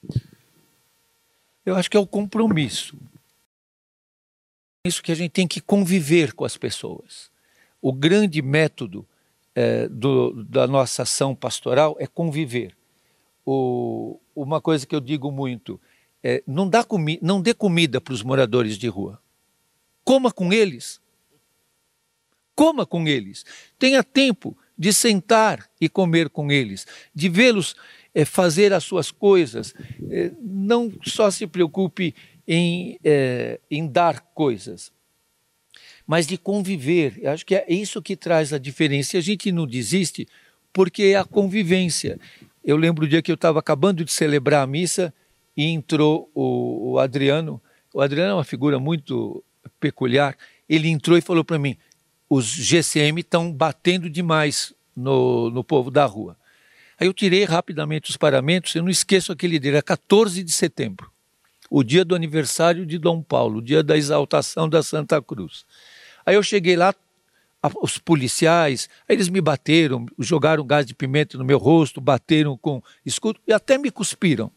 Eu 1.65 1.77
acho 1.77 1.91
que 1.91 1.97
é 1.97 2.01
o 2.01 2.07
compromisso. 2.07 2.97
Isso 4.87 5.03
que 5.03 5.13
a 5.13 5.15
gente 5.15 5.31
tem 5.33 5.47
que 5.49 5.61
conviver 5.61 6.33
com 6.33 6.45
as 6.45 6.57
pessoas. 6.57 7.31
O 7.81 7.93
grande 7.93 8.41
método 8.43 9.07
eh, 9.59 9.89
do- 9.89 10.45
da 10.45 10.67
nossa 10.67 11.03
ação 11.03 11.35
pastoral 11.35 11.97
é 11.99 12.07
conviver. 12.07 12.77
O- 13.45 14.21
uma 14.35 14.61
coisa 14.61 14.87
que 14.87 14.95
eu 14.95 15.01
digo 15.01 15.31
muito 15.33 15.81
é 16.23 16.43
não, 16.47 16.69
dá 16.69 16.85
comi 16.85 17.19
não 17.23 17.41
dê 17.41 17.55
comida 17.55 18.01
para 18.01 18.13
os 18.13 18.23
moradores 18.23 18.77
de 18.77 18.87
rua. 18.89 19.19
Coma 20.05 20.31
com 20.31 20.53
eles. 20.53 21.01
Coma 22.55 22.87
com 22.87 23.07
eles. 23.07 23.45
Tenha 23.79 24.03
tempo 24.03 24.57
de 24.79 24.93
sentar 24.93 25.69
e 25.81 25.89
comer 25.89 26.29
com 26.29 26.51
eles, 26.51 26.87
de 27.15 27.29
vê-los 27.29 27.75
eh, 28.15 28.25
fazer 28.25 28.73
as 28.73 28.85
suas 28.85 29.11
coisas. 29.11 29.75
Eh, 30.11 30.33
não 30.41 30.93
só 31.05 31.31
se 31.31 31.47
preocupe 31.47 32.15
em, 32.47 32.99
eh, 33.05 33.61
em 33.71 33.87
dar 33.87 34.21
coisas, 34.35 34.93
mas 36.07 36.27
de 36.27 36.39
conviver. 36.39 37.19
Eu 37.19 37.31
acho 37.31 37.45
que 37.45 37.55
é 37.55 37.65
isso 37.69 38.01
que 38.01 38.17
traz 38.17 38.53
a 38.53 38.59
diferença. 38.59 39.17
E 39.17 39.19
a 39.19 39.23
gente 39.23 39.51
não 39.51 39.67
desiste 39.67 40.29
porque 40.73 41.05
é 41.05 41.17
a 41.17 41.25
convivência. 41.25 42.19
Eu 42.65 42.77
lembro 42.77 43.05
o 43.05 43.09
dia 43.09 43.23
que 43.23 43.31
eu 43.31 43.35
estava 43.35 43.59
acabando 43.59 44.05
de 44.05 44.13
celebrar 44.13 44.63
a 44.63 44.67
missa 44.67 45.13
e 45.57 45.67
entrou 45.67 46.31
o, 46.35 46.93
o 46.93 46.99
Adriano. 46.99 47.61
O 47.93 48.01
Adriano 48.01 48.33
é 48.33 48.35
uma 48.35 48.45
figura 48.45 48.79
muito 48.79 49.43
peculiar. 49.81 50.37
Ele 50.69 50.89
entrou 50.89 51.17
e 51.17 51.21
falou 51.21 51.45
para 51.45 51.59
mim: 51.59 51.77
os 52.29 52.47
GCM 52.47 53.21
estão 53.21 53.53
batendo 53.53 54.11
demais 54.11 54.75
no, 54.95 55.51
no 55.51 55.63
povo 55.65 55.91
da 55.91 56.05
rua. 56.05 56.37
Aí 56.99 57.07
eu 57.07 57.13
tirei 57.13 57.45
rapidamente 57.45 58.11
os 58.11 58.17
paramentos, 58.17 58.75
eu 58.75 58.83
não 58.83 58.89
esqueço 58.89 59.31
aquele 59.31 59.59
dia, 59.59 59.73
era 59.73 59.83
14 59.83 60.43
de 60.43 60.51
setembro, 60.51 61.11
o 61.71 61.83
dia 61.83 62.05
do 62.05 62.15
aniversário 62.15 62.87
de 62.87 62.99
Dom 62.99 63.23
Paulo, 63.23 63.59
o 63.59 63.63
dia 63.63 63.83
da 63.83 63.97
exaltação 63.97 64.69
da 64.69 64.83
Santa 64.83 65.21
Cruz. 65.21 65.65
Aí 66.25 66.35
eu 66.35 66.43
cheguei 66.43 66.77
lá, 66.77 66.95
os 67.83 67.99
policiais, 67.99 68.89
aí 69.09 69.17
eles 69.17 69.29
me 69.29 69.41
bateram, 69.41 70.07
jogaram 70.19 70.65
gás 70.65 70.87
de 70.87 70.95
pimenta 70.95 71.37
no 71.37 71.45
meu 71.45 71.59
rosto, 71.59 72.01
bateram 72.01 72.57
com 72.57 72.83
escudo 73.05 73.41
e 73.47 73.53
até 73.53 73.79
me 73.79 73.91
cuspiram. 73.91 74.51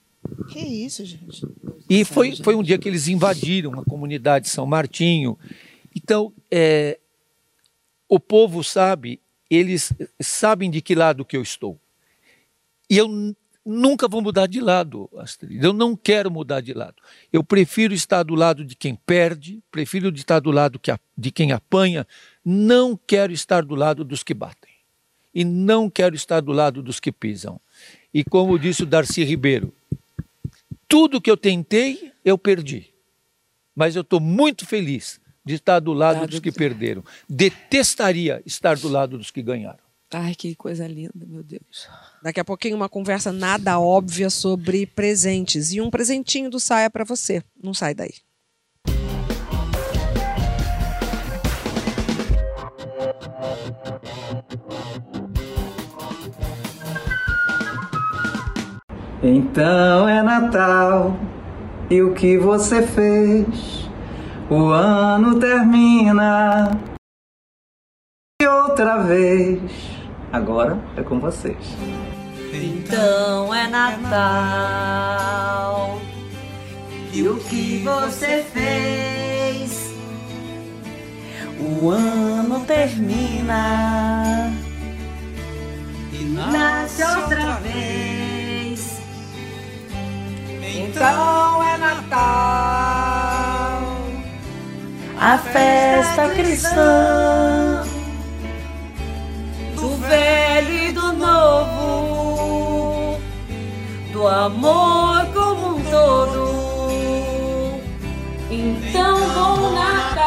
Que 0.49 0.59
isso, 0.59 1.03
gente? 1.05 1.47
E 1.89 2.03
foi, 2.03 2.35
foi 2.35 2.55
um 2.55 2.61
dia 2.63 2.77
que 2.77 2.87
eles 2.87 3.07
invadiram 3.07 3.79
a 3.79 3.85
comunidade 3.85 4.45
de 4.45 4.51
São 4.51 4.65
Martinho. 4.65 5.37
Então, 5.95 6.33
é, 6.51 6.99
o 8.07 8.19
povo 8.19 8.63
sabe, 8.63 9.19
eles 9.49 9.93
sabem 10.21 10.69
de 10.69 10.81
que 10.81 10.93
lado 10.93 11.25
que 11.25 11.37
eu 11.37 11.41
estou. 11.41 11.79
E 12.89 12.97
eu 12.97 13.07
nunca 13.69 14.07
vou 14.07 14.21
mudar 14.21 14.47
de 14.47 14.59
lado, 14.59 15.09
Astrid. 15.17 15.63
Eu 15.63 15.71
não 15.71 15.95
quero 15.95 16.31
mudar 16.31 16.61
de 16.61 16.73
lado. 16.73 16.95
Eu 17.31 17.43
prefiro 17.43 17.93
estar 17.93 18.23
do 18.23 18.35
lado 18.35 18.65
de 18.65 18.75
quem 18.75 18.95
perde, 18.95 19.61
prefiro 19.71 20.09
estar 20.09 20.39
do 20.39 20.51
lado 20.51 20.79
de 21.17 21.31
quem 21.31 21.51
apanha. 21.51 22.07
Não 22.43 22.99
quero 23.07 23.31
estar 23.31 23.63
do 23.63 23.75
lado 23.75 24.03
dos 24.03 24.23
que 24.23 24.33
batem. 24.33 24.73
E 25.33 25.45
não 25.45 25.89
quero 25.89 26.15
estar 26.15 26.41
do 26.41 26.51
lado 26.51 26.81
dos 26.81 26.99
que 26.99 27.11
pisam. 27.11 27.61
E 28.13 28.23
como 28.23 28.57
disse 28.57 28.83
o 28.83 28.85
Darcy 28.85 29.23
Ribeiro, 29.23 29.73
tudo 30.87 31.21
que 31.21 31.29
eu 31.29 31.37
tentei, 31.37 32.11
eu 32.25 32.37
perdi. 32.37 32.91
Mas 33.75 33.95
eu 33.95 34.01
estou 34.01 34.19
muito 34.19 34.65
feliz 34.65 35.21
de 35.45 35.53
estar 35.53 35.79
do 35.79 35.93
lado 35.93 36.21
Lado 36.21 36.29
dos 36.31 36.39
que 36.39 36.51
perderam. 36.51 37.03
Detestaria 37.27 38.41
estar 38.45 38.77
do 38.77 38.87
lado 38.87 39.17
dos 39.17 39.31
que 39.31 39.41
ganharam. 39.41 39.88
Ai, 40.11 40.33
que 40.33 40.55
coisa 40.55 40.87
linda, 40.87 41.25
meu 41.27 41.43
Deus. 41.43 41.87
Daqui 42.23 42.39
a 42.39 42.45
pouquinho 42.45 42.75
uma 42.75 42.89
conversa 42.89 43.31
nada 43.31 43.79
óbvia 43.79 44.29
sobre 44.31 44.87
presentes 44.87 45.71
e 45.71 45.79
um 45.79 45.91
presentinho 45.91 46.49
do 46.49 46.59
Saia 46.59 46.89
para 46.89 47.03
você. 47.03 47.43
Não 47.61 47.75
sai 47.75 47.93
daí. 47.93 48.13
Então 59.21 60.09
é 60.09 60.23
Natal 60.23 61.15
e 61.89 62.01
o 62.01 62.15
que 62.15 62.37
você 62.37 62.81
fez? 62.81 63.87
O 64.49 64.69
ano 64.69 65.39
termina 65.39 66.71
e 68.41 68.47
outra 68.47 69.03
vez. 69.03 69.98
Agora 70.31 70.77
é 70.95 71.01
com 71.01 71.19
vocês. 71.19 71.57
Então 72.53 73.53
é 73.53 73.67
Natal. 73.67 74.79
E 77.11 77.27
o 77.27 77.37
que 77.37 77.83
você 77.83 78.45
fez? 78.53 79.89
O 81.59 81.89
ano 81.89 82.59
termina 82.65 84.53
e 86.13 86.23
nasce 86.23 87.03
outra 87.03 87.53
vez. 87.55 89.01
Então 90.61 91.63
é 91.63 91.77
Natal. 91.77 92.69
A 95.19 95.37
festa 95.37 96.29
cristã 96.29 97.58
amor 104.45 105.25
como 105.33 105.75
um 105.75 105.81
todo. 105.83 106.47
Então, 108.49 109.19
bom 109.33 109.73
Natal 109.73 110.23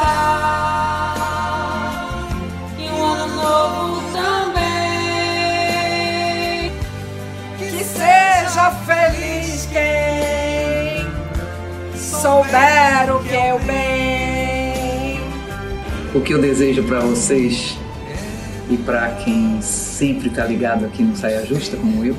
e 2.79 2.89
um 2.91 3.05
ano 3.05 3.35
novo 3.35 4.03
também. 4.13 4.63
Que 7.59 7.83
seja 7.83 8.71
feliz 8.87 9.67
quem 9.73 11.07
souber 11.97 13.17
o 13.17 13.25
que 13.25 13.35
é 13.35 13.55
o 13.55 13.59
bem. 13.61 15.21
O 16.15 16.21
que 16.21 16.35
eu 16.35 16.41
desejo 16.41 16.83
para 16.85 17.01
vocês 17.01 17.79
e 18.69 18.77
para 18.77 19.09
quem 19.25 19.61
sempre 19.63 20.29
está 20.29 20.45
ligado 20.45 20.85
aqui 20.85 21.03
no 21.03 21.17
Saia 21.17 21.45
Justa, 21.47 21.79
como 21.79 22.05
eu, 22.05 22.15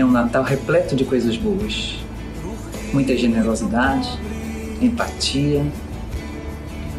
é 0.00 0.04
um 0.04 0.10
Natal 0.10 0.42
repleto 0.42 0.94
de 0.94 1.04
coisas 1.04 1.36
boas. 1.36 1.96
Muita 2.92 3.16
generosidade, 3.16 4.08
empatia, 4.80 5.64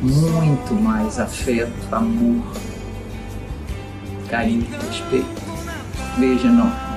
muito 0.02 0.74
mais 0.74 1.20
afeto, 1.20 1.72
amor, 1.92 2.44
carinho, 4.30 4.68
respeito. 4.88 5.42
Beijo 6.18 6.48
enorme. 6.48 6.90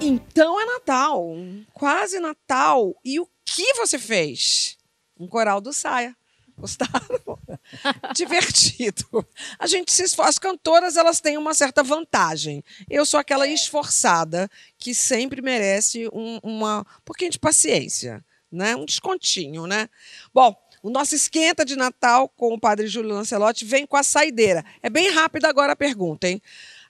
Então 0.00 0.60
é 0.60 0.64
Natal, 0.66 1.34
quase 1.72 2.18
Natal. 2.20 2.94
E 3.04 3.20
o 3.20 3.28
que 3.44 3.74
você 3.74 3.98
fez? 3.98 4.76
Um 5.18 5.26
coral 5.26 5.60
do 5.60 5.72
Saia. 5.72 6.14
Gostaram? 6.58 7.38
Divertido. 8.14 9.26
A 9.58 9.66
gente 9.66 9.92
se 9.92 10.02
esforça. 10.02 10.30
As 10.30 10.38
cantoras 10.38 10.96
elas 10.96 11.20
têm 11.20 11.36
uma 11.36 11.54
certa 11.54 11.82
vantagem. 11.82 12.64
Eu 12.88 13.04
sou 13.04 13.20
aquela 13.20 13.46
esforçada 13.46 14.50
que 14.78 14.94
sempre 14.94 15.42
merece 15.42 16.08
um, 16.12 16.38
uma 16.42 16.80
um 16.80 17.02
pouquinho 17.04 17.30
de 17.30 17.38
paciência, 17.38 18.24
né? 18.50 18.74
Um 18.74 18.84
descontinho, 18.84 19.66
né? 19.66 19.88
Bom, 20.32 20.56
o 20.82 20.90
nosso 20.90 21.14
esquenta 21.14 21.64
de 21.64 21.76
Natal 21.76 22.28
com 22.28 22.54
o 22.54 22.60
padre 22.60 22.86
Júlio 22.86 23.14
Lancelotti 23.14 23.64
vem 23.64 23.86
com 23.86 23.96
a 23.96 24.02
saideira. 24.02 24.64
É 24.82 24.88
bem 24.88 25.10
rápida 25.10 25.48
agora 25.48 25.72
a 25.72 25.76
pergunta, 25.76 26.28
hein? 26.28 26.40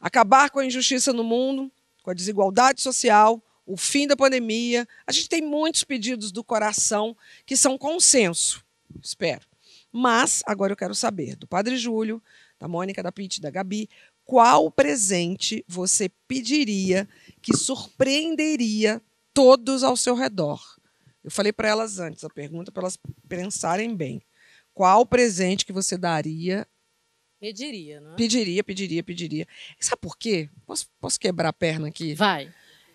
Acabar 0.00 0.50
com 0.50 0.58
a 0.58 0.66
injustiça 0.66 1.12
no 1.12 1.24
mundo, 1.24 1.70
com 2.02 2.10
a 2.10 2.14
desigualdade 2.14 2.80
social, 2.82 3.42
o 3.66 3.76
fim 3.76 4.06
da 4.06 4.16
pandemia. 4.16 4.86
A 5.06 5.12
gente 5.12 5.28
tem 5.28 5.42
muitos 5.42 5.82
pedidos 5.82 6.30
do 6.30 6.44
coração 6.44 7.16
que 7.44 7.56
são 7.56 7.76
consenso, 7.76 8.64
espero. 9.02 9.55
Mas 9.96 10.42
agora 10.44 10.74
eu 10.74 10.76
quero 10.76 10.94
saber 10.94 11.36
do 11.36 11.46
Padre 11.46 11.78
Júlio, 11.78 12.22
da 12.60 12.68
Mônica, 12.68 13.02
da 13.02 13.10
Pete, 13.10 13.40
da 13.40 13.48
Gabi, 13.48 13.88
qual 14.26 14.70
presente 14.70 15.64
você 15.66 16.10
pediria 16.28 17.08
que 17.40 17.56
surpreenderia 17.56 19.00
todos 19.32 19.82
ao 19.82 19.96
seu 19.96 20.14
redor? 20.14 20.62
Eu 21.24 21.30
falei 21.30 21.50
para 21.50 21.68
elas 21.68 21.98
antes 21.98 22.24
a 22.24 22.28
pergunta 22.28 22.70
para 22.70 22.82
elas 22.82 22.98
pensarem 23.26 23.96
bem. 23.96 24.20
Qual 24.74 25.06
presente 25.06 25.64
que 25.64 25.72
você 25.72 25.96
daria? 25.96 26.68
Pediria, 27.40 27.98
não 27.98 28.12
é? 28.12 28.16
Pediria, 28.16 28.62
pediria, 28.62 29.02
pediria. 29.02 29.48
Sabe 29.80 30.02
por 30.02 30.18
quê? 30.18 30.50
Posso, 30.66 30.90
posso 31.00 31.18
quebrar 31.18 31.48
a 31.48 31.54
perna 31.54 31.88
aqui? 31.88 32.12
Vai. 32.14 32.52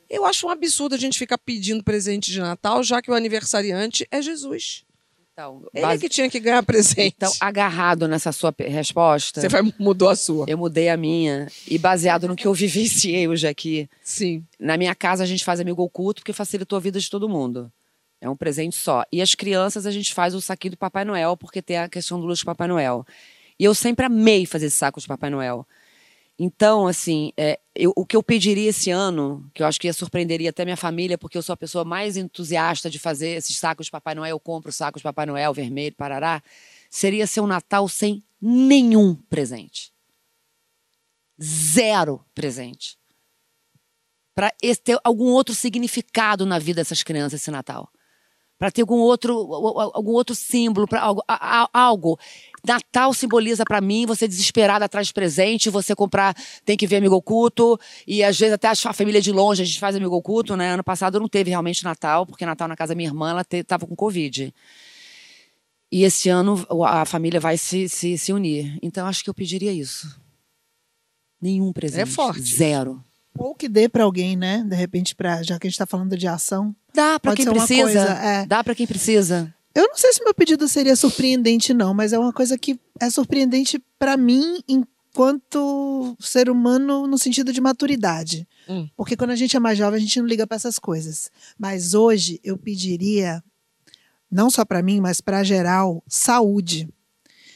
Eu 0.07 0.23
acho 0.23 0.45
um 0.45 0.51
absurdo 0.51 0.93
a 0.93 0.99
gente 0.99 1.17
ficar 1.17 1.39
pedindo 1.39 1.83
presente 1.83 2.29
de 2.29 2.39
Natal, 2.39 2.83
já 2.83 3.01
que 3.01 3.09
o 3.09 3.15
aniversariante 3.15 4.07
é 4.11 4.21
Jesus. 4.21 4.85
Então, 5.49 5.63
Ele 5.73 5.81
base- 5.85 6.01
que 6.01 6.09
tinha 6.09 6.29
que 6.29 6.39
ganhar 6.39 6.61
presente. 6.63 7.13
então, 7.17 7.31
agarrado 7.39 8.07
nessa 8.07 8.31
sua 8.31 8.53
resposta, 8.57 9.41
Você 9.41 9.49
vai, 9.49 9.61
mudou 9.79 10.09
a 10.09 10.15
sua. 10.15 10.45
eu 10.47 10.57
mudei 10.57 10.89
a 10.89 10.97
minha. 10.97 11.47
E 11.67 11.77
baseado 11.77 12.27
no 12.27 12.35
que 12.35 12.45
eu 12.47 12.53
vivenciei 12.53 13.27
hoje 13.27 13.47
aqui, 13.47 13.89
Sim. 14.03 14.43
na 14.59 14.77
minha 14.77 14.93
casa 14.95 15.23
a 15.23 15.27
gente 15.27 15.43
faz 15.43 15.59
amigo 15.59 15.81
oculto 15.81 16.21
porque 16.21 16.33
facilitou 16.33 16.77
a 16.77 16.79
vida 16.79 16.99
de 16.99 17.09
todo 17.09 17.27
mundo. 17.29 17.71
É 18.19 18.29
um 18.29 18.35
presente 18.35 18.75
só. 18.75 19.03
E 19.11 19.21
as 19.21 19.33
crianças 19.33 19.85
a 19.87 19.91
gente 19.91 20.13
faz 20.13 20.35
o 20.35 20.41
saquinho 20.41 20.71
do 20.73 20.77
Papai 20.77 21.03
Noel, 21.03 21.35
porque 21.35 21.61
tem 21.61 21.77
a 21.77 21.89
questão 21.89 22.19
do 22.19 22.25
luxo 22.27 22.43
do 22.43 22.45
Papai 22.45 22.67
Noel. 22.67 23.03
E 23.59 23.63
eu 23.63 23.73
sempre 23.73 24.05
amei 24.05 24.45
fazer 24.45 24.67
esse 24.67 24.77
saco 24.77 24.99
de 25.01 25.07
Papai 25.07 25.29
Noel. 25.31 25.65
Então, 26.39 26.87
assim, 26.87 27.31
é, 27.37 27.59
eu- 27.75 27.93
o 27.95 28.05
que 28.05 28.15
eu 28.15 28.23
pediria 28.23 28.69
esse 28.69 28.89
ano, 28.89 29.49
que 29.53 29.61
eu 29.61 29.67
acho 29.67 29.79
que 29.79 29.87
ia 29.87 29.93
surpreenderia 29.93 30.49
até 30.49 30.65
minha 30.65 30.77
família, 30.77 31.17
porque 31.17 31.37
eu 31.37 31.41
sou 31.43 31.53
a 31.53 31.57
pessoa 31.57 31.85
mais 31.85 32.17
entusiasta 32.17 32.89
de 32.89 32.97
fazer 32.97 33.29
esses 33.37 33.55
sacos 33.57 33.85
de 33.85 33.91
Papai 33.91 34.15
Noel, 34.15 34.31
eu 34.31 34.39
compro 34.39 34.71
sacos 34.71 35.01
de 35.01 35.03
Papai 35.03 35.25
Noel 35.25 35.53
vermelho, 35.53 35.95
parará, 35.95 36.41
seria 36.89 37.27
ser 37.27 37.41
um 37.41 37.47
Natal 37.47 37.87
sem 37.87 38.23
nenhum 38.41 39.13
presente. 39.15 39.91
Zero 41.41 42.23
presente. 42.33 42.97
Para 44.33 44.51
ter 44.83 44.99
algum 45.03 45.25
outro 45.25 45.53
significado 45.53 46.45
na 46.45 46.57
vida 46.57 46.81
dessas 46.81 47.03
crianças 47.03 47.41
esse 47.41 47.51
Natal. 47.51 47.91
Para 48.61 48.69
ter 48.69 48.81
algum 48.81 48.99
outro, 48.99 49.33
algum 49.91 50.11
outro 50.11 50.35
símbolo, 50.35 50.87
para 50.87 51.01
algo, 51.01 51.23
algo. 51.73 52.19
Natal 52.63 53.11
simboliza 53.11 53.63
para 53.65 53.81
mim 53.81 54.05
você 54.05 54.27
desesperada 54.27 54.85
atrás 54.85 55.07
de 55.07 55.13
presente, 55.15 55.67
você 55.67 55.95
comprar, 55.95 56.35
tem 56.63 56.77
que 56.77 56.85
ver 56.85 56.97
amigo 56.97 57.15
oculto, 57.15 57.79
e 58.05 58.23
às 58.23 58.37
vezes 58.37 58.53
até 58.53 58.67
a 58.67 58.93
família 58.93 59.19
de 59.19 59.31
longe 59.31 59.63
a 59.63 59.65
gente 59.65 59.79
faz 59.79 59.95
amigo 59.95 60.15
oculto, 60.15 60.55
né? 60.55 60.73
Ano 60.73 60.83
passado 60.83 61.19
não 61.19 61.27
teve 61.27 61.49
realmente 61.49 61.83
Natal, 61.83 62.23
porque 62.23 62.45
Natal 62.45 62.67
na 62.67 62.75
casa 62.75 62.89
da 62.89 62.95
minha 62.95 63.09
irmã 63.09 63.31
ela 63.31 63.43
estava 63.51 63.87
com 63.87 63.95
Covid. 63.95 64.53
E 65.91 66.03
esse 66.03 66.29
ano 66.29 66.63
a 66.85 67.03
família 67.03 67.39
vai 67.39 67.57
se, 67.57 67.89
se, 67.89 68.15
se 68.15 68.31
unir. 68.31 68.77
Então 68.83 69.07
acho 69.07 69.23
que 69.23 69.29
eu 69.31 69.33
pediria 69.33 69.73
isso. 69.73 70.21
Nenhum 71.41 71.73
presente. 71.73 72.11
forte. 72.11 72.41
Zero. 72.43 73.03
Ou 73.37 73.55
que 73.55 73.69
dê 73.69 73.87
para 73.87 74.03
alguém, 74.03 74.35
né? 74.35 74.63
De 74.67 74.75
repente, 74.75 75.15
pra, 75.15 75.41
já 75.41 75.57
que 75.57 75.67
a 75.67 75.69
gente 75.69 75.75
está 75.75 75.85
falando 75.85 76.17
de 76.17 76.27
ação. 76.27 76.75
Dá 76.93 77.19
para 77.19 77.35
quem 77.35 77.45
precisa. 77.45 77.81
coisa, 77.83 77.99
é. 77.99 78.45
Dá 78.45 78.63
para 78.63 78.75
quem 78.75 78.85
precisa. 78.85 79.53
Eu 79.73 79.87
não 79.87 79.95
sei 79.95 80.11
se 80.11 80.23
meu 80.23 80.33
pedido 80.33 80.67
seria 80.67 80.95
surpreendente, 80.95 81.73
não, 81.73 81.93
mas 81.93 82.11
é 82.11 82.19
uma 82.19 82.33
coisa 82.33 82.57
que 82.57 82.77
é 82.99 83.09
surpreendente 83.09 83.81
para 83.97 84.17
mim 84.17 84.61
enquanto 84.67 86.15
ser 86.19 86.49
humano 86.49 87.07
no 87.07 87.17
sentido 87.17 87.53
de 87.53 87.61
maturidade. 87.61 88.45
Hum. 88.67 88.89
Porque 88.97 89.15
quando 89.15 89.31
a 89.31 89.35
gente 89.35 89.55
é 89.55 89.59
mais 89.59 89.77
jovem, 89.77 89.97
a 89.97 90.01
gente 90.01 90.19
não 90.19 90.27
liga 90.27 90.45
para 90.45 90.57
essas 90.57 90.77
coisas. 90.77 91.31
Mas 91.57 91.93
hoje 91.93 92.37
eu 92.43 92.57
pediria, 92.57 93.41
não 94.29 94.49
só 94.49 94.65
para 94.65 94.83
mim, 94.83 94.99
mas 94.99 95.21
para 95.21 95.41
geral, 95.41 96.03
saúde. 96.05 96.89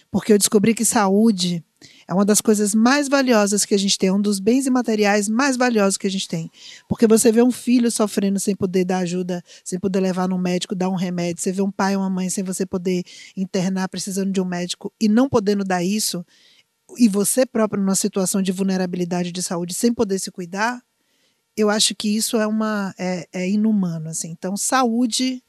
Porque 0.09 0.31
eu 0.31 0.37
descobri 0.37 0.73
que 0.73 0.85
saúde 0.85 1.64
é 2.07 2.13
uma 2.13 2.25
das 2.25 2.39
coisas 2.39 2.75
mais 2.75 3.07
valiosas 3.09 3.65
que 3.65 3.73
a 3.73 3.79
gente 3.79 3.97
tem, 3.97 4.09
é 4.09 4.13
um 4.13 4.21
dos 4.21 4.39
bens 4.39 4.65
imateriais 4.65 5.27
mais 5.27 5.57
valiosos 5.57 5.97
que 5.97 6.05
a 6.05 6.11
gente 6.11 6.27
tem. 6.27 6.51
Porque 6.87 7.07
você 7.07 7.31
vê 7.31 7.41
um 7.41 7.51
filho 7.51 7.89
sofrendo 7.91 8.39
sem 8.39 8.55
poder 8.55 8.85
dar 8.85 8.99
ajuda, 8.99 9.43
sem 9.63 9.79
poder 9.79 9.99
levar 9.99 10.27
no 10.27 10.37
médico, 10.37 10.75
dar 10.75 10.89
um 10.89 10.95
remédio, 10.95 11.41
você 11.41 11.51
vê 11.51 11.61
um 11.61 11.71
pai 11.71 11.95
ou 11.95 12.03
uma 12.03 12.09
mãe 12.09 12.29
sem 12.29 12.43
você 12.43 12.65
poder 12.65 13.03
internar, 13.35 13.89
precisando 13.89 14.31
de 14.31 14.39
um 14.39 14.45
médico 14.45 14.93
e 14.99 15.07
não 15.07 15.27
podendo 15.27 15.63
dar 15.63 15.83
isso, 15.83 16.25
e 16.97 17.07
você 17.07 17.45
próprio 17.45 17.81
numa 17.81 17.95
situação 17.95 18.41
de 18.41 18.51
vulnerabilidade 18.51 19.31
de 19.31 19.41
saúde 19.41 19.73
sem 19.73 19.93
poder 19.93 20.19
se 20.19 20.29
cuidar, 20.31 20.81
eu 21.57 21.69
acho 21.69 21.95
que 21.95 22.09
isso 22.15 22.37
é 22.37 22.45
uma 22.45 22.93
é, 22.97 23.27
é 23.33 23.49
inumano 23.49 24.09
assim. 24.09 24.29
Então, 24.29 24.55
saúde 24.55 25.41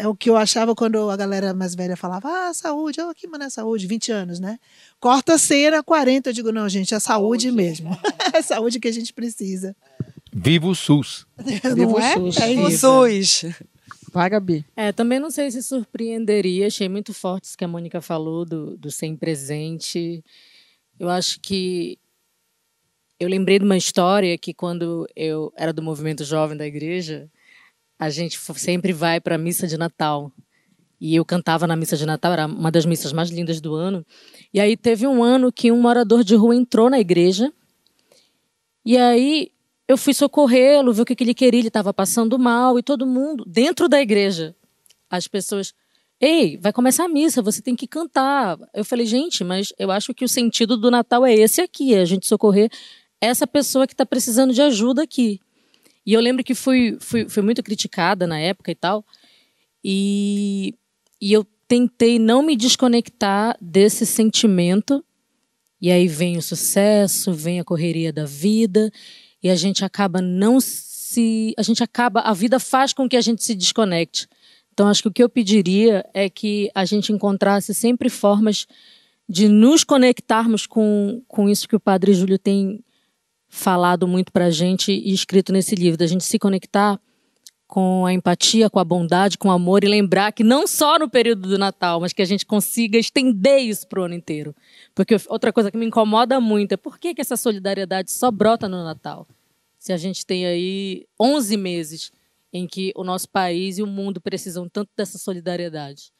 é 0.00 0.08
o 0.08 0.14
que 0.14 0.30
eu 0.30 0.36
achava 0.36 0.74
quando 0.74 1.10
a 1.10 1.16
galera 1.16 1.52
mais 1.54 1.74
velha 1.74 1.96
falava: 1.96 2.28
"Ah, 2.28 2.54
saúde, 2.54 3.00
oh, 3.00 3.14
que 3.14 3.26
mano 3.26 3.44
é 3.44 3.50
saúde, 3.50 3.86
20 3.86 4.12
anos, 4.12 4.40
né? 4.40 4.58
Corta 4.98 5.34
a 5.34 5.38
cena 5.38 5.82
40, 5.82 6.30
eu 6.30 6.32
digo 6.32 6.52
não, 6.52 6.68
gente, 6.68 6.94
é 6.94 7.00
saúde, 7.00 7.50
mesmo. 7.50 7.90
é 8.32 8.42
saúde 8.42 8.80
que 8.80 8.88
a 8.88 8.92
gente 8.92 9.12
precisa. 9.12 9.76
Viva 10.32 10.68
o 10.68 10.74
SUS. 10.74 11.26
Viva 11.38 11.76
não 11.76 11.92
o 11.92 11.98
é? 12.00 12.14
SUS. 12.14 12.36
É 12.38 12.48
Viva. 12.48 12.68
isso. 12.68 12.80
SUS. 12.80 13.54
Vai, 14.12 14.28
Gabi. 14.28 14.64
É, 14.74 14.90
também 14.90 15.20
não 15.20 15.30
sei 15.30 15.50
se 15.50 15.62
surpreenderia. 15.62 16.66
Achei 16.66 16.88
muito 16.88 17.14
forte 17.14 17.44
isso 17.44 17.58
que 17.58 17.64
a 17.64 17.68
Mônica 17.68 18.00
falou 18.00 18.44
do, 18.44 18.76
do 18.76 18.90
sem 18.90 19.14
presente. 19.16 20.24
Eu 20.98 21.08
acho 21.08 21.40
que 21.40 21.98
eu 23.18 23.28
lembrei 23.28 23.58
de 23.58 23.64
uma 23.64 23.76
história 23.76 24.36
que 24.38 24.54
quando 24.54 25.06
eu 25.14 25.52
era 25.56 25.72
do 25.72 25.82
movimento 25.82 26.24
jovem 26.24 26.56
da 26.56 26.66
igreja, 26.66 27.30
a 28.00 28.08
gente 28.08 28.40
sempre 28.56 28.94
vai 28.94 29.20
para 29.20 29.34
a 29.34 29.38
missa 29.38 29.66
de 29.66 29.76
Natal. 29.76 30.32
E 30.98 31.16
eu 31.16 31.24
cantava 31.24 31.66
na 31.66 31.76
missa 31.76 31.98
de 31.98 32.06
Natal, 32.06 32.32
era 32.32 32.46
uma 32.46 32.70
das 32.70 32.86
missas 32.86 33.12
mais 33.12 33.28
lindas 33.28 33.60
do 33.60 33.74
ano. 33.74 34.04
E 34.54 34.58
aí 34.58 34.74
teve 34.74 35.06
um 35.06 35.22
ano 35.22 35.52
que 35.52 35.70
um 35.70 35.78
morador 35.78 36.24
de 36.24 36.34
rua 36.34 36.56
entrou 36.56 36.88
na 36.88 36.98
igreja. 36.98 37.52
E 38.86 38.96
aí 38.96 39.52
eu 39.86 39.98
fui 39.98 40.14
socorrê-lo, 40.14 40.94
ver 40.94 41.02
o 41.02 41.04
que, 41.04 41.14
que 41.14 41.22
ele 41.22 41.34
queria, 41.34 41.60
ele 41.60 41.68
estava 41.68 41.92
passando 41.92 42.38
mal, 42.38 42.78
e 42.78 42.82
todo 42.82 43.06
mundo, 43.06 43.44
dentro 43.46 43.86
da 43.86 44.00
igreja, 44.00 44.56
as 45.10 45.28
pessoas. 45.28 45.74
Ei, 46.18 46.56
vai 46.56 46.72
começar 46.72 47.04
a 47.04 47.08
missa, 47.08 47.42
você 47.42 47.60
tem 47.60 47.76
que 47.76 47.86
cantar. 47.86 48.58
Eu 48.72 48.84
falei, 48.84 49.04
gente, 49.04 49.44
mas 49.44 49.74
eu 49.78 49.90
acho 49.90 50.14
que 50.14 50.24
o 50.24 50.28
sentido 50.28 50.74
do 50.74 50.90
Natal 50.90 51.26
é 51.26 51.34
esse 51.34 51.60
aqui, 51.60 51.94
é 51.94 52.00
a 52.00 52.06
gente 52.06 52.26
socorrer 52.26 52.70
essa 53.20 53.46
pessoa 53.46 53.86
que 53.86 53.92
está 53.92 54.06
precisando 54.06 54.54
de 54.54 54.62
ajuda 54.62 55.02
aqui. 55.02 55.38
E 56.10 56.12
eu 56.12 56.20
lembro 56.20 56.42
que 56.42 56.56
fui, 56.56 56.98
fui, 57.00 57.28
fui 57.28 57.40
muito 57.40 57.62
criticada 57.62 58.26
na 58.26 58.36
época 58.36 58.72
e 58.72 58.74
tal, 58.74 59.06
e, 59.84 60.74
e 61.22 61.32
eu 61.32 61.46
tentei 61.68 62.18
não 62.18 62.42
me 62.42 62.56
desconectar 62.56 63.56
desse 63.60 64.04
sentimento. 64.04 65.04
E 65.80 65.88
aí 65.88 66.08
vem 66.08 66.36
o 66.36 66.42
sucesso, 66.42 67.32
vem 67.32 67.60
a 67.60 67.64
correria 67.64 68.12
da 68.12 68.24
vida, 68.24 68.90
e 69.40 69.48
a 69.48 69.54
gente 69.54 69.84
acaba 69.84 70.20
não 70.20 70.60
se. 70.60 71.54
A 71.56 71.62
gente 71.62 71.80
acaba. 71.80 72.22
A 72.22 72.34
vida 72.34 72.58
faz 72.58 72.92
com 72.92 73.08
que 73.08 73.16
a 73.16 73.20
gente 73.20 73.44
se 73.44 73.54
desconecte. 73.54 74.26
Então, 74.72 74.88
acho 74.88 75.02
que 75.02 75.08
o 75.08 75.12
que 75.12 75.22
eu 75.22 75.28
pediria 75.28 76.04
é 76.12 76.28
que 76.28 76.72
a 76.74 76.84
gente 76.84 77.12
encontrasse 77.12 77.72
sempre 77.72 78.10
formas 78.10 78.66
de 79.28 79.46
nos 79.46 79.84
conectarmos 79.84 80.66
com, 80.66 81.22
com 81.28 81.48
isso 81.48 81.68
que 81.68 81.76
o 81.76 81.80
Padre 81.80 82.12
Júlio 82.14 82.36
tem 82.36 82.82
falado 83.50 84.06
muito 84.06 84.32
para 84.32 84.46
a 84.46 84.50
gente 84.50 84.92
e 84.92 85.12
escrito 85.12 85.52
nesse 85.52 85.74
livro, 85.74 85.98
da 85.98 86.06
gente 86.06 86.24
se 86.24 86.38
conectar 86.38 86.98
com 87.66 88.06
a 88.06 88.12
empatia, 88.12 88.70
com 88.70 88.78
a 88.78 88.84
bondade, 88.84 89.38
com 89.38 89.48
o 89.48 89.52
amor 89.52 89.84
e 89.84 89.88
lembrar 89.88 90.32
que 90.32 90.42
não 90.42 90.66
só 90.66 90.98
no 90.98 91.08
período 91.08 91.48
do 91.48 91.58
Natal, 91.58 92.00
mas 92.00 92.12
que 92.12 92.22
a 92.22 92.24
gente 92.24 92.46
consiga 92.46 92.98
estender 92.98 93.60
isso 93.60 93.86
para 93.86 94.00
o 94.00 94.04
ano 94.04 94.14
inteiro. 94.14 94.54
Porque 94.94 95.16
outra 95.28 95.52
coisa 95.52 95.70
que 95.70 95.76
me 95.76 95.86
incomoda 95.86 96.40
muito 96.40 96.72
é 96.72 96.76
por 96.76 96.98
que, 96.98 97.14
que 97.14 97.20
essa 97.20 97.36
solidariedade 97.36 98.10
só 98.10 98.30
brota 98.30 98.68
no 98.68 98.82
Natal? 98.82 99.26
Se 99.78 99.92
a 99.92 99.96
gente 99.96 100.26
tem 100.26 100.46
aí 100.46 101.06
11 101.20 101.56
meses 101.56 102.12
em 102.52 102.66
que 102.66 102.92
o 102.96 103.04
nosso 103.04 103.28
país 103.28 103.78
e 103.78 103.82
o 103.82 103.86
mundo 103.86 104.20
precisam 104.20 104.68
tanto 104.68 104.90
dessa 104.96 105.18
solidariedade. 105.18 106.12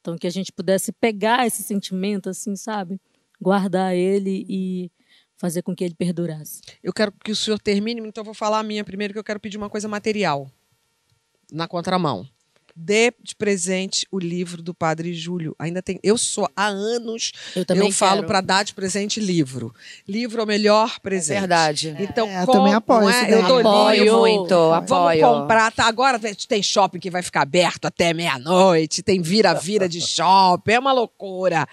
Então, 0.00 0.16
que 0.16 0.26
a 0.26 0.30
gente 0.30 0.52
pudesse 0.52 0.90
pegar 0.92 1.46
esse 1.46 1.62
sentimento, 1.62 2.28
assim, 2.28 2.56
sabe? 2.56 3.00
Guardar 3.40 3.94
ele 3.94 4.44
e 4.48 4.90
fazer 5.38 5.62
com 5.62 5.74
que 5.74 5.84
ele 5.84 5.94
perdurasse. 5.94 6.60
Eu 6.82 6.92
quero 6.92 7.12
que 7.24 7.32
o 7.32 7.36
senhor 7.36 7.58
termine, 7.58 8.00
então 8.00 8.20
eu 8.20 8.24
vou 8.26 8.34
falar 8.34 8.58
a 8.58 8.62
minha 8.62 8.84
primeiro, 8.84 9.12
que 9.14 9.18
eu 9.18 9.24
quero 9.24 9.40
pedir 9.40 9.56
uma 9.56 9.70
coisa 9.70 9.88
material 9.88 10.50
na 11.50 11.66
contramão. 11.66 12.28
Dê 12.80 13.12
de 13.20 13.34
presente 13.34 14.06
o 14.08 14.20
livro 14.20 14.62
do 14.62 14.72
Padre 14.72 15.12
Júlio. 15.12 15.52
Ainda 15.58 15.82
tem. 15.82 15.98
Eu 16.00 16.16
sou 16.16 16.48
há 16.54 16.68
anos. 16.68 17.32
Eu 17.56 17.64
também 17.64 17.90
falo 17.90 18.18
quero. 18.18 18.28
para 18.28 18.40
dar 18.40 18.62
de 18.62 18.72
presente 18.72 19.18
livro. 19.18 19.74
Livro 20.06 20.40
é 20.40 20.44
o 20.44 20.46
melhor 20.46 21.00
presente. 21.00 21.40
verdade. 21.40 21.96
Então, 21.98 22.28
É, 22.28 22.42
eu 22.42 22.46
com- 22.46 22.52
também 22.52 22.74
apoio 22.74 23.08
é? 23.08 23.34
Eu 23.34 23.42
dou 23.48 23.58
Apoio 23.58 24.02
livro. 24.04 24.18
muito, 24.20 24.48
Vamos 24.54 24.92
apoio. 24.92 25.20
comprar. 25.26 25.72
Tá, 25.72 25.86
agora 25.88 26.20
tem 26.20 26.62
shopping 26.62 27.00
que 27.00 27.10
vai 27.10 27.20
ficar 27.20 27.42
aberto 27.42 27.86
até 27.86 28.14
meia-noite. 28.14 29.02
Tem 29.02 29.20
vira-vira 29.20 29.88
de 29.88 30.00
shopping. 30.00 30.70
É 30.74 30.78
uma 30.78 30.92
loucura. 30.92 31.66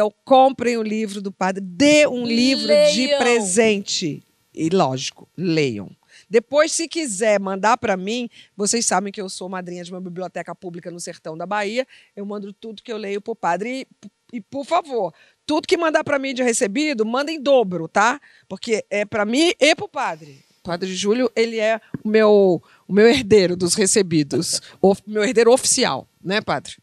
Então, 0.00 0.10
comprem 0.24 0.78
o 0.78 0.82
livro 0.82 1.20
do 1.20 1.30
padre. 1.30 1.60
Dê 1.62 2.06
um 2.06 2.24
livro 2.24 2.72
de 2.94 3.18
presente. 3.18 4.22
E, 4.54 4.70
lógico, 4.70 5.28
leiam. 5.36 5.90
Depois, 6.28 6.72
se 6.72 6.88
quiser 6.88 7.38
mandar 7.38 7.76
para 7.76 7.98
mim, 7.98 8.26
vocês 8.56 8.86
sabem 8.86 9.12
que 9.12 9.20
eu 9.20 9.28
sou 9.28 9.46
madrinha 9.46 9.84
de 9.84 9.92
uma 9.92 10.00
biblioteca 10.00 10.54
pública 10.54 10.90
no 10.90 10.98
sertão 10.98 11.36
da 11.36 11.44
Bahia. 11.44 11.86
Eu 12.16 12.24
mando 12.24 12.50
tudo 12.50 12.82
que 12.82 12.90
eu 12.90 12.96
leio 12.96 13.20
pro 13.20 13.36
padre. 13.36 13.86
E, 14.32 14.38
e, 14.38 14.40
por 14.40 14.64
favor, 14.64 15.12
tudo 15.44 15.68
que 15.68 15.76
mandar 15.76 16.02
para 16.02 16.18
mim 16.18 16.32
de 16.32 16.42
recebido, 16.42 17.04
manda 17.04 17.30
em 17.30 17.38
dobro, 17.38 17.86
tá? 17.86 18.18
Porque 18.48 18.82
é 18.88 19.04
para 19.04 19.26
mim 19.26 19.52
e 19.60 19.74
pro 19.76 19.86
padre. 19.86 20.42
O 20.60 20.62
Padre 20.62 20.94
Júlio, 20.94 21.30
ele 21.36 21.58
é 21.58 21.78
o 22.02 22.08
meu, 22.08 22.62
o 22.88 22.92
meu 22.92 23.06
herdeiro 23.06 23.54
dos 23.54 23.74
recebidos. 23.74 24.62
O 24.80 24.96
meu 25.06 25.24
herdeiro 25.24 25.52
oficial, 25.52 26.08
né, 26.24 26.40
padre? 26.40 26.76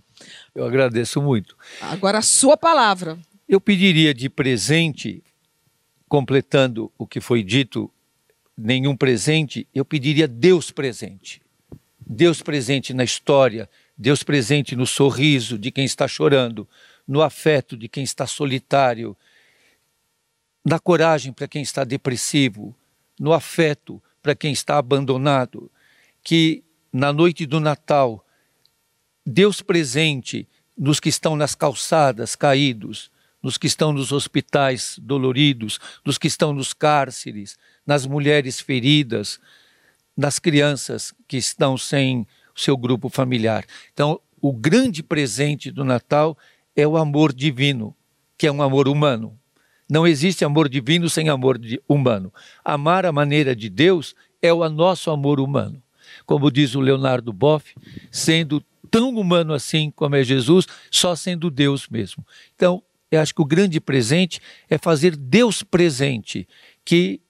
Eu 0.58 0.66
agradeço 0.66 1.22
muito. 1.22 1.56
Agora 1.80 2.18
a 2.18 2.22
sua 2.24 2.58
palavra. 2.58 3.16
Eu 3.48 3.62
pediria 3.62 4.12
de 4.12 4.28
presente, 4.28 5.24
completando 6.10 6.92
o 6.98 7.06
que 7.06 7.22
foi 7.22 7.44
dito, 7.44 7.92
nenhum 8.58 8.98
presente, 8.98 9.68
eu 9.72 9.86
pediria 9.86 10.28
Deus 10.28 10.72
presente. 10.72 11.44
Deus 12.00 12.42
presente 12.42 12.92
na 12.92 13.04
história, 13.04 13.70
Deus 13.96 14.24
presente 14.24 14.76
no 14.76 14.88
sorriso 14.88 15.60
de 15.60 15.70
quem 15.70 15.86
está 15.86 16.08
chorando, 16.08 16.68
no 17.08 17.22
afeto 17.22 17.78
de 17.78 17.88
quem 17.88 18.04
está 18.04 18.26
solitário, 18.26 19.16
na 20.66 20.80
coragem 20.80 21.32
para 21.32 21.48
quem 21.48 21.62
está 21.62 21.84
depressivo, 21.84 22.76
no 23.20 23.32
afeto 23.32 24.02
para 24.24 24.34
quem 24.34 24.54
está 24.54 24.80
abandonado. 24.80 25.72
Que 26.24 26.64
na 26.92 27.14
noite 27.14 27.46
do 27.46 27.60
Natal, 27.60 28.26
Deus 29.30 29.62
presente 29.62 30.48
nos 30.78 31.02
que 31.02 31.10
estão 31.10 31.36
nas 31.36 31.54
calçadas 31.54 32.34
caídos, 32.34 33.12
nos 33.44 33.58
que 33.58 33.68
estão 33.68 33.92
nos 33.92 34.14
hospitais 34.14 34.98
doloridos, 35.02 35.82
nos 36.06 36.18
que 36.18 36.28
estão 36.28 36.54
nos 36.54 36.72
cárceres, 36.72 37.58
nas 37.86 38.06
mulheres 38.06 38.62
feridas, 38.62 39.38
nas 40.16 40.40
crianças 40.40 41.14
que 41.28 41.36
estão 41.36 41.78
sem 41.78 42.26
seu 42.56 42.78
grupo 42.78 43.10
familiar. 43.10 43.66
Então, 43.92 44.18
o 44.42 44.54
grande 44.54 45.04
presente 45.04 45.72
do 45.72 45.84
Natal 45.84 46.38
é 46.74 46.88
o 46.88 46.96
amor 46.96 47.34
divino, 47.34 47.94
que 48.38 48.48
é 48.48 48.52
um 48.52 48.62
amor 48.62 48.88
humano. 48.88 49.38
Não 49.90 50.08
existe 50.08 50.46
amor 50.46 50.70
divino 50.70 51.10
sem 51.10 51.28
amor 51.28 51.60
humano. 51.86 52.34
Amar 52.64 53.06
a 53.06 53.12
maneira 53.12 53.54
de 53.54 53.70
Deus 53.70 54.16
é 54.42 54.54
o 54.54 54.68
nosso 54.70 55.12
amor 55.12 55.42
humano. 55.42 55.84
Como 56.26 56.50
diz 56.50 56.76
o 56.76 56.80
Leonardo 56.80 57.34
Boff, 57.34 57.76
sendo 58.10 58.64
tão 58.98 59.16
humano 59.16 59.54
assim 59.54 59.92
como 59.92 60.16
é 60.16 60.24
Jesus, 60.24 60.66
só 60.90 61.16
sendo 61.16 61.52
Deus 61.52 61.88
mesmo. 61.88 62.26
Então, 62.56 62.82
eu 63.12 63.22
acho 63.22 63.34
que 63.34 63.42
o 63.42 63.46
grande 63.46 63.80
presente 63.80 64.42
é 64.68 64.78
fazer 64.80 65.16
Deus 65.16 65.62
presente, 65.62 66.48
que 66.84 67.22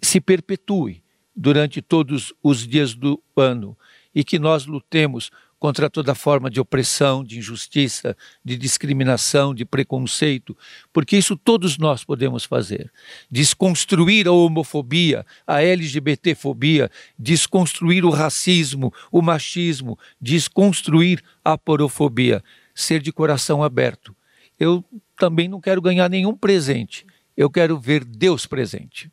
se 0.00 0.20
perpetue 0.20 1.02
durante 1.34 1.82
todos 1.82 2.32
os 2.40 2.64
dias 2.64 2.94
do 2.94 3.20
ano 3.36 3.76
e 4.14 4.22
que 4.22 4.38
nós 4.38 4.64
lutemos 4.64 5.32
contra 5.58 5.90
toda 5.90 6.14
forma 6.14 6.48
de 6.48 6.60
opressão, 6.60 7.24
de 7.24 7.38
injustiça, 7.38 8.16
de 8.44 8.56
discriminação, 8.56 9.54
de 9.54 9.64
preconceito, 9.64 10.56
porque 10.92 11.16
isso 11.16 11.36
todos 11.36 11.76
nós 11.78 12.04
podemos 12.04 12.44
fazer. 12.44 12.92
Desconstruir 13.30 14.28
a 14.28 14.32
homofobia, 14.32 15.26
a 15.46 15.62
LGBTfobia, 15.62 16.90
desconstruir 17.18 18.04
o 18.04 18.10
racismo, 18.10 18.92
o 19.10 19.20
machismo, 19.20 19.98
desconstruir 20.20 21.22
a 21.44 21.58
porofobia, 21.58 22.42
ser 22.74 23.02
de 23.02 23.12
coração 23.12 23.62
aberto. 23.62 24.14
Eu 24.58 24.84
também 25.16 25.48
não 25.48 25.60
quero 25.60 25.82
ganhar 25.82 26.08
nenhum 26.08 26.36
presente, 26.36 27.04
eu 27.36 27.50
quero 27.50 27.78
ver 27.78 28.04
Deus 28.04 28.46
presente. 28.46 29.10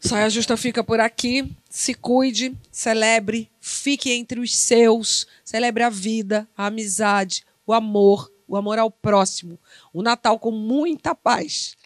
Saia 0.00 0.30
Justa 0.30 0.56
fica 0.56 0.84
por 0.84 1.00
aqui. 1.00 1.50
Se 1.68 1.94
cuide, 1.94 2.56
celebre, 2.70 3.50
fique 3.60 4.12
entre 4.12 4.40
os 4.40 4.54
seus, 4.54 5.26
celebre 5.44 5.82
a 5.82 5.90
vida, 5.90 6.48
a 6.56 6.66
amizade, 6.66 7.44
o 7.66 7.72
amor, 7.72 8.30
o 8.46 8.56
amor 8.56 8.78
ao 8.78 8.90
próximo. 8.90 9.58
O 9.92 10.02
Natal 10.02 10.38
com 10.38 10.50
muita 10.50 11.14
paz 11.14 11.76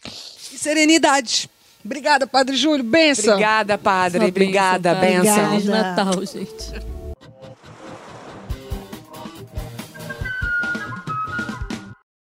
e 0.53 0.57
serenidade. 0.57 1.49
Obrigada, 1.83 2.27
Padre 2.27 2.55
Júlio. 2.55 2.83
Benção. 2.83 3.33
Obrigada, 3.33 3.77
padre. 3.77 4.25
Obrigada, 4.25 4.93
bênção, 4.95 5.23
benção. 5.23 5.49
Feliz 5.49 5.67
Obrigada. 5.67 6.05
Natal, 6.05 6.25
gente. 6.25 6.90